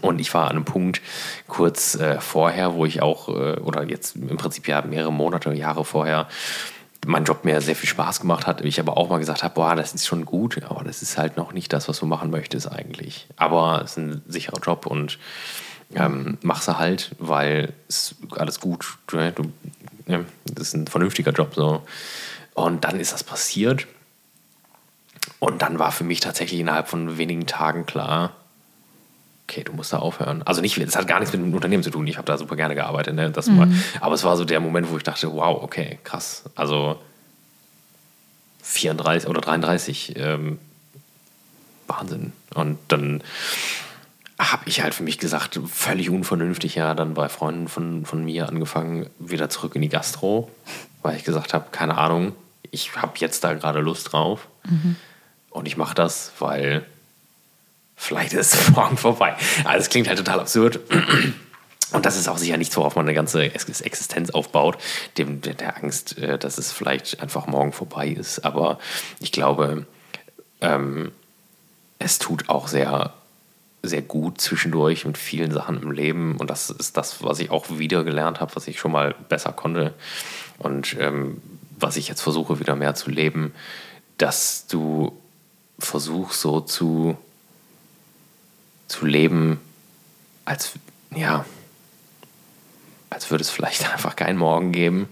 Und 0.00 0.20
ich 0.20 0.32
war 0.32 0.44
an 0.44 0.56
einem 0.56 0.64
Punkt 0.64 1.02
kurz 1.48 1.96
äh, 1.96 2.20
vorher, 2.20 2.74
wo 2.74 2.86
ich 2.86 3.02
auch, 3.02 3.28
äh, 3.28 3.58
oder 3.60 3.84
jetzt 3.88 4.14
im 4.14 4.36
Prinzip 4.36 4.68
ja 4.68 4.82
mehrere 4.82 5.12
Monate, 5.12 5.52
Jahre 5.52 5.84
vorher, 5.84 6.28
mein 7.06 7.24
Job 7.24 7.44
mir 7.44 7.60
sehr 7.60 7.76
viel 7.76 7.88
Spaß 7.88 8.20
gemacht 8.20 8.46
hat. 8.46 8.62
Ich 8.62 8.78
aber 8.78 8.96
auch 8.96 9.08
mal 9.08 9.18
gesagt 9.18 9.42
habe, 9.42 9.54
boah, 9.54 9.74
das 9.74 9.94
ist 9.94 10.06
schon 10.06 10.26
gut, 10.26 10.62
aber 10.64 10.84
das 10.84 11.02
ist 11.02 11.16
halt 11.16 11.36
noch 11.36 11.52
nicht 11.52 11.72
das, 11.72 11.88
was 11.88 11.98
du 11.98 12.06
machen 12.06 12.30
möchtest 12.30 12.70
eigentlich. 12.70 13.26
Aber 13.36 13.82
es 13.82 13.92
ist 13.92 13.96
ein 13.98 14.22
sicherer 14.28 14.60
Job 14.60 14.86
und 14.86 15.18
ähm, 15.94 16.38
mach's 16.42 16.68
halt, 16.68 17.14
weil 17.18 17.72
es 17.88 18.14
alles 18.36 18.60
gut. 18.60 18.98
Du, 19.06 19.16
ne, 19.16 19.32
du, 19.32 19.52
ja, 20.06 20.20
das 20.44 20.68
ist 20.68 20.74
ein 20.74 20.86
vernünftiger 20.86 21.32
Job 21.32 21.54
so. 21.54 21.82
Und 22.54 22.84
dann 22.84 23.00
ist 23.00 23.12
das 23.12 23.24
passiert. 23.24 23.86
Und 25.38 25.62
dann 25.62 25.78
war 25.78 25.92
für 25.92 26.04
mich 26.04 26.20
tatsächlich 26.20 26.60
innerhalb 26.60 26.88
von 26.88 27.16
wenigen 27.16 27.46
Tagen 27.46 27.86
klar, 27.86 28.32
okay, 29.50 29.64
du 29.64 29.72
musst 29.72 29.92
da 29.92 29.98
aufhören. 29.98 30.42
Also 30.44 30.60
nicht, 30.60 30.80
das 30.80 30.96
hat 30.96 31.08
gar 31.08 31.18
nichts 31.18 31.34
mit 31.34 31.42
dem 31.42 31.52
Unternehmen 31.52 31.82
zu 31.82 31.90
tun. 31.90 32.06
Ich 32.06 32.16
habe 32.16 32.26
da 32.26 32.38
super 32.38 32.54
gerne 32.54 32.76
gearbeitet. 32.76 33.14
Ne? 33.14 33.30
Das 33.30 33.48
mhm. 33.48 33.56
mal, 33.56 33.68
aber 34.00 34.14
es 34.14 34.22
war 34.22 34.36
so 34.36 34.44
der 34.44 34.60
Moment, 34.60 34.90
wo 34.90 34.96
ich 34.96 35.02
dachte, 35.02 35.32
wow, 35.32 35.60
okay, 35.62 35.98
krass. 36.04 36.44
Also 36.54 37.00
34 38.62 39.28
oder 39.28 39.40
33, 39.40 40.14
ähm, 40.16 40.58
Wahnsinn. 41.88 42.32
Und 42.54 42.78
dann 42.88 43.22
habe 44.38 44.62
ich 44.66 44.82
halt 44.82 44.94
für 44.94 45.02
mich 45.02 45.18
gesagt, 45.18 45.58
völlig 45.66 46.08
unvernünftig, 46.10 46.76
ja, 46.76 46.94
dann 46.94 47.14
bei 47.14 47.28
Freunden 47.28 47.68
von, 47.68 48.06
von 48.06 48.24
mir 48.24 48.48
angefangen, 48.48 49.10
wieder 49.18 49.50
zurück 49.50 49.74
in 49.74 49.82
die 49.82 49.88
Gastro, 49.88 50.48
weil 51.02 51.16
ich 51.16 51.24
gesagt 51.24 51.52
habe, 51.52 51.66
keine 51.72 51.98
Ahnung, 51.98 52.34
ich 52.70 52.96
habe 52.96 53.12
jetzt 53.16 53.42
da 53.42 53.52
gerade 53.54 53.80
Lust 53.80 54.12
drauf. 54.12 54.46
Mhm. 54.64 54.96
Und 55.50 55.66
ich 55.66 55.76
mache 55.76 55.96
das, 55.96 56.32
weil 56.38 56.86
vielleicht 58.00 58.32
ist 58.32 58.54
es 58.54 58.70
morgen 58.74 58.96
vorbei. 58.96 59.36
Also 59.64 59.78
es 59.78 59.88
klingt 59.90 60.08
halt 60.08 60.18
total 60.18 60.40
absurd. 60.40 60.80
Und 61.92 62.06
das 62.06 62.16
ist 62.16 62.28
auch 62.28 62.38
sicher 62.38 62.56
nichts, 62.56 62.76
worauf 62.76 62.94
man 62.94 63.04
eine 63.04 63.14
ganze 63.14 63.42
Existenz 63.52 64.30
aufbaut, 64.30 64.78
dem, 65.18 65.40
der 65.40 65.76
Angst, 65.76 66.18
äh, 66.18 66.38
dass 66.38 66.56
es 66.56 66.72
vielleicht 66.72 67.20
einfach 67.20 67.46
morgen 67.46 67.72
vorbei 67.72 68.08
ist. 68.08 68.44
Aber 68.44 68.78
ich 69.18 69.32
glaube, 69.32 69.86
ähm, 70.60 71.10
es 71.98 72.18
tut 72.18 72.48
auch 72.48 72.68
sehr, 72.68 73.12
sehr 73.82 74.02
gut 74.02 74.40
zwischendurch 74.40 75.04
mit 75.04 75.18
vielen 75.18 75.52
Sachen 75.52 75.82
im 75.82 75.90
Leben. 75.90 76.36
Und 76.36 76.48
das 76.48 76.70
ist 76.70 76.96
das, 76.96 77.24
was 77.24 77.40
ich 77.40 77.50
auch 77.50 77.66
wieder 77.70 78.04
gelernt 78.04 78.40
habe, 78.40 78.54
was 78.54 78.68
ich 78.68 78.78
schon 78.78 78.92
mal 78.92 79.14
besser 79.28 79.52
konnte. 79.52 79.92
Und 80.58 80.96
ähm, 80.98 81.42
was 81.78 81.96
ich 81.96 82.08
jetzt 82.08 82.22
versuche, 82.22 82.60
wieder 82.60 82.76
mehr 82.76 82.94
zu 82.94 83.10
leben, 83.10 83.52
dass 84.16 84.68
du 84.68 85.18
versuchst, 85.78 86.40
so 86.40 86.60
zu 86.60 87.18
zu 88.90 89.06
leben, 89.06 89.60
als, 90.44 90.72
ja, 91.14 91.44
als 93.08 93.30
würde 93.30 93.42
es 93.42 93.50
vielleicht 93.50 93.90
einfach 93.92 94.16
keinen 94.16 94.38
Morgen 94.38 94.72
geben. 94.72 95.08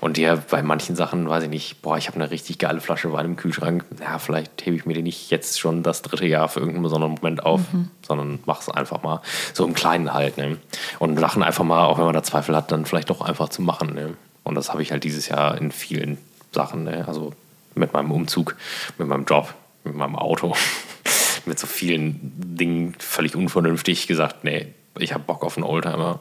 Und 0.00 0.16
dir 0.16 0.42
bei 0.50 0.62
manchen 0.62 0.96
Sachen, 0.96 1.28
weiß 1.28 1.44
ich 1.44 1.48
nicht, 1.48 1.82
boah, 1.82 1.96
ich 1.96 2.08
habe 2.08 2.16
eine 2.16 2.30
richtig 2.30 2.58
geile 2.58 2.80
Flasche 2.80 3.12
Wein 3.12 3.26
im 3.26 3.36
Kühlschrank. 3.36 3.84
Ja, 4.00 4.18
vielleicht 4.18 4.64
hebe 4.66 4.76
ich 4.76 4.84
mir 4.84 4.94
die 4.94 5.02
nicht 5.02 5.30
jetzt 5.30 5.60
schon 5.60 5.82
das 5.82 6.02
dritte 6.02 6.26
Jahr 6.26 6.48
für 6.48 6.60
irgendeinen 6.60 6.84
besonderen 6.84 7.14
Moment 7.14 7.44
auf, 7.44 7.60
mhm. 7.72 7.90
sondern 8.06 8.40
mach 8.46 8.60
es 8.60 8.68
einfach 8.68 9.02
mal. 9.02 9.20
So 9.54 9.64
im 9.64 9.74
Kleinen 9.74 10.12
halt. 10.12 10.36
Ne? 10.36 10.58
Und 10.98 11.18
Sachen 11.18 11.42
einfach 11.42 11.64
mal, 11.64 11.84
auch 11.84 11.98
wenn 11.98 12.04
man 12.04 12.14
da 12.14 12.22
Zweifel 12.22 12.56
hat, 12.56 12.72
dann 12.72 12.84
vielleicht 12.84 13.10
doch 13.10 13.20
einfach 13.20 13.48
zu 13.48 13.62
machen. 13.62 13.94
Ne? 13.94 14.14
Und 14.42 14.56
das 14.56 14.70
habe 14.70 14.82
ich 14.82 14.90
halt 14.90 15.04
dieses 15.04 15.28
Jahr 15.28 15.56
in 15.56 15.70
vielen 15.70 16.18
Sachen. 16.52 16.84
Ne? 16.84 17.04
Also 17.06 17.32
mit 17.74 17.92
meinem 17.92 18.10
Umzug, 18.10 18.56
mit 18.98 19.06
meinem 19.06 19.24
Job, 19.24 19.54
mit 19.84 19.94
meinem 19.94 20.16
Auto 20.16 20.54
mit 21.46 21.58
so 21.58 21.66
vielen 21.66 22.32
Dingen 22.36 22.94
völlig 22.98 23.36
unvernünftig 23.36 24.06
gesagt, 24.06 24.44
nee, 24.44 24.68
ich 24.98 25.12
habe 25.12 25.24
Bock 25.24 25.44
auf 25.44 25.56
einen 25.56 25.64
Oldtimer 25.64 26.20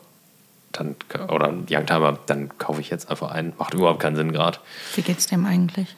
dann, 0.71 0.95
oder 1.29 1.47
einen 1.47 1.65
Youngtimer, 1.69 2.19
dann 2.25 2.57
kaufe 2.57 2.81
ich 2.81 2.89
jetzt 2.89 3.09
einfach 3.09 3.31
einen. 3.31 3.53
Macht 3.57 3.73
überhaupt 3.73 3.99
keinen 3.99 4.15
Sinn 4.15 4.31
gerade. 4.31 4.59
Wie 4.95 5.01
geht's 5.01 5.27
dem 5.27 5.45
eigentlich? 5.45 5.95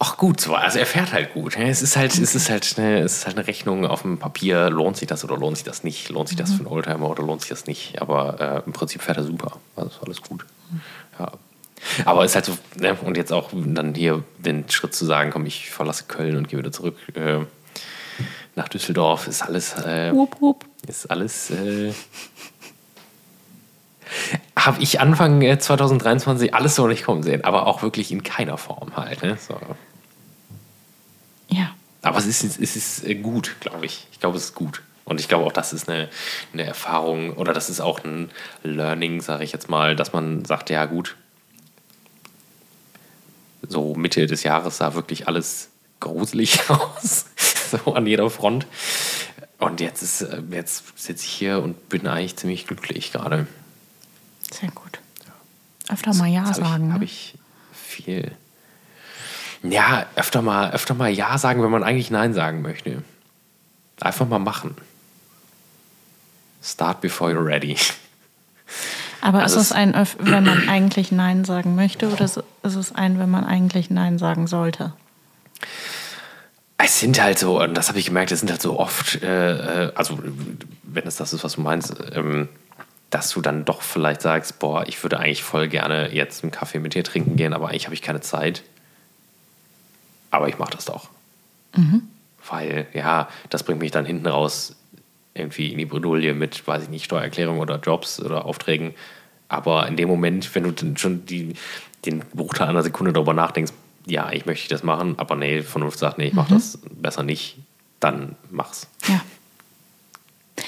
Ach 0.00 0.16
gut, 0.16 0.40
so. 0.40 0.54
also 0.54 0.78
er 0.78 0.86
fährt 0.86 1.12
halt 1.12 1.34
gut. 1.34 1.56
Es 1.56 1.82
ist 1.82 1.96
halt, 1.96 2.12
okay. 2.12 2.22
es 2.22 2.34
ist 2.36 2.50
halt, 2.50 2.74
eine, 2.78 3.00
es 3.00 3.18
ist 3.18 3.26
halt 3.26 3.36
eine 3.36 3.48
Rechnung 3.48 3.84
auf 3.84 4.02
dem 4.02 4.18
Papier. 4.18 4.70
Lohnt 4.70 4.96
sich 4.96 5.08
das 5.08 5.24
oder 5.24 5.36
lohnt 5.36 5.56
sich 5.56 5.64
das 5.64 5.82
nicht? 5.82 6.08
Lohnt 6.08 6.28
sich 6.28 6.36
das 6.36 6.50
mhm. 6.50 6.54
für 6.54 6.60
einen 6.60 6.68
Oldtimer 6.68 7.10
oder 7.10 7.24
lohnt 7.24 7.40
sich 7.40 7.50
das 7.50 7.66
nicht? 7.66 8.00
Aber 8.00 8.40
äh, 8.40 8.62
im 8.64 8.72
Prinzip 8.72 9.02
fährt 9.02 9.16
er 9.16 9.24
super. 9.24 9.58
Also 9.74 9.90
ist 9.90 10.02
alles 10.04 10.22
gut. 10.22 10.46
Mhm. 10.70 10.80
Ja. 11.18 11.32
Aber 12.04 12.24
es 12.24 12.32
ist 12.32 12.34
halt 12.36 12.44
so, 12.46 12.58
ne? 12.76 12.96
und 13.02 13.16
jetzt 13.16 13.32
auch 13.32 13.50
dann 13.52 13.94
hier 13.94 14.22
den 14.38 14.68
Schritt 14.68 14.94
zu 14.94 15.04
sagen, 15.04 15.30
komm, 15.30 15.46
ich 15.46 15.70
verlasse 15.70 16.04
Köln 16.04 16.36
und 16.36 16.48
gehe 16.48 16.58
wieder 16.58 16.72
zurück 16.72 16.96
äh, 17.14 17.38
nach 18.56 18.68
Düsseldorf, 18.68 19.28
ist 19.28 19.42
alles, 19.42 19.74
äh, 19.74 20.12
wupp, 20.12 20.40
wupp. 20.40 20.64
ist 20.86 21.10
alles, 21.10 21.50
äh, 21.50 21.92
habe 24.56 24.82
ich 24.82 25.00
Anfang 25.00 25.40
2023 25.40 26.54
alles 26.54 26.74
so 26.74 26.86
nicht 26.86 27.04
kommen 27.04 27.22
sehen, 27.22 27.44
aber 27.44 27.66
auch 27.66 27.82
wirklich 27.82 28.10
in 28.10 28.22
keiner 28.22 28.58
Form 28.58 28.96
halt. 28.96 29.22
Ne? 29.22 29.38
So. 29.38 29.58
Ja. 31.48 31.74
Aber 32.02 32.18
es 32.18 32.26
ist, 32.26 32.60
es 32.60 32.76
ist 32.76 33.06
äh, 33.06 33.14
gut, 33.14 33.56
glaube 33.60 33.86
ich. 33.86 34.06
Ich 34.12 34.20
glaube, 34.20 34.36
es 34.36 34.44
ist 34.44 34.54
gut. 34.54 34.82
Und 35.04 35.20
ich 35.20 35.28
glaube 35.28 35.46
auch, 35.46 35.52
das 35.52 35.72
ist 35.72 35.88
eine, 35.88 36.08
eine 36.52 36.64
Erfahrung 36.64 37.32
oder 37.32 37.54
das 37.54 37.70
ist 37.70 37.80
auch 37.80 38.04
ein 38.04 38.30
Learning, 38.62 39.22
sage 39.22 39.42
ich 39.42 39.52
jetzt 39.52 39.70
mal, 39.70 39.96
dass 39.96 40.12
man 40.12 40.44
sagt, 40.44 40.68
ja 40.68 40.84
gut, 40.84 41.16
so 43.62 43.94
Mitte 43.94 44.26
des 44.26 44.42
Jahres 44.42 44.78
sah 44.78 44.94
wirklich 44.94 45.28
alles 45.28 45.70
gruselig 46.00 46.60
aus, 46.70 47.26
so 47.70 47.94
an 47.94 48.06
jeder 48.06 48.30
Front. 48.30 48.66
Und 49.58 49.80
jetzt, 49.80 50.02
ist, 50.02 50.22
äh, 50.22 50.42
jetzt 50.50 50.98
sitze 50.98 51.24
ich 51.24 51.32
hier 51.32 51.60
und 51.62 51.88
bin 51.88 52.06
eigentlich 52.06 52.36
ziemlich 52.36 52.66
glücklich 52.66 53.12
gerade. 53.12 53.46
Sehr 54.52 54.70
gut. 54.70 55.00
Öfter 55.88 56.14
mal 56.14 56.28
Ja 56.28 56.44
das 56.44 56.58
sagen. 56.58 56.92
Habe 56.92 57.04
ich, 57.04 57.34
hab 57.34 57.72
ich 57.72 57.98
viel. 58.04 58.32
Ja, 59.62 60.06
öfter 60.14 60.42
mal, 60.42 60.70
öfter 60.70 60.94
mal 60.94 61.10
Ja 61.10 61.36
sagen, 61.38 61.62
wenn 61.62 61.70
man 61.70 61.82
eigentlich 61.82 62.10
Nein 62.10 62.34
sagen 62.34 62.62
möchte. 62.62 63.02
Einfach 64.00 64.28
mal 64.28 64.38
machen. 64.38 64.76
Start 66.62 67.00
before 67.00 67.32
you're 67.32 67.44
ready. 67.44 67.76
Aber 69.20 69.42
also 69.42 69.58
ist 69.58 69.66
es 69.66 69.72
ein, 69.72 69.94
wenn 70.18 70.44
man 70.44 70.68
eigentlich 70.68 71.10
Nein 71.12 71.44
sagen 71.44 71.74
möchte 71.74 72.10
oder 72.10 72.24
ist 72.24 72.38
es 72.62 72.94
ein, 72.94 73.18
wenn 73.18 73.30
man 73.30 73.44
eigentlich 73.44 73.90
Nein 73.90 74.18
sagen 74.18 74.46
sollte? 74.46 74.92
Es 76.76 77.00
sind 77.00 77.20
halt 77.20 77.38
so, 77.38 77.60
und 77.60 77.74
das 77.74 77.88
habe 77.88 77.98
ich 77.98 78.06
gemerkt, 78.06 78.30
es 78.30 78.40
sind 78.40 78.50
halt 78.50 78.62
so 78.62 78.78
oft, 78.78 79.20
äh, 79.22 79.86
äh, 79.86 79.92
also 79.96 80.20
wenn 80.84 81.06
es 81.06 81.16
das 81.16 81.32
ist, 81.32 81.42
was 81.42 81.54
du 81.54 81.60
meinst, 81.60 81.94
ähm, 82.12 82.48
dass 83.10 83.30
du 83.30 83.40
dann 83.40 83.64
doch 83.64 83.82
vielleicht 83.82 84.22
sagst, 84.22 84.60
boah, 84.60 84.86
ich 84.86 85.02
würde 85.02 85.18
eigentlich 85.18 85.42
voll 85.42 85.66
gerne 85.66 86.14
jetzt 86.14 86.44
einen 86.44 86.52
Kaffee 86.52 86.78
mit 86.78 86.94
dir 86.94 87.02
trinken 87.02 87.36
gehen, 87.36 87.52
aber 87.52 87.68
eigentlich 87.68 87.86
habe 87.86 87.94
ich 87.94 88.02
keine 88.02 88.20
Zeit. 88.20 88.62
Aber 90.30 90.48
ich 90.48 90.58
mache 90.58 90.72
das 90.72 90.84
doch. 90.84 91.08
Mhm. 91.74 92.02
Weil, 92.48 92.86
ja, 92.92 93.28
das 93.50 93.62
bringt 93.64 93.80
mich 93.80 93.90
dann 93.90 94.04
hinten 94.04 94.26
raus 94.26 94.76
irgendwie 95.38 95.72
in 95.72 95.78
die 95.78 95.86
Bredouille 95.86 96.34
mit, 96.34 96.66
weiß 96.66 96.84
ich 96.84 96.88
nicht, 96.88 97.04
Steuererklärung 97.04 97.58
oder 97.58 97.78
Jobs 97.78 98.20
oder 98.20 98.44
Aufträgen. 98.44 98.94
Aber 99.48 99.86
in 99.88 99.96
dem 99.96 100.08
Moment, 100.08 100.54
wenn 100.54 100.64
du 100.64 100.96
schon 100.96 101.26
die, 101.26 101.54
den 102.04 102.20
Bruchteil 102.34 102.68
einer 102.68 102.82
Sekunde 102.82 103.12
darüber 103.12 103.34
nachdenkst, 103.34 103.72
ja, 104.06 104.26
eigentlich 104.26 104.46
möchte 104.46 104.62
ich 104.62 104.68
das 104.68 104.82
machen, 104.82 105.18
aber 105.18 105.36
nee, 105.36 105.62
Vernunft 105.62 105.98
sagt, 105.98 106.18
nee, 106.18 106.28
ich 106.28 106.34
mache 106.34 106.52
mhm. 106.52 106.56
das 106.56 106.78
besser 106.90 107.22
nicht, 107.22 107.58
dann 108.00 108.36
mach's. 108.50 108.88
Ja. 109.06 109.20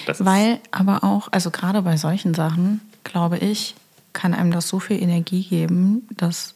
Das 0.07 0.25
Weil 0.25 0.61
aber 0.71 1.03
auch, 1.05 1.29
also 1.33 1.51
gerade 1.51 1.83
bei 1.83 1.97
solchen 1.97 2.35
Sachen, 2.35 2.81
glaube 3.05 3.39
ich, 3.39 3.75
kann 4.13 4.35
einem 4.35 4.51
das 4.51 4.69
so 4.69 4.79
viel 4.79 5.03
Energie 5.03 5.45
geben, 5.45 6.07
dass 6.17 6.55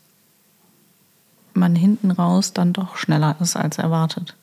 man 1.53 1.75
hinten 1.77 2.11
raus 2.11 2.53
dann 2.53 2.73
doch 2.73 2.97
schneller 2.97 3.37
ist 3.41 3.57
als 3.57 3.79
erwartet. 3.79 4.35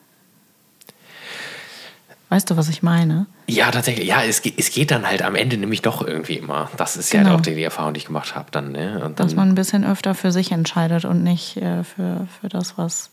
Weißt 2.31 2.49
du, 2.49 2.55
was 2.55 2.69
ich 2.69 2.81
meine? 2.81 3.25
Ja, 3.47 3.71
tatsächlich. 3.71 4.07
Ja, 4.07 4.23
es, 4.23 4.39
es 4.39 4.71
geht 4.71 4.89
dann 4.89 5.05
halt 5.05 5.21
am 5.21 5.35
Ende 5.35 5.57
nämlich 5.57 5.81
doch 5.81 6.01
irgendwie 6.01 6.37
immer. 6.37 6.71
Das 6.77 6.95
ist 6.95 7.11
genau. 7.11 7.31
ja 7.31 7.35
auch 7.35 7.41
die, 7.41 7.55
die, 7.55 7.63
Erfahrung, 7.63 7.93
die 7.93 7.97
ich 7.97 8.05
gemacht 8.05 8.35
habe 8.35 8.49
dann. 8.51 8.71
Ne? 8.71 8.99
dann 9.01 9.15
Dass 9.15 9.35
man 9.35 9.49
ein 9.49 9.55
bisschen 9.55 9.83
öfter 9.83 10.15
für 10.15 10.31
sich 10.31 10.53
entscheidet 10.53 11.03
und 11.03 11.23
nicht 11.23 11.57
äh, 11.57 11.83
für, 11.83 12.29
für 12.39 12.47
das, 12.47 12.77
was 12.77 13.09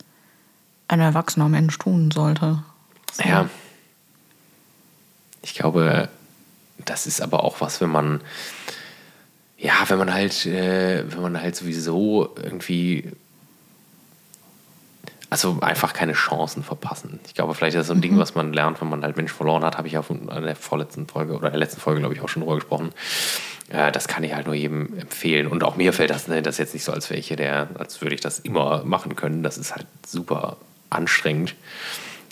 ein 0.87 1.01
erwachsener 1.01 1.49
Mensch 1.49 1.77
tun 1.79 2.12
sollte. 2.12 2.62
So. 3.11 3.29
Ja. 3.29 3.51
Ich 5.43 5.55
glaube, 5.55 6.09
das 6.85 7.09
ist 7.09 7.21
aber 7.21 7.43
auch 7.43 7.61
was, 7.61 7.81
wenn 7.81 7.91
man, 7.91 8.21
ja, 9.57 9.73
wenn 9.89 9.99
man 9.99 10.14
halt, 10.14 10.47
äh, 10.47 11.03
wenn 11.11 11.23
man 11.23 11.43
halt 11.43 11.57
sowieso 11.57 12.37
irgendwie 12.41 13.11
also 15.31 15.59
einfach 15.61 15.93
keine 15.93 16.14
Chancen 16.14 16.62
verpassen. 16.62 17.20
Ich 17.26 17.35
glaube, 17.35 17.55
vielleicht 17.55 17.74
ist 17.74 17.81
das 17.81 17.87
so 17.89 17.93
ein 17.93 17.99
mhm. 17.99 18.03
Ding, 18.03 18.18
was 18.18 18.35
man 18.35 18.53
lernt, 18.53 18.81
wenn 18.81 18.89
man 18.89 19.03
halt 19.03 19.16
Mensch 19.16 19.33
verloren 19.33 19.62
hat, 19.62 19.76
habe 19.76 19.87
ich 19.87 19.99
auf 19.99 20.07
der 20.11 20.57
vorletzten 20.57 21.07
Folge 21.07 21.37
oder 21.37 21.51
der 21.51 21.59
letzten 21.59 21.81
Folge, 21.81 22.01
glaube 22.01 22.14
ich, 22.14 22.22
auch 22.22 22.29
schon 22.29 22.43
drüber 22.43 22.57
gesprochen. 22.57 22.93
Äh, 23.68 23.93
das 23.93 24.09
kann 24.09 24.24
ich 24.24 24.35
halt 24.35 24.47
nur 24.47 24.55
jedem 24.55 24.99
empfehlen. 24.99 25.47
Und 25.47 25.64
auch 25.64 25.76
mir 25.76 25.93
fällt 25.93 26.11
das, 26.11 26.29
ne, 26.29 26.41
das 26.41 26.59
jetzt 26.59 26.72
nicht 26.72 26.85
so 26.85 26.93
als 26.93 27.11
welche, 27.11 27.37
der, 27.37 27.68
als 27.79 28.01
würde 28.01 28.14
ich 28.14 28.20
das 28.20 28.39
immer 28.39 28.85
machen 28.85 29.16
können. 29.16 29.43
Das 29.43 29.59
ist 29.59 29.74
halt 29.74 29.87
super 30.07 30.57
anstrengend, 30.89 31.55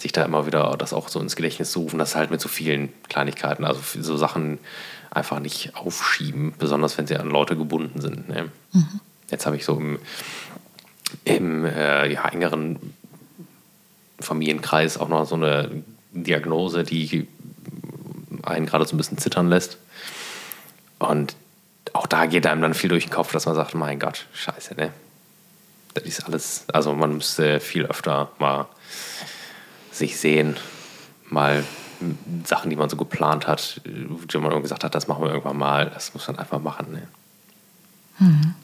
sich 0.01 0.12
da 0.12 0.24
immer 0.24 0.47
wieder 0.47 0.76
das 0.78 0.94
auch 0.94 1.09
so 1.09 1.20
ins 1.20 1.36
Gedächtnis 1.36 1.72
zu 1.72 1.80
rufen. 1.80 1.99
Das 1.99 2.16
halt 2.16 2.30
mit 2.30 2.40
so 2.40 2.49
vielen 2.49 2.92
Kleinigkeiten, 3.09 3.64
also 3.64 3.80
so 4.01 4.16
Sachen 4.16 4.59
einfach 5.11 5.38
nicht 5.40 5.76
aufschieben, 5.76 6.55
besonders 6.59 6.97
wenn 6.97 7.07
sie 7.07 7.16
an 7.16 7.28
Leute 7.28 7.57
gebunden 7.57 8.01
sind. 8.01 8.28
Ne? 8.28 8.51
Mhm. 8.72 9.01
Jetzt 9.30 9.47
habe 9.47 9.57
ich 9.57 9.64
so 9.64 9.76
im 9.76 9.99
im 11.24 11.64
äh, 11.64 12.12
ja, 12.12 12.28
engeren 12.28 12.94
Familienkreis 14.20 14.98
auch 14.98 15.09
noch 15.09 15.26
so 15.26 15.34
eine 15.34 15.82
Diagnose, 16.12 16.84
die 16.84 17.28
einen 18.42 18.66
gerade 18.66 18.86
so 18.86 18.94
ein 18.94 18.98
bisschen 18.98 19.18
zittern 19.18 19.48
lässt. 19.48 19.78
Und 20.98 21.36
auch 21.92 22.07
da 22.07 22.26
geht 22.26 22.46
einem 22.46 22.62
dann 22.62 22.74
viel 22.74 22.90
durch 22.90 23.04
den 23.04 23.12
Kopf, 23.12 23.32
dass 23.32 23.46
man 23.46 23.54
sagt, 23.54 23.74
mein 23.74 23.98
Gott, 23.98 24.26
scheiße, 24.32 24.74
ne? 24.74 24.92
Das 25.94 26.04
ist 26.04 26.24
alles, 26.26 26.64
also 26.72 26.92
man 26.92 27.14
müsste 27.14 27.59
viel 27.59 27.86
öfter 27.86 28.30
mal 28.38 28.66
sich 29.90 30.18
sehen, 30.18 30.57
mal 31.30 31.64
Sachen, 32.44 32.68
die 32.68 32.76
man 32.76 32.90
so 32.90 32.96
geplant 32.96 33.46
hat, 33.46 33.80
wo 33.84 34.38
man 34.38 34.62
gesagt 34.62 34.84
hat, 34.84 34.94
das 34.94 35.09
machen 35.09 35.24
wir 35.24 35.30
irgendwann 35.30 35.57
mal, 35.57 35.88
das 35.88 36.12
muss 36.12 36.28
man 36.28 36.38
einfach 36.38 36.61
machen. 36.61 36.92
Ne? 36.92 37.09
Mhm. 38.18 38.54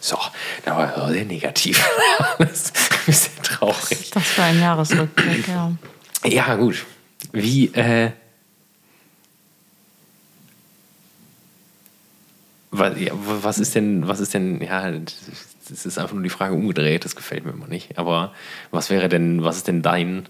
So, 0.00 0.18
da 0.64 0.76
war 0.76 1.10
sehr 1.10 1.24
negativ. 1.24 1.84
das 2.38 2.50
ist 2.50 2.92
ein 2.92 2.98
bisschen 3.06 3.42
traurig. 3.42 4.10
Das 4.12 4.38
war 4.38 4.44
ein 4.46 4.60
Jahresrückblick, 4.60 5.48
ja. 5.48 5.72
Ja, 6.24 6.54
gut. 6.56 6.84
Wie, 7.32 7.66
äh, 7.74 8.12
was, 12.70 12.98
ja, 12.98 13.12
was 13.14 13.58
ist 13.58 13.74
denn, 13.74 14.06
was 14.06 14.20
ist 14.20 14.34
denn, 14.34 14.60
ja, 14.62 14.90
das 14.90 15.86
ist 15.86 15.98
einfach 15.98 16.14
nur 16.14 16.22
die 16.22 16.30
Frage 16.30 16.54
umgedreht, 16.54 17.04
das 17.04 17.16
gefällt 17.16 17.44
mir 17.44 17.52
immer 17.52 17.68
nicht. 17.68 17.98
Aber 17.98 18.32
was 18.70 18.90
wäre 18.90 19.08
denn, 19.08 19.44
was 19.44 19.56
ist 19.56 19.68
denn 19.68 19.82
dein, 19.82 20.28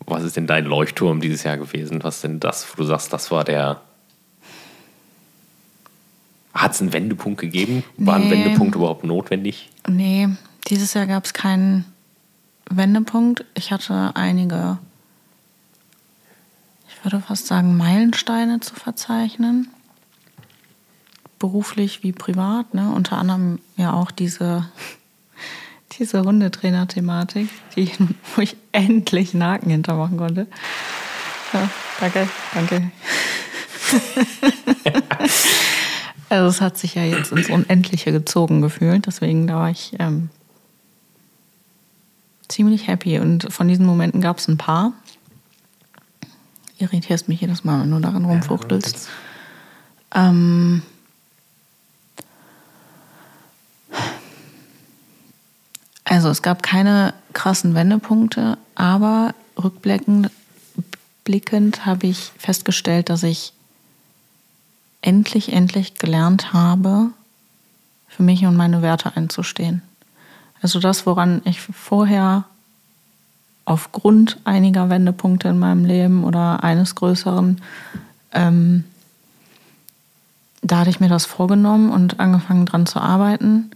was 0.00 0.24
ist 0.24 0.36
denn 0.36 0.46
dein 0.46 0.64
Leuchtturm 0.64 1.20
dieses 1.20 1.44
Jahr 1.44 1.56
gewesen? 1.56 2.02
Was 2.02 2.16
ist 2.16 2.24
denn 2.24 2.40
das, 2.40 2.70
wo 2.70 2.82
du 2.82 2.84
sagst, 2.84 3.12
das 3.12 3.30
war 3.30 3.44
der, 3.44 3.80
hat 6.54 6.72
es 6.72 6.80
einen 6.80 6.92
Wendepunkt 6.92 7.40
gegeben? 7.40 7.84
War 7.96 8.18
nee. 8.18 8.24
ein 8.24 8.30
Wendepunkt 8.30 8.74
überhaupt 8.74 9.04
notwendig? 9.04 9.70
Nee, 9.88 10.28
dieses 10.68 10.94
Jahr 10.94 11.06
gab 11.06 11.24
es 11.24 11.32
keinen 11.32 11.84
Wendepunkt. 12.68 13.44
Ich 13.54 13.72
hatte 13.72 14.12
einige, 14.14 14.78
ich 16.88 17.04
würde 17.04 17.20
fast 17.20 17.46
sagen, 17.46 17.76
Meilensteine 17.76 18.60
zu 18.60 18.74
verzeichnen. 18.74 19.68
Beruflich 21.38 22.02
wie 22.02 22.12
privat. 22.12 22.74
Ne? 22.74 22.90
Unter 22.90 23.18
anderem 23.18 23.60
ja 23.76 23.92
auch 23.92 24.10
diese, 24.10 24.68
diese 25.98 26.22
Hundetrainer-Thematik, 26.22 27.48
die, 27.76 27.90
wo 28.34 28.42
ich 28.42 28.56
endlich 28.72 29.34
einen 29.34 29.44
Haken 29.44 29.70
hintermachen 29.70 30.18
konnte. 30.18 30.46
Ja, 31.52 31.68
danke, 32.00 32.28
danke. 32.54 32.90
Also 36.30 36.46
es 36.46 36.60
hat 36.60 36.78
sich 36.78 36.94
ja 36.94 37.04
jetzt 37.04 37.32
ins 37.32 37.50
Unendliche 37.50 38.12
gezogen 38.12 38.62
gefühlt, 38.62 39.06
deswegen 39.06 39.48
da 39.48 39.56
war 39.56 39.70
ich 39.70 39.96
ähm, 39.98 40.30
ziemlich 42.48 42.86
happy. 42.86 43.18
Und 43.18 43.52
von 43.52 43.66
diesen 43.66 43.84
Momenten 43.84 44.20
gab 44.20 44.38
es 44.38 44.46
ein 44.46 44.56
paar. 44.56 44.92
Irritierst 46.78 47.28
mich 47.28 47.40
jedes 47.40 47.64
Mal, 47.64 47.82
wenn 47.82 47.90
du 47.90 47.98
daran 47.98 48.24
rumfuchtelst. 48.24 49.08
Ähm, 50.14 50.82
also 56.04 56.28
es 56.28 56.42
gab 56.42 56.62
keine 56.62 57.12
krassen 57.32 57.74
Wendepunkte, 57.74 58.56
aber 58.76 59.34
rückblickend 59.62 60.30
blickend 61.24 61.86
habe 61.86 62.06
ich 62.06 62.32
festgestellt, 62.38 63.08
dass 63.08 63.24
ich 63.24 63.52
endlich, 65.02 65.52
endlich 65.52 65.94
gelernt 65.94 66.52
habe, 66.52 67.10
für 68.08 68.22
mich 68.22 68.44
und 68.44 68.56
meine 68.56 68.82
Werte 68.82 69.16
einzustehen. 69.16 69.82
Also 70.62 70.78
das, 70.80 71.06
woran 71.06 71.42
ich 71.44 71.60
vorher 71.60 72.44
aufgrund 73.64 74.38
einiger 74.44 74.90
Wendepunkte 74.90 75.48
in 75.48 75.58
meinem 75.58 75.84
Leben 75.84 76.24
oder 76.24 76.64
eines 76.64 76.94
größeren, 76.96 77.60
ähm, 78.32 78.84
da 80.62 80.80
hatte 80.80 80.90
ich 80.90 81.00
mir 81.00 81.08
das 81.08 81.24
vorgenommen 81.24 81.90
und 81.90 82.20
angefangen 82.20 82.66
dran 82.66 82.86
zu 82.86 83.00
arbeiten. 83.00 83.70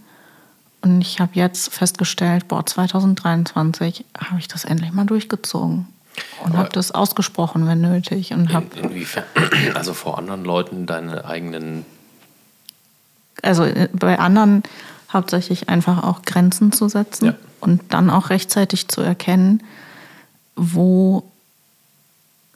Und 0.81 1.01
ich 1.01 1.19
habe 1.19 1.31
jetzt 1.33 1.73
festgestellt, 1.73 2.47
boah, 2.47 2.65
2023 2.65 4.05
habe 4.17 4.39
ich 4.39 4.47
das 4.47 4.65
endlich 4.65 4.91
mal 4.91 5.05
durchgezogen. 5.05 5.87
Und 6.43 6.57
habe 6.57 6.69
das 6.69 6.91
ausgesprochen, 6.91 7.67
wenn 7.67 7.81
nötig. 7.81 8.33
Und 8.33 8.53
hab, 8.53 8.75
in, 8.75 8.85
inwiefern? 8.85 9.23
Also 9.73 9.93
vor 9.93 10.17
anderen 10.17 10.43
Leuten 10.43 10.85
deine 10.85 11.25
eigenen. 11.25 11.85
Also 13.41 13.63
äh, 13.63 13.89
bei 13.93 14.19
anderen 14.19 14.63
hauptsächlich 15.11 15.69
einfach 15.69 16.03
auch 16.03 16.21
Grenzen 16.23 16.71
zu 16.71 16.89
setzen 16.89 17.25
ja. 17.25 17.33
und 17.61 17.81
dann 17.89 18.09
auch 18.09 18.29
rechtzeitig 18.29 18.87
zu 18.87 19.01
erkennen, 19.01 19.63
wo 20.55 21.23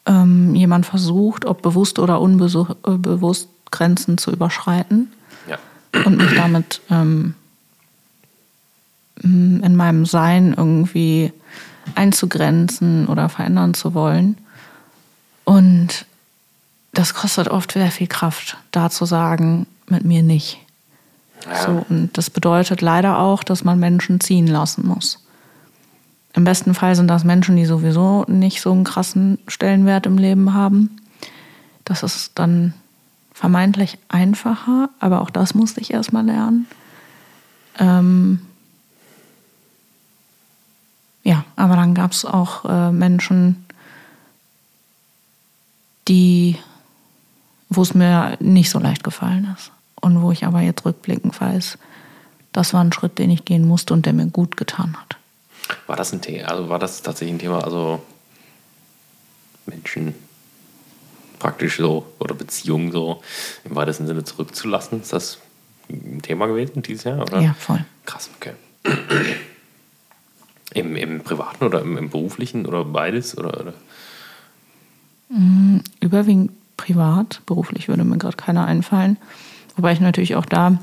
ähm, 0.06 0.56
jemand 0.56 0.86
versucht, 0.86 1.46
ob 1.46 1.62
bewusst 1.62 2.00
oder 2.00 2.20
unbewusst 2.22 3.48
äh, 3.48 3.72
Grenzen 3.72 4.18
zu 4.18 4.32
überschreiten. 4.32 5.12
Ja. 5.48 5.58
Und 6.06 6.18
mich 6.18 6.36
damit 6.36 6.82
ähm, 6.90 7.36
in 9.22 9.76
meinem 9.76 10.06
Sein 10.06 10.54
irgendwie 10.56 11.34
einzugrenzen 11.96 13.08
oder 13.08 13.30
verändern 13.30 13.74
zu 13.74 13.94
wollen. 13.94 14.38
Und 15.46 16.06
das 16.94 17.14
kostet 17.14 17.48
oft 17.48 17.72
sehr 17.72 17.92
viel 17.92 18.08
Kraft, 18.08 18.58
da 18.72 18.90
zu 18.90 19.06
sagen, 19.06 19.68
mit 19.88 20.04
mir 20.04 20.24
nicht. 20.24 20.60
Ja. 21.46 21.64
So, 21.64 21.86
und 21.90 22.18
das 22.18 22.30
bedeutet 22.30 22.82
leider 22.82 23.20
auch, 23.20 23.44
dass 23.44 23.64
man 23.64 23.80
Menschen 23.80 24.20
ziehen 24.20 24.48
lassen 24.48 24.88
muss. 24.88 25.24
Im 26.34 26.44
besten 26.44 26.74
Fall 26.74 26.96
sind 26.96 27.08
das 27.08 27.24
Menschen, 27.24 27.56
die 27.56 27.66
sowieso 27.66 28.26
nicht 28.28 28.62
so 28.62 28.72
einen 28.72 28.84
krassen 28.84 29.40
Stellenwert 29.48 30.06
im 30.06 30.18
Leben 30.18 30.54
haben. 30.54 30.98
Das 31.86 32.04
ist 32.04 32.34
dann 32.36 32.74
vermeintlich 33.34 33.98
einfacher, 34.10 34.90
aber 35.00 35.22
auch 35.22 35.30
das 35.30 35.56
musste 35.56 35.82
ich 35.82 35.94
erstmal 35.94 36.26
lernen. 36.26 36.68
Ähm, 37.80 38.42
ja, 41.24 41.46
aber 41.56 41.76
dann 41.76 41.94
gab 41.94 42.12
es 42.12 42.26
auch 42.26 42.66
äh, 42.66 42.92
Menschen, 42.92 43.66
die, 46.08 46.58
wo 47.70 47.82
es 47.82 47.94
mir 47.94 48.38
nicht 48.40 48.70
so 48.70 48.80
leicht 48.80 49.04
gefallen 49.04 49.54
ist. 49.58 49.72
Und 50.02 50.22
wo 50.22 50.32
ich 50.32 50.46
aber 50.46 50.62
jetzt 50.62 50.86
rückblickend 50.86 51.40
weiß, 51.40 51.78
das 52.54 52.74
war 52.74 52.84
ein 52.84 52.94
Schritt, 52.94 53.20
den 53.20 53.30
ich 53.32 53.46
gehen 53.46 53.68
musste 53.68 53.94
und 53.94 54.06
der 54.06 54.14
mir 54.14 54.28
gut 54.28 54.58
getan 54.58 54.96
hat. 54.98 55.18
War 55.88 55.96
das 55.96 56.14
ein 56.14 56.22
Thema, 56.22 56.48
also 56.48 56.70
war 56.70 56.80
das 56.80 57.02
tatsächlich 57.02 57.36
ein 57.36 57.40
Thema, 57.40 57.64
also 57.64 58.02
Menschen 59.66 60.16
praktisch 61.38 61.78
so 61.78 62.06
oder 62.18 62.34
Beziehungen 62.34 62.92
so 62.92 63.22
im 63.66 63.76
weitesten 63.76 64.08
Sinne 64.08 64.24
zurückzulassen? 64.24 65.02
Ist 65.02 65.14
das 65.14 65.38
ein 65.90 66.22
Thema 66.22 66.48
gewesen 66.48 66.82
dieses 66.82 67.04
Jahr? 67.04 67.22
Oder? 67.22 67.40
Ja, 67.42 67.54
voll. 67.54 67.84
Krass, 68.06 68.30
okay. 68.38 68.54
Im, 70.74 70.96
Im 70.96 71.22
privaten 71.22 71.66
oder 71.66 71.82
im, 71.82 71.98
im 71.98 72.10
beruflichen 72.10 72.66
oder 72.66 72.86
beides? 72.86 73.38
Oder, 73.38 73.60
oder? 73.60 73.74
Mm, 75.30 75.80
überwiegend 76.00 76.52
privat. 76.78 77.42
Beruflich 77.46 77.88
würde 77.88 78.04
mir 78.04 78.18
gerade 78.18 78.38
keiner 78.38 78.66
einfallen. 78.66 79.18
Wobei 79.76 79.94
ich 79.94 80.00
natürlich 80.00 80.36
auch 80.36 80.46
da 80.46 80.80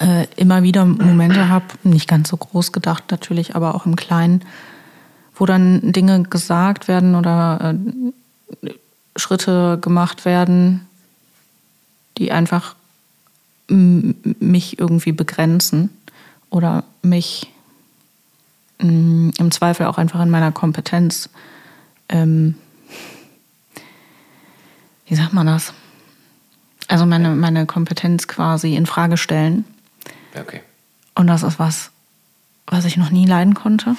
äh, 0.00 0.26
immer 0.36 0.62
wieder 0.62 0.84
Momente 0.84 1.48
habe, 1.48 1.66
nicht 1.82 2.08
ganz 2.08 2.28
so 2.28 2.36
groß 2.36 2.72
gedacht 2.72 3.04
natürlich, 3.10 3.54
aber 3.54 3.74
auch 3.74 3.86
im 3.86 3.96
Kleinen, 3.96 4.42
wo 5.34 5.46
dann 5.46 5.92
Dinge 5.92 6.22
gesagt 6.22 6.88
werden 6.88 7.14
oder 7.14 7.74
äh, 8.64 8.70
Schritte 9.16 9.78
gemacht 9.80 10.24
werden, 10.24 10.86
die 12.18 12.32
einfach 12.32 12.74
mich 13.68 14.78
irgendwie 14.78 15.12
begrenzen 15.12 15.90
oder 16.50 16.84
mich 17.02 17.48
mh, 18.78 19.32
im 19.38 19.50
Zweifel 19.50 19.86
auch 19.86 19.98
einfach 19.98 20.20
in 20.20 20.30
meiner 20.30 20.52
Kompetenz, 20.52 21.28
ähm, 22.08 22.56
wie 25.06 25.14
sagt 25.14 25.32
man 25.32 25.46
das? 25.46 25.72
Also 26.88 27.06
meine, 27.06 27.30
meine 27.30 27.66
Kompetenz 27.66 28.28
quasi 28.28 28.76
in 28.76 28.86
Frage 28.86 29.16
stellen. 29.16 29.64
Okay. 30.38 30.62
Und 31.14 31.26
das 31.26 31.42
ist 31.42 31.58
was, 31.58 31.90
was 32.66 32.84
ich 32.84 32.96
noch 32.96 33.10
nie 33.10 33.26
leiden 33.26 33.54
konnte. 33.54 33.96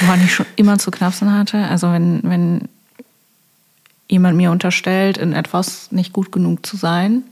Woran 0.00 0.22
ich 0.24 0.34
schon 0.34 0.46
immer 0.56 0.78
zu 0.78 0.90
knapsen 0.90 1.32
hatte. 1.32 1.66
Also 1.68 1.90
wenn, 1.90 2.20
wenn 2.22 2.68
jemand 4.08 4.36
mir 4.36 4.50
unterstellt, 4.50 5.18
in 5.18 5.32
etwas 5.32 5.90
nicht 5.90 6.12
gut 6.12 6.32
genug 6.32 6.66
zu 6.66 6.76
sein, 6.76 7.22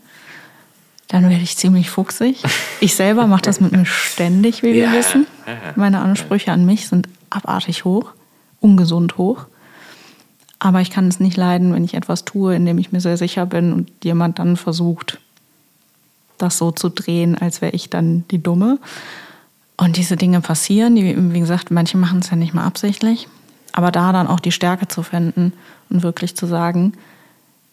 dann 1.12 1.28
werde 1.28 1.42
ich 1.42 1.58
ziemlich 1.58 1.90
fuchsig. 1.90 2.42
Ich 2.80 2.94
selber 2.94 3.26
mache 3.26 3.42
das 3.42 3.60
mit 3.60 3.70
mir 3.70 3.84
ständig, 3.84 4.62
wie 4.62 4.72
wir 4.72 4.84
ja. 4.84 4.92
wissen. 4.92 5.26
Meine 5.76 6.00
Ansprüche 6.00 6.50
an 6.50 6.64
mich 6.64 6.88
sind 6.88 7.06
abartig 7.28 7.84
hoch, 7.84 8.12
ungesund 8.60 9.18
hoch. 9.18 9.44
Aber 10.58 10.80
ich 10.80 10.90
kann 10.90 11.08
es 11.08 11.20
nicht 11.20 11.36
leiden, 11.36 11.74
wenn 11.74 11.84
ich 11.84 11.94
etwas 11.94 12.24
tue, 12.24 12.56
in 12.56 12.64
dem 12.64 12.78
ich 12.78 12.92
mir 12.92 13.00
sehr 13.00 13.18
sicher 13.18 13.44
bin 13.44 13.74
und 13.74 13.90
jemand 14.02 14.38
dann 14.38 14.56
versucht, 14.56 15.20
das 16.38 16.56
so 16.56 16.70
zu 16.70 16.88
drehen, 16.88 17.36
als 17.36 17.60
wäre 17.60 17.72
ich 17.72 17.90
dann 17.90 18.24
die 18.30 18.42
Dumme. 18.42 18.78
Und 19.76 19.98
diese 19.98 20.16
Dinge 20.16 20.40
passieren, 20.40 20.96
die, 20.96 21.14
wie 21.34 21.40
gesagt, 21.40 21.70
manche 21.70 21.98
machen 21.98 22.20
es 22.20 22.30
ja 22.30 22.36
nicht 22.36 22.54
mal 22.54 22.64
absichtlich. 22.64 23.28
Aber 23.72 23.90
da 23.90 24.12
dann 24.12 24.28
auch 24.28 24.40
die 24.40 24.52
Stärke 24.52 24.88
zu 24.88 25.02
finden 25.02 25.52
und 25.90 26.02
wirklich 26.02 26.36
zu 26.36 26.46
sagen, 26.46 26.94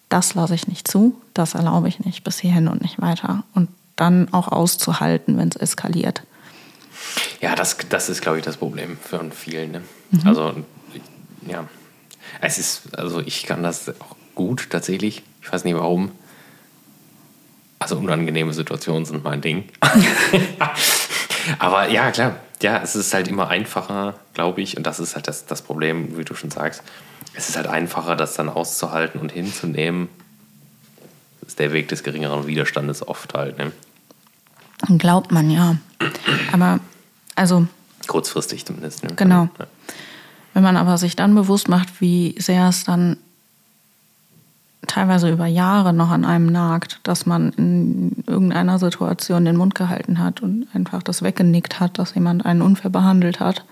das 0.10 0.34
lasse 0.34 0.55
ich 0.55 0.68
nicht 0.68 0.88
zu, 0.88 1.20
das 1.34 1.53
erlaube 1.53 1.88
ich 1.88 1.99
nicht 1.99 2.24
bis 2.24 2.39
hierhin 2.39 2.68
und 2.68 2.82
nicht 2.82 2.99
weiter. 2.99 3.43
Und 3.53 3.70
dann 3.95 4.34
auch 4.34 4.47
auszuhalten, 4.47 5.38
wenn 5.38 5.49
es 5.49 5.55
eskaliert. 5.55 6.24
Ja, 7.41 7.55
das, 7.55 7.78
das 7.89 8.10
ist, 8.10 8.22
glaube 8.22 8.39
ich, 8.39 8.45
das 8.45 8.57
Problem 8.57 8.97
für 9.01 9.24
vielen. 9.32 9.72
Ne? 9.72 9.82
Mhm. 10.12 10.28
Also, 10.28 10.55
ja. 11.47 11.68
Es 12.41 12.57
ist, 12.57 12.97
also 12.97 13.22
ich 13.22 13.45
kann 13.45 13.64
das 13.64 13.89
auch 13.99 14.16
gut 14.36 14.70
tatsächlich. 14.70 15.24
Ich 15.41 15.51
weiß 15.51 15.64
nicht 15.64 15.76
warum. 15.76 16.12
Also 17.80 17.97
unangenehme 17.97 18.53
Situationen 18.53 19.05
sind 19.05 19.24
mein 19.24 19.41
Ding. 19.41 19.66
Aber 21.60 21.89
ja, 21.89 22.12
klar. 22.12 22.36
Ja, 22.62 22.82
es 22.84 22.95
ist 22.95 23.14
halt 23.14 23.30
immer 23.30 23.47
einfacher, 23.47 24.16
glaube 24.34 24.62
ich. 24.62 24.76
Und 24.76 24.84
das 24.84 24.99
ist 24.99 25.16
halt 25.16 25.28
das, 25.28 25.45
das 25.45 25.62
Problem, 25.62 26.18
wie 26.18 26.26
du 26.26 26.36
schon 26.36 26.51
sagst 26.51 26.84
es 27.34 27.50
ist 27.50 27.56
halt 27.56 27.68
einfacher, 27.68 28.16
das 28.16 28.34
dann 28.34 28.50
auszuhalten 28.50 29.20
und 29.20 29.32
hinzunehmen. 29.32 30.10
Das 31.42 31.50
ist 31.50 31.60
der 31.60 31.72
Weg 31.72 31.88
des 31.88 32.04
geringeren 32.04 32.48
Widerstandes 32.48 33.08
oft 33.08 33.34
halt. 33.34 33.58
Ne? 33.58 33.72
Glaubt 34.98 35.32
man, 35.32 35.50
ja. 35.50 35.78
Aber, 36.52 36.80
also. 37.36 37.68
Kurzfristig 38.08 38.66
zumindest. 38.66 39.04
Ne? 39.04 39.12
Genau. 39.16 39.50
Ja. 39.60 39.68
Wenn 40.54 40.64
man 40.64 40.78
aber 40.78 40.98
sich 40.98 41.16
dann 41.16 41.36
bewusst 41.36 41.70
macht, 41.70 42.02
wie 42.02 42.36
sehr 42.40 42.68
es 42.70 42.84
dann 42.84 43.18
teilweise 44.88 45.30
über 45.30 45.46
Jahre 45.46 45.94
noch 45.94 46.10
an 46.10 46.26
einem 46.26 46.48
nagt, 46.48 47.00
dass 47.04 47.26
man 47.26 47.52
in 47.52 48.24
irgendeiner 48.26 48.80
Situation 48.80 49.46
den 49.46 49.56
Mund 49.56 49.76
gehalten 49.76 50.20
hat 50.20 50.42
und 50.42 50.68
einfach 50.74 51.04
das 51.04 51.22
weggenickt 51.22 51.80
hat, 51.80 52.00
dass 52.00 52.16
jemand 52.16 52.46
einen 52.46 52.62
unfair 52.62 52.90
behandelt 52.90 53.40
hat 53.40 53.64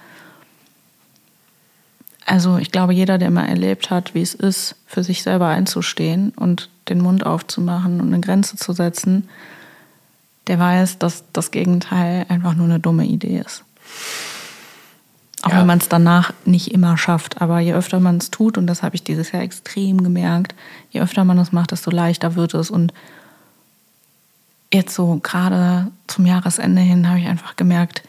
also 2.27 2.57
ich 2.57 2.71
glaube, 2.71 2.93
jeder, 2.93 3.17
der 3.17 3.31
mal 3.31 3.45
erlebt 3.45 3.89
hat, 3.89 4.13
wie 4.13 4.21
es 4.21 4.35
ist, 4.35 4.75
für 4.85 5.01
sich 5.01 5.23
selber 5.23 5.47
einzustehen 5.47 6.33
und 6.35 6.69
den 6.89 6.99
Mund 6.99 7.25
aufzumachen 7.25 8.01
und 8.01 8.07
eine 8.07 8.19
Grenze 8.19 8.57
zu 8.57 8.73
setzen, 8.73 9.29
der 10.47 10.59
weiß, 10.59 10.99
dass 10.99 11.23
das 11.31 11.51
Gegenteil 11.51 12.25
einfach 12.27 12.53
nur 12.53 12.65
eine 12.65 12.81
dumme 12.81 13.05
Idee 13.05 13.41
ist. 13.45 13.63
Auch 15.41 15.51
ja. 15.51 15.59
wenn 15.59 15.67
man 15.67 15.77
es 15.77 15.87
danach 15.87 16.33
nicht 16.43 16.73
immer 16.73 16.97
schafft. 16.97 17.41
Aber 17.41 17.59
je 17.59 17.73
öfter 17.73 18.01
man 18.01 18.17
es 18.17 18.29
tut, 18.29 18.57
und 18.57 18.67
das 18.67 18.83
habe 18.83 18.95
ich 18.95 19.03
dieses 19.03 19.31
Jahr 19.31 19.41
extrem 19.41 20.03
gemerkt, 20.03 20.53
je 20.89 20.99
öfter 20.99 21.23
man 21.23 21.37
es 21.37 21.53
macht, 21.53 21.71
desto 21.71 21.91
leichter 21.91 22.35
wird 22.35 22.53
es. 22.53 22.69
Und 22.69 22.93
jetzt 24.73 24.93
so 24.93 25.19
gerade 25.23 25.91
zum 26.07 26.25
Jahresende 26.25 26.81
hin 26.81 27.07
habe 27.07 27.19
ich 27.19 27.27
einfach 27.27 27.55
gemerkt, 27.55 28.03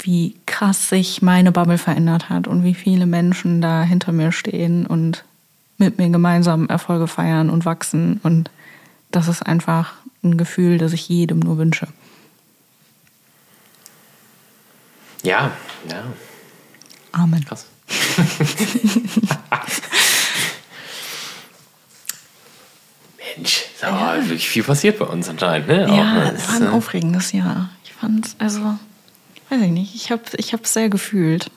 wie 0.00 0.36
krass 0.46 0.88
sich 0.88 1.22
meine 1.22 1.52
Bubble 1.52 1.78
verändert 1.78 2.28
hat 2.30 2.46
und 2.46 2.64
wie 2.64 2.74
viele 2.74 3.06
Menschen 3.06 3.60
da 3.60 3.82
hinter 3.82 4.12
mir 4.12 4.32
stehen 4.32 4.86
und 4.86 5.24
mit 5.76 5.98
mir 5.98 6.08
gemeinsam 6.10 6.68
Erfolge 6.68 7.06
feiern 7.06 7.50
und 7.50 7.64
wachsen. 7.64 8.20
Und 8.22 8.50
das 9.10 9.28
ist 9.28 9.42
einfach 9.42 9.94
ein 10.22 10.36
Gefühl, 10.36 10.78
das 10.78 10.92
ich 10.92 11.08
jedem 11.08 11.38
nur 11.40 11.58
wünsche. 11.58 11.88
Ja, 15.22 15.52
ja. 15.88 16.04
Amen. 17.12 17.44
Krass. 17.44 17.66
Mensch, 23.36 23.64
da 23.80 23.88
ja. 23.88 24.00
war 24.00 24.16
wirklich 24.16 24.48
viel 24.48 24.62
passiert 24.62 24.98
bei 24.98 25.04
uns 25.06 25.28
anscheinend. 25.28 25.68
Ne? 25.68 25.88
Ja, 25.88 26.30
es 26.30 26.48
war 26.48 26.56
ein 26.56 26.68
aufregendes 26.68 27.32
Jahr. 27.32 27.70
Ich 27.84 27.92
fand 27.92 28.26
es, 28.26 28.36
also 28.38 28.78
Weiß 29.50 29.60
ich 29.62 29.70
nicht. 29.70 29.94
Ich 29.94 30.10
habe 30.10 30.22
es 30.24 30.34
ich 30.34 30.54
sehr 30.64 30.88
gefühlt. 30.88 31.50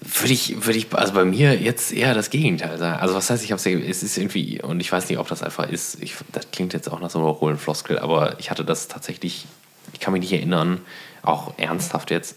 Würde 0.00 0.32
ich, 0.32 0.66
würde 0.66 0.78
ich, 0.78 0.92
also 0.92 1.14
bei 1.14 1.24
mir 1.24 1.56
jetzt 1.60 1.92
eher 1.92 2.14
das 2.14 2.30
Gegenteil 2.30 2.76
sagen. 2.78 3.00
Also 3.00 3.14
was 3.14 3.30
heißt, 3.30 3.42
ich 3.42 3.52
habe 3.52 3.58
es 3.58 4.02
ist 4.02 4.18
irgendwie, 4.18 4.60
und 4.60 4.80
ich 4.80 4.92
weiß 4.92 5.08
nicht, 5.08 5.18
ob 5.18 5.28
das 5.28 5.42
einfach 5.42 5.68
ist, 5.68 6.02
ich, 6.02 6.14
das 6.30 6.50
klingt 6.50 6.72
jetzt 6.72 6.90
auch 6.90 7.00
nach 7.00 7.10
so 7.10 7.18
einer 7.18 7.40
hohlen 7.40 7.58
Floskel, 7.58 7.98
aber 7.98 8.38
ich 8.38 8.50
hatte 8.50 8.64
das 8.64 8.88
tatsächlich, 8.88 9.46
ich 9.92 10.00
kann 10.00 10.12
mich 10.12 10.20
nicht 10.20 10.32
erinnern, 10.32 10.80
auch 11.22 11.54
ernsthaft 11.58 12.10
jetzt, 12.10 12.36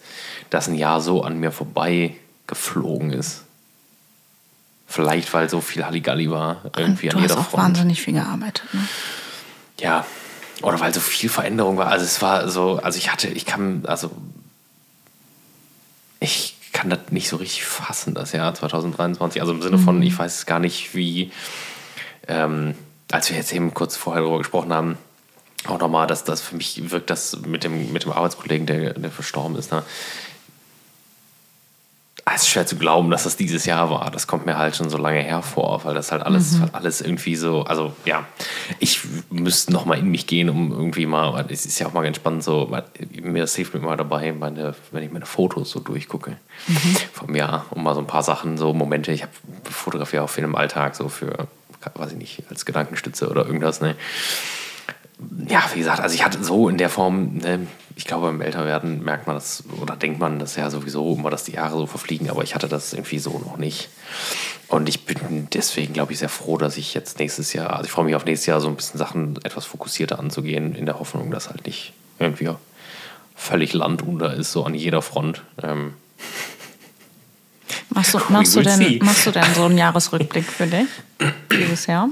dass 0.49 0.67
ein 0.69 0.75
Jahr 0.75 1.01
so 1.01 1.23
an 1.23 1.39
mir 1.39 1.51
vorbei 1.51 2.15
geflogen 2.47 3.11
ist. 3.11 3.43
Vielleicht, 4.87 5.33
weil 5.33 5.49
so 5.49 5.59
viel 5.59 5.85
Halligalli 5.85 6.31
war, 6.31 6.71
irgendwie 6.77 7.09
du 7.09 7.17
an 7.17 7.21
jeder 7.21 7.35
hast 7.35 7.41
auch 7.41 7.49
Front. 7.49 7.63
wahnsinnig 7.63 8.01
viel 8.01 8.13
gearbeitet, 8.13 8.73
ne? 8.73 8.87
Ja, 9.81 10.05
oder 10.61 10.79
weil 10.79 10.93
so 10.93 10.99
viel 10.99 11.29
Veränderung 11.29 11.77
war. 11.77 11.87
Also 11.87 12.05
es 12.05 12.21
war 12.21 12.49
so, 12.49 12.79
also 12.81 12.97
ich 12.97 13.11
hatte, 13.11 13.27
ich 13.27 13.45
kann, 13.45 13.83
also 13.85 14.11
ich 16.19 16.55
kann 16.73 16.89
das 16.89 16.99
nicht 17.11 17.29
so 17.29 17.37
richtig 17.37 17.65
fassen, 17.65 18.13
das 18.13 18.31
Jahr 18.31 18.53
2023. 18.53 19.41
Also 19.41 19.53
im 19.53 19.61
Sinne 19.61 19.77
von, 19.77 19.97
mhm. 19.97 20.03
ich 20.03 20.17
weiß 20.17 20.45
gar 20.45 20.59
nicht, 20.59 20.95
wie, 20.95 21.31
ähm, 22.27 22.75
als 23.11 23.29
wir 23.29 23.37
jetzt 23.37 23.53
eben 23.53 23.73
kurz 23.73 23.95
vorher 23.95 24.21
darüber 24.21 24.39
gesprochen 24.39 24.73
haben, 24.73 24.97
auch 25.65 25.79
nochmal, 25.79 26.07
dass 26.07 26.23
das 26.23 26.41
für 26.41 26.55
mich 26.55 26.91
wirkt, 26.91 27.09
das 27.09 27.37
mit 27.45 27.63
dem, 27.63 27.91
mit 27.91 28.03
dem 28.03 28.11
Arbeitskollegen, 28.11 28.67
der, 28.67 28.93
der 28.93 29.11
verstorben 29.11 29.57
ist, 29.57 29.71
ne? 29.71 29.83
Ah, 32.29 32.33
es 32.35 32.41
ist 32.41 32.49
schwer 32.49 32.65
zu 32.65 32.75
glauben, 32.75 33.09
dass 33.09 33.23
das 33.23 33.37
dieses 33.37 33.65
Jahr 33.65 33.89
war. 33.89 34.11
Das 34.11 34.27
kommt 34.27 34.45
mir 34.45 34.57
halt 34.57 34.75
schon 34.75 34.89
so 34.89 34.97
lange 34.97 35.21
hervor, 35.21 35.85
weil 35.85 35.93
das 35.93 36.11
halt 36.11 36.23
alles, 36.23 36.57
mhm. 36.57 36.67
alles 36.73 36.99
irgendwie 36.99 37.37
so, 37.37 37.61
also 37.63 37.93
ja, 38.03 38.25
ich 38.79 38.99
müsste 39.29 39.71
noch 39.71 39.85
mal 39.85 39.97
in 39.97 40.09
mich 40.09 40.27
gehen, 40.27 40.49
um 40.49 40.73
irgendwie 40.73 41.05
mal, 41.05 41.45
es 41.47 41.65
ist 41.65 41.79
ja 41.79 41.87
auch 41.87 41.93
mal 41.93 42.03
ganz 42.03 42.17
spannend 42.17 42.43
so, 42.43 42.69
mir 43.21 43.43
das 43.43 43.55
hilft 43.55 43.73
mir 43.73 43.79
mal 43.79 43.95
dabei, 43.95 44.33
meine, 44.33 44.75
wenn 44.91 45.03
ich 45.03 45.11
meine 45.13 45.25
Fotos 45.25 45.71
so 45.71 45.79
durchgucke 45.79 46.35
mhm. 46.67 46.97
vom 47.13 47.33
Jahr, 47.33 47.65
um 47.69 47.81
mal 47.81 47.93
so 47.93 48.01
ein 48.01 48.07
paar 48.07 48.23
Sachen, 48.23 48.57
so 48.57 48.73
Momente, 48.73 49.13
ich 49.13 49.21
habe 49.21 49.31
fotografiere 49.63 50.23
auch 50.23 50.29
viel 50.29 50.43
im 50.43 50.57
Alltag, 50.57 50.95
so 50.95 51.07
für, 51.07 51.47
weiß 51.95 52.11
ich 52.11 52.17
nicht, 52.17 52.43
als 52.49 52.65
Gedankenstütze 52.65 53.29
oder 53.29 53.45
irgendwas, 53.45 53.79
ne 53.79 53.95
ja, 55.47 55.63
wie 55.73 55.79
gesagt, 55.79 55.99
also 55.99 56.13
ich 56.13 56.23
hatte 56.23 56.43
so 56.43 56.69
in 56.69 56.77
der 56.77 56.89
Form, 56.89 57.37
ne, 57.37 57.67
ich 57.97 58.05
glaube, 58.05 58.27
beim 58.27 58.41
Älterwerden 58.41 59.03
merkt 59.03 59.25
man 59.25 59.35
das 59.35 59.63
oder 59.81 59.95
denkt 59.95 60.19
man 60.19 60.37
das 60.37 60.55
ja 60.55 60.69
sowieso 60.69 61.15
immer, 61.15 61.31
dass 61.31 61.45
die 61.45 61.53
Jahre 61.53 61.75
so 61.77 61.87
verfliegen, 61.87 62.29
aber 62.29 62.43
ich 62.43 62.53
hatte 62.53 62.67
das 62.67 62.93
irgendwie 62.93 63.17
so 63.17 63.39
noch 63.39 63.57
nicht. 63.57 63.89
Und 64.67 64.87
ich 64.87 65.05
bin 65.05 65.47
deswegen, 65.51 65.93
glaube 65.93 66.13
ich, 66.13 66.19
sehr 66.19 66.29
froh, 66.29 66.59
dass 66.59 66.77
ich 66.77 66.93
jetzt 66.93 67.17
nächstes 67.17 67.53
Jahr, 67.53 67.71
also 67.71 67.85
ich 67.85 67.91
freue 67.91 68.05
mich 68.05 68.13
auf 68.13 68.23
nächstes 68.23 68.45
Jahr 68.45 68.61
so 68.61 68.67
ein 68.67 68.75
bisschen 68.75 68.99
Sachen 68.99 69.37
etwas 69.43 69.65
fokussierter 69.65 70.19
anzugehen, 70.19 70.75
in 70.75 70.85
der 70.85 70.99
Hoffnung, 70.99 71.31
dass 71.31 71.49
halt 71.49 71.65
nicht 71.65 71.93
irgendwie 72.19 72.51
völlig 73.35 73.73
Land 73.73 74.03
unter 74.03 74.31
ist, 74.31 74.51
so 74.51 74.63
an 74.63 74.75
jeder 74.75 75.01
Front. 75.01 75.41
Ähm, 75.63 75.95
machst, 77.89 78.13
du, 78.13 78.19
machst, 78.29 78.55
du 78.55 78.61
denn, 78.61 78.99
machst 78.99 79.25
du 79.25 79.31
denn 79.31 79.53
so 79.55 79.63
einen 79.63 79.77
Jahresrückblick 79.77 80.45
für 80.45 80.67
dich 80.67 80.87
dieses 81.51 81.87
Jahr? 81.87 82.09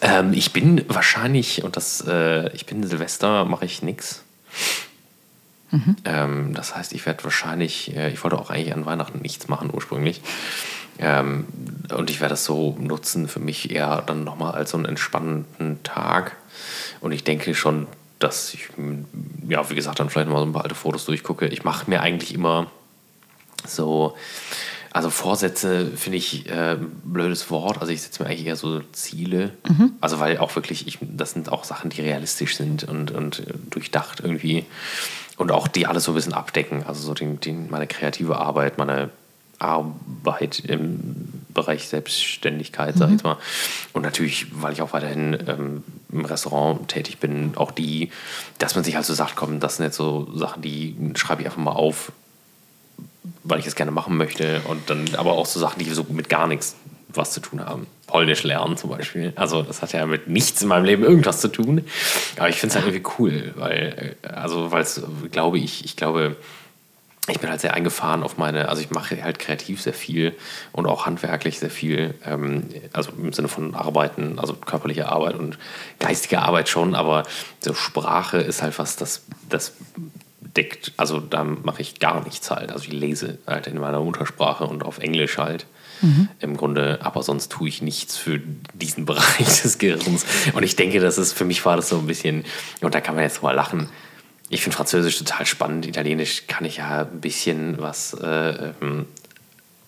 Ähm, 0.00 0.32
ich 0.32 0.54
bin 0.54 0.86
wahrscheinlich, 0.88 1.64
und 1.64 1.76
das, 1.76 2.02
äh, 2.06 2.50
ich 2.54 2.64
bin 2.64 2.82
Silvester, 2.82 3.44
mache 3.44 3.66
ich 3.66 3.82
nichts. 3.82 4.22
Mhm. 5.70 5.96
Ähm, 6.04 6.54
das 6.54 6.74
heißt, 6.74 6.92
ich 6.92 7.04
werde 7.06 7.24
wahrscheinlich, 7.24 7.94
äh, 7.96 8.10
ich 8.10 8.22
wollte 8.22 8.38
auch 8.38 8.50
eigentlich 8.50 8.74
an 8.74 8.86
Weihnachten 8.86 9.20
nichts 9.20 9.48
machen 9.48 9.70
ursprünglich. 9.72 10.22
Ähm, 10.98 11.46
und 11.94 12.10
ich 12.10 12.20
werde 12.20 12.32
das 12.32 12.44
so 12.44 12.76
nutzen 12.80 13.28
für 13.28 13.40
mich 13.40 13.70
eher 13.70 14.02
dann 14.02 14.24
nochmal 14.24 14.52
als 14.52 14.70
so 14.70 14.76
einen 14.76 14.86
entspannenden 14.86 15.82
Tag. 15.82 16.36
Und 17.00 17.12
ich 17.12 17.24
denke 17.24 17.54
schon, 17.54 17.86
dass 18.18 18.52
ich, 18.52 18.68
ja, 19.48 19.70
wie 19.70 19.74
gesagt, 19.74 20.00
dann 20.00 20.10
vielleicht 20.10 20.28
mal 20.28 20.40
so 20.40 20.46
ein 20.46 20.52
paar 20.52 20.64
alte 20.64 20.74
Fotos 20.74 21.04
durchgucke. 21.04 21.46
Ich 21.46 21.62
mache 21.62 21.88
mir 21.88 22.00
eigentlich 22.00 22.34
immer 22.34 22.68
so, 23.64 24.16
also 24.90 25.10
Vorsätze 25.10 25.86
finde 25.86 26.18
ich 26.18 26.48
äh, 26.48 26.72
ein 26.72 26.90
blödes 27.04 27.50
Wort. 27.50 27.80
Also 27.80 27.92
ich 27.92 28.02
setze 28.02 28.22
mir 28.22 28.28
eigentlich 28.28 28.46
eher 28.46 28.56
so 28.56 28.80
Ziele. 28.92 29.52
Mhm. 29.68 29.92
Also 30.00 30.18
weil 30.18 30.38
auch 30.38 30.56
wirklich, 30.56 30.88
ich, 30.88 30.98
das 31.00 31.32
sind 31.32 31.52
auch 31.52 31.62
Sachen, 31.62 31.90
die 31.90 32.00
realistisch 32.00 32.56
sind 32.56 32.84
und, 32.84 33.12
und 33.12 33.42
durchdacht 33.70 34.20
irgendwie. 34.20 34.66
Und 35.38 35.52
auch 35.52 35.68
die 35.68 35.86
alles 35.86 36.04
so 36.04 36.12
ein 36.12 36.14
bisschen 36.14 36.34
abdecken. 36.34 36.84
Also 36.86 37.00
so 37.02 37.14
den, 37.14 37.40
den, 37.40 37.70
meine 37.70 37.86
kreative 37.86 38.36
Arbeit, 38.36 38.76
meine 38.76 39.10
Arbeit 39.58 40.60
im 40.60 41.44
Bereich 41.54 41.88
Selbstständigkeit, 41.88 42.94
mhm. 42.94 42.98
sag 42.98 43.06
ich 43.06 43.12
jetzt 43.14 43.24
mal. 43.24 43.38
Und 43.92 44.02
natürlich, 44.02 44.46
weil 44.52 44.72
ich 44.72 44.82
auch 44.82 44.92
weiterhin 44.92 45.38
ähm, 45.46 45.84
im 46.12 46.24
Restaurant 46.24 46.88
tätig 46.88 47.18
bin, 47.18 47.52
auch 47.56 47.70
die, 47.70 48.10
dass 48.58 48.74
man 48.74 48.84
sich 48.84 48.96
halt 48.96 49.06
so 49.06 49.14
sagt, 49.14 49.36
komm, 49.36 49.60
das 49.60 49.76
sind 49.76 49.86
jetzt 49.86 49.96
so 49.96 50.28
Sachen, 50.36 50.62
die 50.62 50.96
schreibe 51.14 51.42
ich 51.42 51.48
einfach 51.48 51.62
mal 51.62 51.72
auf, 51.72 52.12
weil 53.44 53.58
ich 53.58 53.66
es 53.66 53.74
gerne 53.74 53.90
machen 53.90 54.16
möchte. 54.16 54.60
Und 54.68 54.90
dann 54.90 55.14
aber 55.16 55.32
auch 55.32 55.46
so 55.46 55.58
Sachen, 55.58 55.78
die 55.78 55.90
so 55.90 56.04
mit 56.08 56.28
gar 56.28 56.46
nichts 56.46 56.76
was 57.08 57.32
zu 57.32 57.40
tun 57.40 57.64
haben. 57.64 57.86
Polnisch 58.08 58.42
lernen 58.42 58.76
zum 58.76 58.90
Beispiel. 58.90 59.32
Also 59.36 59.62
das 59.62 59.80
hat 59.82 59.92
ja 59.92 60.04
mit 60.06 60.26
nichts 60.26 60.60
in 60.60 60.68
meinem 60.68 60.84
Leben 60.84 61.04
irgendwas 61.04 61.40
zu 61.40 61.48
tun. 61.48 61.84
Aber 62.36 62.48
ich 62.48 62.56
finde 62.56 62.72
es 62.72 62.76
halt 62.76 62.92
irgendwie 62.92 63.12
cool, 63.18 63.54
weil, 63.54 64.16
äh, 64.22 64.26
also 64.26 64.72
weil 64.72 64.82
es, 64.82 65.00
glaube 65.30 65.58
ich, 65.58 65.84
ich 65.84 65.94
glaube, 65.94 66.36
ich 67.28 67.38
bin 67.38 67.50
halt 67.50 67.60
sehr 67.60 67.74
eingefahren 67.74 68.22
auf 68.22 68.38
meine, 68.38 68.68
also 68.68 68.82
ich 68.82 68.90
mache 68.90 69.22
halt 69.22 69.38
kreativ 69.38 69.82
sehr 69.82 69.92
viel 69.92 70.34
und 70.72 70.86
auch 70.86 71.06
handwerklich 71.06 71.58
sehr 71.58 71.70
viel, 71.70 72.14
ähm, 72.24 72.68
also 72.92 73.12
im 73.12 73.32
Sinne 73.32 73.48
von 73.48 73.74
Arbeiten, 73.74 74.38
also 74.38 74.54
körperliche 74.54 75.08
Arbeit 75.08 75.34
und 75.36 75.58
geistige 75.98 76.40
Arbeit 76.40 76.68
schon, 76.68 76.94
aber 76.94 77.24
so 77.60 77.74
Sprache 77.74 78.38
ist 78.38 78.62
halt 78.62 78.78
was, 78.78 78.96
das, 78.96 79.26
das 79.48 79.74
deckt, 80.56 80.92
also 80.96 81.20
da 81.20 81.44
mache 81.44 81.82
ich 81.82 82.00
gar 82.00 82.24
nichts 82.24 82.50
halt. 82.50 82.72
Also 82.72 82.84
ich 82.84 82.92
lese 82.92 83.38
halt 83.46 83.66
in 83.66 83.78
meiner 83.78 84.00
Muttersprache 84.00 84.64
und 84.64 84.82
auf 84.82 84.98
Englisch 84.98 85.38
halt. 85.38 85.66
Mhm. 86.02 86.28
Im 86.40 86.56
Grunde, 86.56 86.98
aber 87.02 87.22
sonst 87.22 87.50
tue 87.50 87.68
ich 87.68 87.82
nichts 87.82 88.16
für 88.16 88.40
diesen 88.74 89.04
Bereich 89.06 89.62
des 89.62 89.78
Gehirns. 89.78 90.24
Und 90.52 90.62
ich 90.62 90.76
denke, 90.76 91.00
das 91.00 91.18
ist, 91.18 91.32
für 91.32 91.44
mich 91.44 91.64
war 91.64 91.76
das 91.76 91.88
so 91.88 91.98
ein 91.98 92.06
bisschen, 92.06 92.44
und 92.80 92.94
da 92.94 93.00
kann 93.00 93.14
man 93.14 93.24
jetzt 93.24 93.42
mal 93.42 93.52
lachen, 93.52 93.88
ich 94.50 94.62
finde 94.62 94.76
Französisch 94.76 95.18
total 95.18 95.44
spannend. 95.46 95.86
Italienisch 95.86 96.46
kann 96.46 96.64
ich 96.64 96.78
ja 96.78 97.02
ein 97.02 97.20
bisschen 97.20 97.80
was. 97.80 98.14
Äh, 98.14 98.72
ähm, 98.80 99.06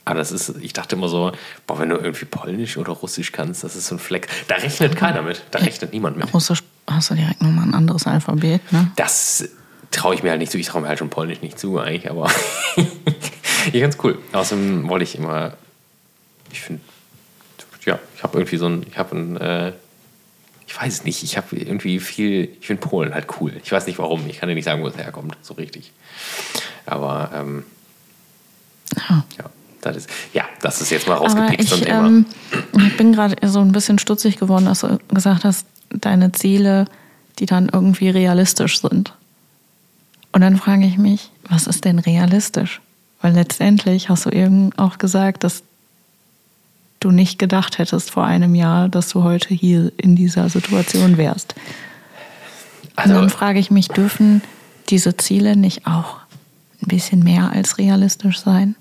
aber 0.04 0.18
das 0.18 0.32
ist, 0.32 0.54
ich 0.60 0.72
dachte 0.72 0.96
immer 0.96 1.08
so, 1.08 1.32
boah, 1.66 1.78
wenn 1.78 1.88
du 1.88 1.96
irgendwie 1.96 2.24
Polnisch 2.24 2.76
oder 2.76 2.92
Russisch 2.92 3.32
kannst, 3.32 3.64
das 3.64 3.76
ist 3.76 3.86
so 3.86 3.94
ein 3.94 3.98
Fleck. 3.98 4.28
Da 4.48 4.56
rechnet 4.56 4.96
keiner 4.96 5.22
mit. 5.22 5.42
Da 5.50 5.60
rechnet 5.60 5.92
niemand 5.92 6.16
mit. 6.16 6.32
Russisch 6.34 6.62
hast 6.86 7.10
du 7.10 7.14
direkt 7.14 7.40
nochmal 7.40 7.66
ein 7.66 7.74
anderes 7.74 8.06
Alphabet, 8.06 8.60
ne? 8.72 8.90
Das 8.96 9.48
traue 9.90 10.14
ich 10.14 10.22
mir 10.22 10.30
halt 10.30 10.40
nicht 10.40 10.52
zu. 10.52 10.58
Ich 10.58 10.66
traue 10.66 10.82
mir 10.82 10.88
halt 10.88 10.98
schon 10.98 11.10
Polnisch 11.10 11.42
nicht 11.42 11.58
zu, 11.58 11.78
eigentlich, 11.78 12.10
aber 12.10 12.30
ich 13.72 13.80
ganz 13.80 13.98
cool. 14.02 14.18
Außerdem 14.32 14.88
wollte 14.88 15.04
ich 15.04 15.16
immer, 15.16 15.54
ich 16.50 16.60
finde, 16.60 16.82
ja, 17.84 17.98
ich 18.16 18.22
habe 18.22 18.38
irgendwie 18.38 18.56
so 18.56 18.66
ein, 18.66 18.84
ich 18.88 18.98
habe 18.98 19.16
ein, 19.16 19.36
äh, 19.36 19.72
ich 20.66 20.80
weiß 20.80 21.04
nicht, 21.04 21.22
ich 21.22 21.36
habe 21.36 21.56
irgendwie 21.56 21.98
viel, 21.98 22.48
ich 22.60 22.66
finde 22.66 22.86
Polen 22.86 23.14
halt 23.14 23.26
cool. 23.40 23.52
Ich 23.64 23.72
weiß 23.72 23.86
nicht 23.86 23.98
warum, 23.98 24.26
ich 24.28 24.38
kann 24.38 24.48
dir 24.48 24.54
nicht 24.54 24.64
sagen, 24.64 24.82
wo 24.82 24.88
es 24.88 24.96
herkommt, 24.96 25.36
so 25.42 25.54
richtig. 25.54 25.92
Aber 26.86 27.30
ähm, 27.34 27.64
ja. 28.96 29.24
ja. 29.38 29.50
Das 29.80 29.96
ist, 29.96 30.10
ja, 30.34 30.44
das 30.60 30.82
ist 30.82 30.90
jetzt 30.90 31.08
mal 31.08 31.14
rausgepickt 31.14 31.62
ich, 31.62 31.88
ähm, 31.88 32.26
ich 32.76 32.96
bin 32.98 33.14
gerade 33.14 33.36
so 33.48 33.60
ein 33.60 33.72
bisschen 33.72 33.98
stutzig 33.98 34.38
geworden, 34.38 34.66
dass 34.66 34.80
du 34.80 34.98
gesagt 35.08 35.44
hast, 35.44 35.66
deine 35.88 36.32
Ziele, 36.32 36.84
die 37.38 37.46
dann 37.46 37.70
irgendwie 37.72 38.10
realistisch 38.10 38.80
sind. 38.80 39.14
Und 40.32 40.42
dann 40.42 40.58
frage 40.58 40.84
ich 40.84 40.98
mich, 40.98 41.30
was 41.48 41.66
ist 41.66 41.86
denn 41.86 41.98
realistisch? 41.98 42.80
Weil 43.22 43.32
letztendlich 43.32 44.08
hast 44.08 44.26
du 44.26 44.30
eben 44.30 44.72
auch 44.78 44.98
gesagt, 44.98 45.44
dass 45.44 45.62
du 47.00 47.10
nicht 47.10 47.38
gedacht 47.38 47.78
hättest 47.78 48.10
vor 48.10 48.24
einem 48.24 48.54
Jahr, 48.54 48.88
dass 48.88 49.08
du 49.08 49.24
heute 49.24 49.54
hier 49.54 49.90
in 49.96 50.16
dieser 50.16 50.48
Situation 50.48 51.16
wärst. 51.16 51.54
Also, 52.94 53.14
Und 53.14 53.20
dann 53.20 53.30
frage 53.30 53.58
ich 53.58 53.70
mich, 53.70 53.88
dürfen 53.88 54.42
diese 54.90 55.16
Ziele 55.16 55.56
nicht 55.56 55.86
auch 55.86 56.18
ein 56.82 56.88
bisschen 56.88 57.22
mehr 57.22 57.50
als 57.52 57.78
realistisch 57.78 58.38
sein? 58.38 58.76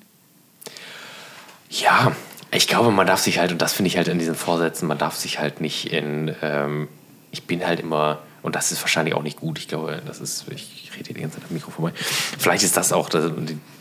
Ja, 1.69 2.11
ich 2.51 2.67
glaube, 2.67 2.91
man 2.91 3.07
darf 3.07 3.19
sich 3.19 3.39
halt, 3.39 3.51
und 3.51 3.61
das 3.61 3.73
finde 3.73 3.87
ich 3.87 3.97
halt 3.97 4.07
in 4.07 4.19
diesen 4.19 4.35
Vorsätzen, 4.35 4.87
man 4.87 4.97
darf 4.97 5.15
sich 5.15 5.39
halt 5.39 5.61
nicht 5.61 5.93
in, 5.93 6.35
ähm, 6.41 6.87
ich 7.31 7.43
bin 7.43 7.65
halt 7.65 7.79
immer, 7.79 8.19
und 8.41 8.55
das 8.55 8.71
ist 8.71 8.81
wahrscheinlich 8.81 9.13
auch 9.13 9.21
nicht 9.21 9.39
gut, 9.39 9.59
ich 9.59 9.67
glaube, 9.67 10.01
das 10.05 10.19
ist, 10.19 10.45
ich 10.49 10.91
rede 10.95 11.05
hier 11.07 11.15
die 11.15 11.21
ganze 11.21 11.39
Zeit 11.39 11.47
am 11.47 11.53
Mikro 11.53 11.69
vorbei, 11.69 11.93
vielleicht 11.95 12.63
ist 12.63 12.75
das 12.75 12.91
auch 12.91 13.07
das, 13.07 13.31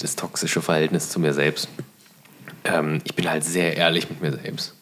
das 0.00 0.16
toxische 0.16 0.60
Verhältnis 0.60 1.08
zu 1.08 1.18
mir 1.18 1.32
selbst 1.32 1.68
ähm, 2.64 3.00
ich 3.04 3.14
bin 3.14 3.28
halt 3.28 3.44
sehr 3.44 3.76
ehrlich 3.76 4.08
mit 4.10 4.20
mir 4.20 4.32
selbst. 4.32 4.74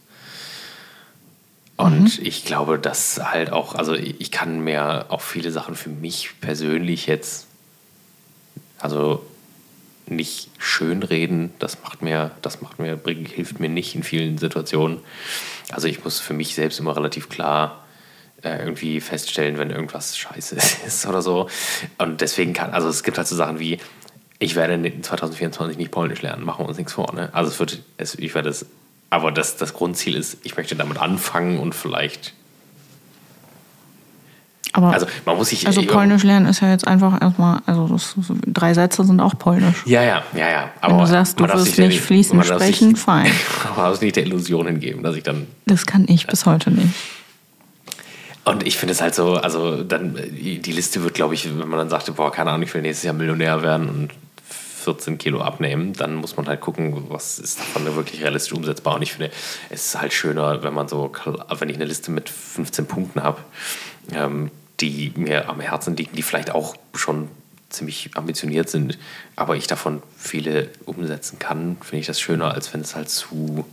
Und 1.76 2.18
mhm. 2.18 2.26
ich 2.26 2.44
glaube, 2.44 2.78
dass 2.78 3.20
halt 3.22 3.52
auch, 3.52 3.74
also 3.74 3.94
ich 3.94 4.30
kann 4.30 4.60
mir 4.60 5.06
auch 5.08 5.20
viele 5.20 5.50
Sachen 5.52 5.74
für 5.74 5.90
mich 5.90 6.30
persönlich 6.40 7.06
jetzt, 7.06 7.46
also 8.78 9.24
nicht 10.08 10.50
schönreden, 10.58 11.52
das 11.58 11.82
macht 11.82 12.00
mir, 12.00 12.30
das 12.40 12.62
macht 12.62 12.78
mir, 12.78 12.98
hilft 13.04 13.60
mir 13.60 13.68
nicht 13.68 13.94
in 13.94 14.02
vielen 14.02 14.38
Situationen. 14.38 15.00
Also 15.70 15.88
ich 15.88 16.02
muss 16.04 16.20
für 16.20 16.32
mich 16.32 16.54
selbst 16.54 16.78
immer 16.78 16.96
relativ 16.96 17.28
klar 17.28 17.84
äh, 18.42 18.58
irgendwie 18.58 19.00
feststellen, 19.00 19.58
wenn 19.58 19.70
irgendwas 19.70 20.16
scheiße 20.16 20.56
ist 20.86 21.06
oder 21.06 21.22
so. 21.22 21.48
Und 21.98 22.20
deswegen 22.20 22.52
kann, 22.52 22.70
also 22.70 22.88
es 22.88 23.02
gibt 23.02 23.18
halt 23.18 23.26
so 23.26 23.36
Sachen 23.36 23.58
wie, 23.58 23.78
ich 24.38 24.56
werde 24.56 25.00
2024 25.00 25.78
nicht 25.78 25.90
Polnisch 25.90 26.22
lernen, 26.22 26.44
machen 26.44 26.64
wir 26.64 26.68
uns 26.68 26.78
nichts 26.78 26.92
vor. 26.92 27.12
Ne? 27.14 27.30
Also 27.32 27.50
es 27.50 27.58
wird, 27.58 27.82
es, 27.96 28.14
ich 28.16 28.34
werde 28.34 28.50
es, 28.50 28.66
aber 29.10 29.32
das, 29.32 29.56
das 29.56 29.74
Grundziel 29.74 30.14
ist, 30.14 30.38
ich 30.42 30.56
möchte 30.56 30.76
damit 30.76 30.98
anfangen 30.98 31.58
und 31.58 31.74
vielleicht. 31.74 32.34
Aber 34.72 34.92
also 34.92 35.06
man 35.24 35.36
muss 35.38 35.48
sich. 35.48 35.66
Also 35.66 35.82
Polnisch 35.82 36.22
lernen 36.22 36.46
ist 36.46 36.60
ja 36.60 36.70
jetzt 36.70 36.86
einfach 36.86 37.22
erstmal, 37.22 37.60
also 37.64 37.88
das, 37.88 38.14
drei 38.46 38.74
Sätze 38.74 39.04
sind 39.04 39.20
auch 39.20 39.38
Polnisch. 39.38 39.86
Ja, 39.86 40.02
ja, 40.02 40.22
ja, 40.34 40.50
ja. 40.50 40.70
Aber 40.82 40.94
Wenn 40.94 41.00
du 41.00 41.06
sagst, 41.06 41.40
du 41.40 41.48
wirst 41.48 41.78
nicht 41.78 42.02
fließend 42.02 42.44
sprechen, 42.44 42.90
sich, 42.94 43.02
fein. 43.02 43.30
Aber 43.72 43.88
darf 43.88 44.02
nicht 44.02 44.16
der 44.16 44.26
Illusion 44.26 44.66
hingeben, 44.66 45.02
dass 45.02 45.16
ich 45.16 45.22
dann. 45.22 45.46
Das 45.64 45.86
kann 45.86 46.04
ich 46.08 46.26
bis 46.26 46.44
heute 46.44 46.70
nicht. 46.70 46.94
Und 48.44 48.66
ich 48.66 48.76
finde 48.76 48.92
es 48.92 49.00
halt 49.00 49.14
so, 49.14 49.34
also 49.34 49.82
dann, 49.82 50.14
die 50.14 50.60
Liste 50.60 51.02
wird, 51.02 51.14
glaube 51.14 51.34
ich, 51.34 51.48
wenn 51.58 51.68
man 51.68 51.78
dann 51.78 51.88
sagt, 51.88 52.14
boah, 52.14 52.30
keine 52.30 52.50
Ahnung, 52.50 52.62
ich 52.62 52.74
will 52.74 52.82
nächstes 52.82 53.04
Jahr 53.04 53.14
Millionär 53.14 53.62
werden 53.62 53.88
und 53.88 54.10
14 54.86 55.18
Kilo 55.18 55.40
abnehmen, 55.40 55.94
dann 55.94 56.14
muss 56.14 56.36
man 56.36 56.46
halt 56.46 56.60
gucken, 56.60 57.06
was 57.08 57.40
ist 57.40 57.58
davon 57.58 57.84
wirklich 57.96 58.22
realistisch 58.22 58.52
umsetzbar. 58.52 58.94
Und 58.94 59.02
ich 59.02 59.12
finde, 59.12 59.32
es 59.68 59.86
ist 59.86 60.00
halt 60.00 60.12
schöner, 60.12 60.62
wenn 60.62 60.72
man 60.72 60.86
so, 60.86 61.12
wenn 61.58 61.68
ich 61.68 61.74
eine 61.74 61.86
Liste 61.86 62.12
mit 62.12 62.28
15 62.28 62.86
Punkten 62.86 63.22
habe, 63.24 63.40
ähm, 64.12 64.52
die 64.78 65.12
mir 65.16 65.48
am 65.48 65.58
Herzen 65.58 65.96
liegen, 65.96 66.14
die 66.14 66.22
vielleicht 66.22 66.52
auch 66.52 66.76
schon 66.94 67.28
ziemlich 67.68 68.10
ambitioniert 68.14 68.70
sind, 68.70 68.96
aber 69.34 69.56
ich 69.56 69.66
davon 69.66 70.04
viele 70.16 70.70
umsetzen 70.84 71.40
kann, 71.40 71.78
finde 71.80 71.98
ich 71.98 72.06
das 72.06 72.20
schöner, 72.20 72.54
als 72.54 72.72
wenn 72.72 72.82
es 72.82 72.94
halt 72.94 73.10
zu. 73.10 73.66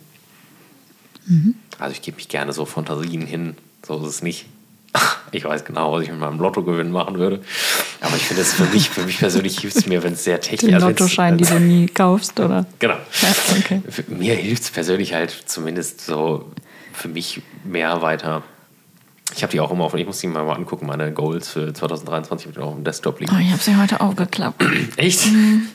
Mhm. 1.28 1.54
Also 1.78 1.94
ich 1.94 2.02
gebe 2.02 2.16
mich 2.16 2.28
gerne 2.28 2.54
so 2.54 2.66
Fantasien 2.66 3.28
hin, 3.28 3.56
so 3.86 4.02
ist 4.02 4.08
es 4.08 4.24
nicht. 4.24 4.48
Ich 5.36 5.46
weiß 5.46 5.66
genau, 5.66 5.92
was 5.92 6.04
ich 6.04 6.12
mit 6.12 6.20
meinem 6.20 6.40
Lottogewinn 6.40 6.92
machen 6.92 7.18
würde. 7.18 7.42
Aber 8.02 8.16
ich 8.16 8.22
finde 8.22 8.44
es 8.44 8.54
für 8.54 8.66
mich, 8.66 8.92
für 8.92 9.02
mich 9.02 9.18
persönlich 9.18 9.60
hilft 9.60 9.78
es 9.78 9.88
mir, 9.88 10.04
wenn 10.04 10.14
es 10.14 10.24
sehr 10.24 10.40
technisch 10.40 10.72
ist. 10.72 10.80
Den 10.80 10.88
Lottoschein, 10.88 11.40
die 11.40 11.44
du 11.44 11.60
nie 11.60 11.88
kaufst, 11.88 12.40
oder? 12.40 12.68
Genau. 12.78 12.94
Ja, 12.94 13.30
okay. 13.58 13.82
Mir 14.10 14.36
hilft 14.36 14.62
es 14.62 14.70
persönlich 14.70 15.16
halt 15.16 15.32
zumindest 15.48 16.02
so 16.02 16.52
für 16.94 17.08
mich 17.08 17.42
mehr 17.64 18.04
weiter. 18.04 18.44
Ich 19.36 19.42
habe 19.42 19.52
die 19.52 19.60
auch 19.60 19.72
immer 19.72 19.86
auf, 19.86 19.96
ich 19.96 20.06
muss 20.06 20.20
die 20.20 20.28
mal 20.28 20.48
angucken, 20.52 20.86
meine 20.86 21.12
Goals 21.12 21.50
für 21.50 21.74
2023 21.74 22.48
mit 22.48 22.60
auf 22.60 22.76
dem 22.76 22.84
Desktop 22.84 23.20
liegen. 23.20 23.36
Oh, 23.36 23.40
ich 23.40 23.52
habe 23.52 23.62
sie 23.62 23.76
heute 23.76 24.02
aufgeklappt. 24.02 24.64
Echt? 24.98 25.26
Mhm. 25.26 25.68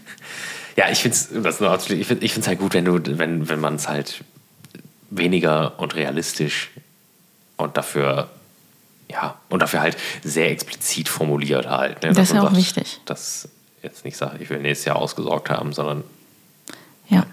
Ja, 0.76 0.88
ich 0.90 1.00
finde 1.00 1.16
es 1.16 1.90
ich 1.90 2.32
find, 2.32 2.46
halt 2.46 2.60
gut, 2.60 2.74
wenn 2.74 2.84
du, 2.84 3.00
wenn, 3.18 3.48
wenn 3.48 3.58
man 3.58 3.74
es 3.74 3.88
halt 3.88 4.22
weniger 5.10 5.78
und 5.80 5.96
realistisch 5.96 6.70
und 7.56 7.76
dafür, 7.76 8.30
ja, 9.10 9.36
und 9.48 9.60
dafür 9.62 9.80
halt 9.80 9.96
sehr 10.22 10.50
explizit 10.50 11.08
formuliert 11.08 11.66
halt. 11.68 12.02
Ne? 12.02 12.12
Das 12.12 12.28
ist 12.28 12.34
ja 12.34 12.40
auch 12.40 12.46
sagt, 12.46 12.56
wichtig. 12.56 13.00
Dass 13.06 13.48
jetzt 13.82 14.04
nicht 14.04 14.16
sagt, 14.16 14.40
ich 14.40 14.50
will 14.50 14.58
nächstes 14.60 14.86
Jahr 14.86 14.96
ausgesorgt 14.96 15.50
haben, 15.50 15.72
sondern 15.72 16.04
Ja. 17.08 17.24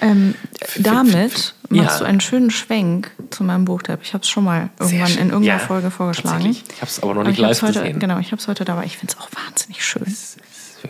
Ähm, 0.00 0.34
damit 0.78 1.54
machst 1.70 1.92
ja. 1.92 1.98
du 1.98 2.04
einen 2.04 2.20
schönen 2.20 2.50
Schwenk 2.50 3.10
zu 3.30 3.42
meinem 3.42 3.64
Buchtipp. 3.64 3.98
Ich 4.02 4.14
habe 4.14 4.22
es 4.22 4.28
schon 4.28 4.44
mal 4.44 4.70
irgendwann 4.78 5.10
in 5.12 5.30
irgendeiner 5.30 5.44
Ja, 5.44 5.58
Folge 5.58 5.90
vorgeschlagen. 5.90 6.46
Ich 6.46 6.64
hab's 6.80 7.02
aber 7.02 7.14
noch 7.14 7.22
Aber 7.22 7.30
nicht 7.30 7.40
ich 7.40 7.44
hab's 7.44 7.60
live 7.60 7.68
heute, 7.70 7.80
gesehen. 7.80 7.98
Genau, 7.98 8.18
ich 8.20 8.30
habe 8.30 8.40
es 8.40 8.46
heute 8.46 8.64
dabei. 8.64 8.84
Ich 8.84 8.96
finde 8.96 9.14
es 9.14 9.20
auch 9.20 9.28
wahnsinnig 9.46 9.84
schön. 9.84 10.04
es 10.06 10.36
ist 10.36 10.38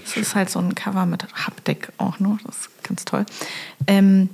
Es 0.05 0.17
ist 0.17 0.35
halt 0.35 0.51
so 0.51 0.59
ein 0.59 0.75
Cover 0.75 1.07
mit 1.07 1.25
Haptik 1.35 1.89
auch 1.97 2.19
noch. 2.21 2.39
Das 2.45 2.57
ist 2.57 2.85
ganz 2.85 3.05
toll. 3.07 3.25
Ähm, 3.87 4.29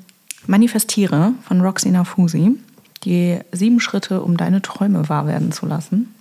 Manifestiere 0.47 1.33
von 1.47 1.61
Roxy 1.61 1.91
Nafusi. 1.91 2.59
Die 3.05 3.39
sieben 3.53 3.81
Schritte, 3.81 4.23
um 4.23 4.37
deine 4.37 4.63
Träume 4.63 5.09
wahr 5.09 5.27
werden 5.27 5.53
zu 5.53 5.67
lassen. 5.67 6.15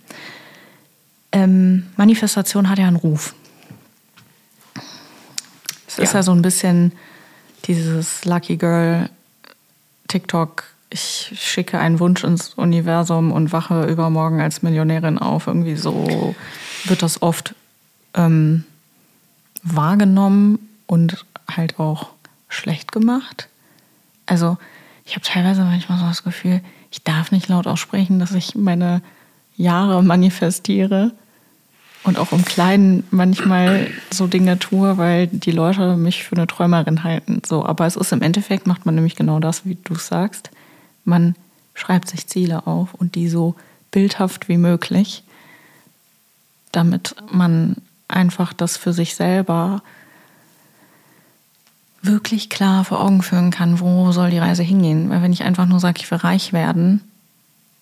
Ähm, 1.32 1.86
Manifestation 1.96 2.68
hat 2.68 2.78
ja 2.78 2.86
einen 2.86 2.96
Ruf. 2.96 3.34
Es 5.86 5.98
ist 5.98 6.12
Ja. 6.12 6.20
ja 6.20 6.22
so 6.22 6.32
ein 6.32 6.42
bisschen 6.42 6.92
dieses 7.64 8.24
Lucky 8.24 8.56
Girl 8.56 9.08
TikTok. 10.08 10.64
Ich 10.90 11.32
schicke 11.36 11.78
einen 11.78 11.98
Wunsch 11.98 12.22
ins 12.22 12.54
Universum 12.54 13.32
und 13.32 13.52
wache 13.52 13.84
übermorgen 13.86 14.40
als 14.40 14.62
Millionärin 14.62 15.18
auf. 15.18 15.46
Irgendwie 15.46 15.76
so 15.76 16.34
wird 16.84 17.02
das 17.02 17.22
oft 17.22 17.54
ähm, 18.14 18.64
wahrgenommen 19.62 20.58
und 20.86 21.24
halt 21.50 21.80
auch 21.80 22.10
schlecht 22.48 22.92
gemacht. 22.92 23.48
Also 24.26 24.56
ich 25.04 25.14
habe 25.14 25.24
teilweise 25.24 25.62
manchmal 25.62 25.98
so 25.98 26.06
das 26.06 26.22
Gefühl, 26.22 26.60
ich 26.90 27.02
darf 27.02 27.30
nicht 27.30 27.48
laut 27.48 27.66
aussprechen, 27.66 28.18
dass 28.18 28.32
ich 28.32 28.54
meine 28.54 29.02
Jahre 29.56 30.02
manifestiere 30.02 31.12
und 32.04 32.18
auch 32.18 32.32
im 32.32 32.44
Kleinen 32.44 33.04
manchmal 33.10 33.88
so 34.12 34.26
Dinge 34.26 34.58
tue, 34.58 34.98
weil 34.98 35.26
die 35.26 35.50
Leute 35.50 35.96
mich 35.96 36.24
für 36.24 36.36
eine 36.36 36.46
Träumerin 36.46 37.02
halten. 37.02 37.42
So, 37.44 37.64
aber 37.64 37.86
es 37.86 37.96
ist 37.96 38.12
im 38.12 38.22
Endeffekt 38.22 38.66
macht 38.66 38.86
man 38.86 38.94
nämlich 38.94 39.16
genau 39.16 39.40
das, 39.40 39.64
wie 39.64 39.76
du 39.82 39.94
sagst. 39.94 40.50
Man 41.04 41.34
schreibt 41.74 42.08
sich 42.08 42.26
Ziele 42.26 42.66
auf 42.66 42.94
und 42.94 43.14
die 43.14 43.28
so 43.28 43.54
bildhaft 43.90 44.48
wie 44.48 44.58
möglich, 44.58 45.22
damit 46.72 47.16
man 47.30 47.76
einfach 48.08 48.52
das 48.52 48.76
für 48.76 48.92
sich 48.92 49.14
selber 49.14 49.82
wirklich 52.06 52.50
klar 52.50 52.84
vor 52.84 53.00
Augen 53.00 53.22
führen 53.22 53.50
kann, 53.50 53.80
wo 53.80 54.12
soll 54.12 54.30
die 54.30 54.38
Reise 54.38 54.62
hingehen. 54.62 55.10
Weil 55.10 55.22
wenn 55.22 55.32
ich 55.32 55.44
einfach 55.44 55.66
nur 55.66 55.80
sage, 55.80 56.00
ich 56.00 56.10
will 56.10 56.18
reich 56.18 56.52
werden, 56.52 57.00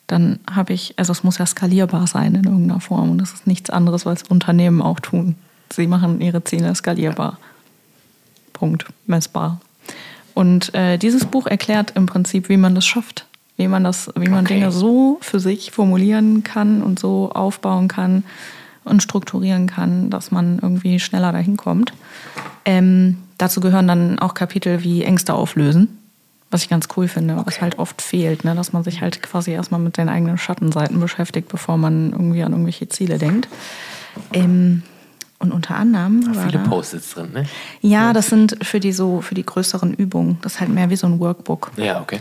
dann 0.07 0.41
habe 0.51 0.73
ich, 0.73 0.95
also 0.99 1.13
es 1.13 1.25
muss 1.25 1.39
ja 1.39 1.47
skalierbar 1.47 2.07
sein 2.07 2.35
in 2.35 2.45
irgendeiner 2.45 2.81
Form. 2.81 3.11
Und 3.11 3.19
das 3.19 3.33
ist 3.33 3.47
nichts 3.47 3.71
anderes, 3.71 4.05
was 4.05 4.23
Unternehmen 4.25 4.83
auch 4.83 5.01
tun. 5.01 5.37
Sie 5.73 5.87
machen 5.87 6.21
ihre 6.21 6.45
Ziele 6.45 6.75
skalierbar. 6.75 7.39
Punkt. 8.53 8.87
Messbar. 9.07 9.61
Und 10.35 10.75
äh, 10.75 10.99
dieses 10.99 11.25
Buch 11.25 11.47
erklärt 11.47 11.93
im 11.95 12.07
Prinzip, 12.07 12.49
wie 12.49 12.57
man 12.57 12.75
das 12.75 12.85
schafft. 12.85 13.27
Wie 13.57 13.69
man 13.69 13.85
das, 13.85 14.11
wie 14.17 14.29
man 14.29 14.45
Okay. 14.45 14.55
Dinge 14.55 14.73
so 14.73 15.19
für 15.21 15.41
sich 15.41 15.71
formulieren 15.71 16.43
kann 16.43 16.83
und 16.83 16.99
so 16.99 17.31
aufbauen 17.33 17.89
kann 17.89 18.25
und 18.85 19.03
strukturieren 19.03 19.67
kann, 19.67 20.11
dass 20.11 20.31
man 20.31 20.59
irgendwie 20.61 20.99
schneller 21.01 21.33
dahin 21.33 21.57
kommt. 21.57 21.93
Ähm, 22.65 23.19
dazu 23.43 23.61
gehören 23.61 23.89
dann 23.89 24.19
auch 24.19 24.35
Kapitel 24.35 24.83
wie 24.85 25.03
Ängste 25.03 25.35
auflösen, 25.35 25.99
was 26.51 26.63
ich 26.63 26.69
ganz 26.69 26.87
cool 26.97 27.09
finde, 27.09 27.43
was 27.45 27.61
halt 27.61 27.79
oft 27.79 28.01
fehlt, 28.01 28.45
ne? 28.45 28.55
dass 28.55 28.73
man 28.73 28.85
sich 28.85 29.01
halt 29.01 29.23
quasi 29.23 29.51
erstmal 29.51 29.81
mit 29.81 29.97
den 29.97 30.09
eigenen 30.09 30.39
Schattenseiten 30.39 31.01
beschäftigt, 31.01 31.49
bevor 31.49 31.77
man 31.77 32.13
irgendwie 32.13 32.43
an 32.43 32.53
irgendwelche 32.53 32.89
Ziele 32.89 33.19
denkt. 33.19 33.49
Ähm, 34.33 34.83
und 35.39 35.51
unter 35.51 35.75
anderem 35.75 36.37
war 36.37 36.47
viele 36.47 36.61
Post-its 36.61 37.15
drin, 37.15 37.33
ne? 37.33 37.47
ja, 37.81 38.13
das 38.13 38.29
sind 38.29 38.65
für 38.65 38.79
die 38.79 38.93
so 38.93 39.23
für 39.23 39.35
die 39.35 39.45
größeren 39.45 39.93
Übungen. 39.93 40.39
Das 40.43 40.55
ist 40.55 40.61
halt 40.61 40.71
mehr 40.71 40.89
wie 40.91 40.97
so 40.97 41.09
ein 41.09 41.19
Workbook. 41.19 41.73
Ja, 41.77 42.01
okay. 42.01 42.21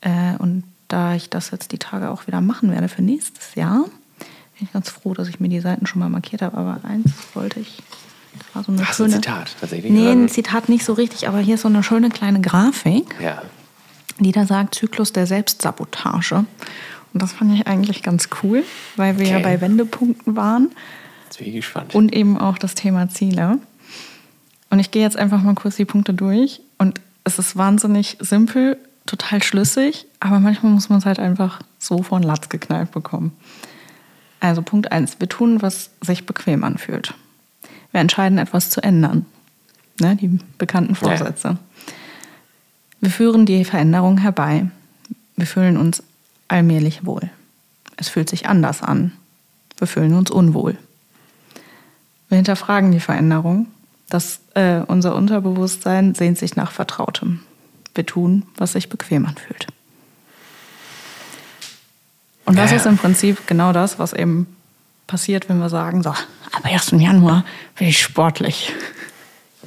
Äh, 0.00 0.36
und 0.38 0.64
da 0.88 1.14
ich 1.14 1.30
das 1.30 1.52
jetzt 1.52 1.70
die 1.70 1.78
Tage 1.78 2.10
auch 2.10 2.26
wieder 2.26 2.40
machen 2.40 2.72
werde 2.72 2.88
für 2.88 3.02
nächstes 3.02 3.54
Jahr, 3.54 3.84
bin 4.18 4.66
ich 4.66 4.72
ganz 4.72 4.90
froh, 4.90 5.14
dass 5.14 5.28
ich 5.28 5.38
mir 5.38 5.48
die 5.48 5.60
Seiten 5.60 5.86
schon 5.86 6.00
mal 6.00 6.08
markiert 6.08 6.42
habe. 6.42 6.56
Aber 6.56 6.80
eins 6.82 7.12
wollte 7.34 7.60
ich. 7.60 7.82
War 8.56 8.64
so 8.64 8.72
eine 8.72 8.88
Hast 8.88 8.98
du 9.00 9.04
ein 9.04 9.10
schöne. 9.10 9.20
Zitat 9.22 9.56
tatsächlich? 9.60 9.92
Nee, 9.92 10.10
ein 10.10 10.28
Zitat 10.30 10.70
nicht 10.70 10.82
so 10.84 10.94
richtig, 10.94 11.28
aber 11.28 11.40
hier 11.40 11.56
ist 11.56 11.60
so 11.62 11.68
eine 11.68 11.82
schöne 11.82 12.08
kleine 12.08 12.40
Grafik, 12.40 13.14
Ja. 13.20 13.42
die 14.18 14.32
da 14.32 14.46
sagt 14.46 14.74
Zyklus 14.74 15.12
der 15.12 15.26
Selbstsabotage. 15.26 16.36
Und 17.12 17.22
das 17.22 17.32
fand 17.32 17.52
ich 17.54 17.66
eigentlich 17.66 18.02
ganz 18.02 18.30
cool, 18.42 18.64
weil 18.96 19.18
wir 19.18 19.26
ja 19.26 19.36
Okay. 19.36 19.44
bei 19.44 19.60
Wendepunkten 19.60 20.36
waren 20.36 20.70
Jetzt 21.26 21.36
bin 21.38 21.48
ich 21.48 21.54
gespannt. 21.56 21.94
und 21.94 22.14
eben 22.14 22.38
auch 22.38 22.56
das 22.56 22.74
Thema 22.74 23.10
Ziele. 23.10 23.58
Und 24.70 24.78
ich 24.78 24.90
gehe 24.90 25.02
jetzt 25.02 25.18
einfach 25.18 25.42
mal 25.42 25.54
kurz 25.54 25.76
die 25.76 25.84
Punkte 25.84 26.14
durch. 26.14 26.60
Und 26.78 27.00
es 27.24 27.38
ist 27.38 27.56
wahnsinnig 27.56 28.16
simpel, 28.20 28.78
total 29.04 29.42
schlüssig, 29.42 30.06
aber 30.18 30.40
manchmal 30.40 30.72
muss 30.72 30.88
man 30.88 30.98
es 31.00 31.04
halt 31.04 31.18
einfach 31.18 31.60
so 31.78 32.02
von 32.02 32.22
Latz 32.22 32.48
geknallt 32.48 32.90
bekommen. 32.90 33.32
Also 34.40 34.62
Punkt 34.62 34.90
1. 34.92 35.16
Wir 35.20 35.28
tun, 35.28 35.60
was 35.60 35.90
sich 36.00 36.24
bequem 36.24 36.64
anfühlt. 36.64 37.12
Wir 37.96 38.02
entscheiden, 38.02 38.36
etwas 38.36 38.68
zu 38.68 38.82
ändern. 38.82 39.24
Ne, 40.02 40.16
die 40.16 40.38
bekannten 40.58 40.94
Vorsätze. 40.94 41.56
Wir 43.00 43.08
führen 43.08 43.46
die 43.46 43.64
Veränderung 43.64 44.18
herbei. 44.18 44.66
Wir 45.36 45.46
fühlen 45.46 45.78
uns 45.78 46.02
allmählich 46.46 47.06
wohl. 47.06 47.30
Es 47.96 48.10
fühlt 48.10 48.28
sich 48.28 48.50
anders 48.50 48.82
an. 48.82 49.12
Wir 49.78 49.86
fühlen 49.86 50.12
uns 50.12 50.30
unwohl. 50.30 50.76
Wir 52.28 52.36
hinterfragen 52.36 52.92
die 52.92 53.00
Veränderung. 53.00 53.66
Das, 54.10 54.40
äh, 54.52 54.80
unser 54.80 55.16
Unterbewusstsein 55.16 56.14
sehnt 56.14 56.36
sich 56.36 56.54
nach 56.54 56.72
Vertrautem. 56.72 57.40
Wir 57.94 58.04
tun, 58.04 58.42
was 58.58 58.72
sich 58.72 58.90
bequem 58.90 59.24
anfühlt. 59.24 59.68
Und 62.44 62.58
das 62.58 62.72
Ja. 62.72 62.76
ist 62.76 62.84
im 62.84 62.98
Prinzip 62.98 63.46
genau 63.46 63.72
das, 63.72 63.98
was 63.98 64.12
eben 64.12 64.54
passiert, 65.06 65.48
wenn 65.48 65.58
wir 65.58 65.68
sagen, 65.68 66.02
so, 66.02 66.10
ab 66.10 66.64
1. 66.64 66.92
Januar 66.92 67.44
bin 67.78 67.88
ich 67.88 68.00
sportlich. 68.00 68.72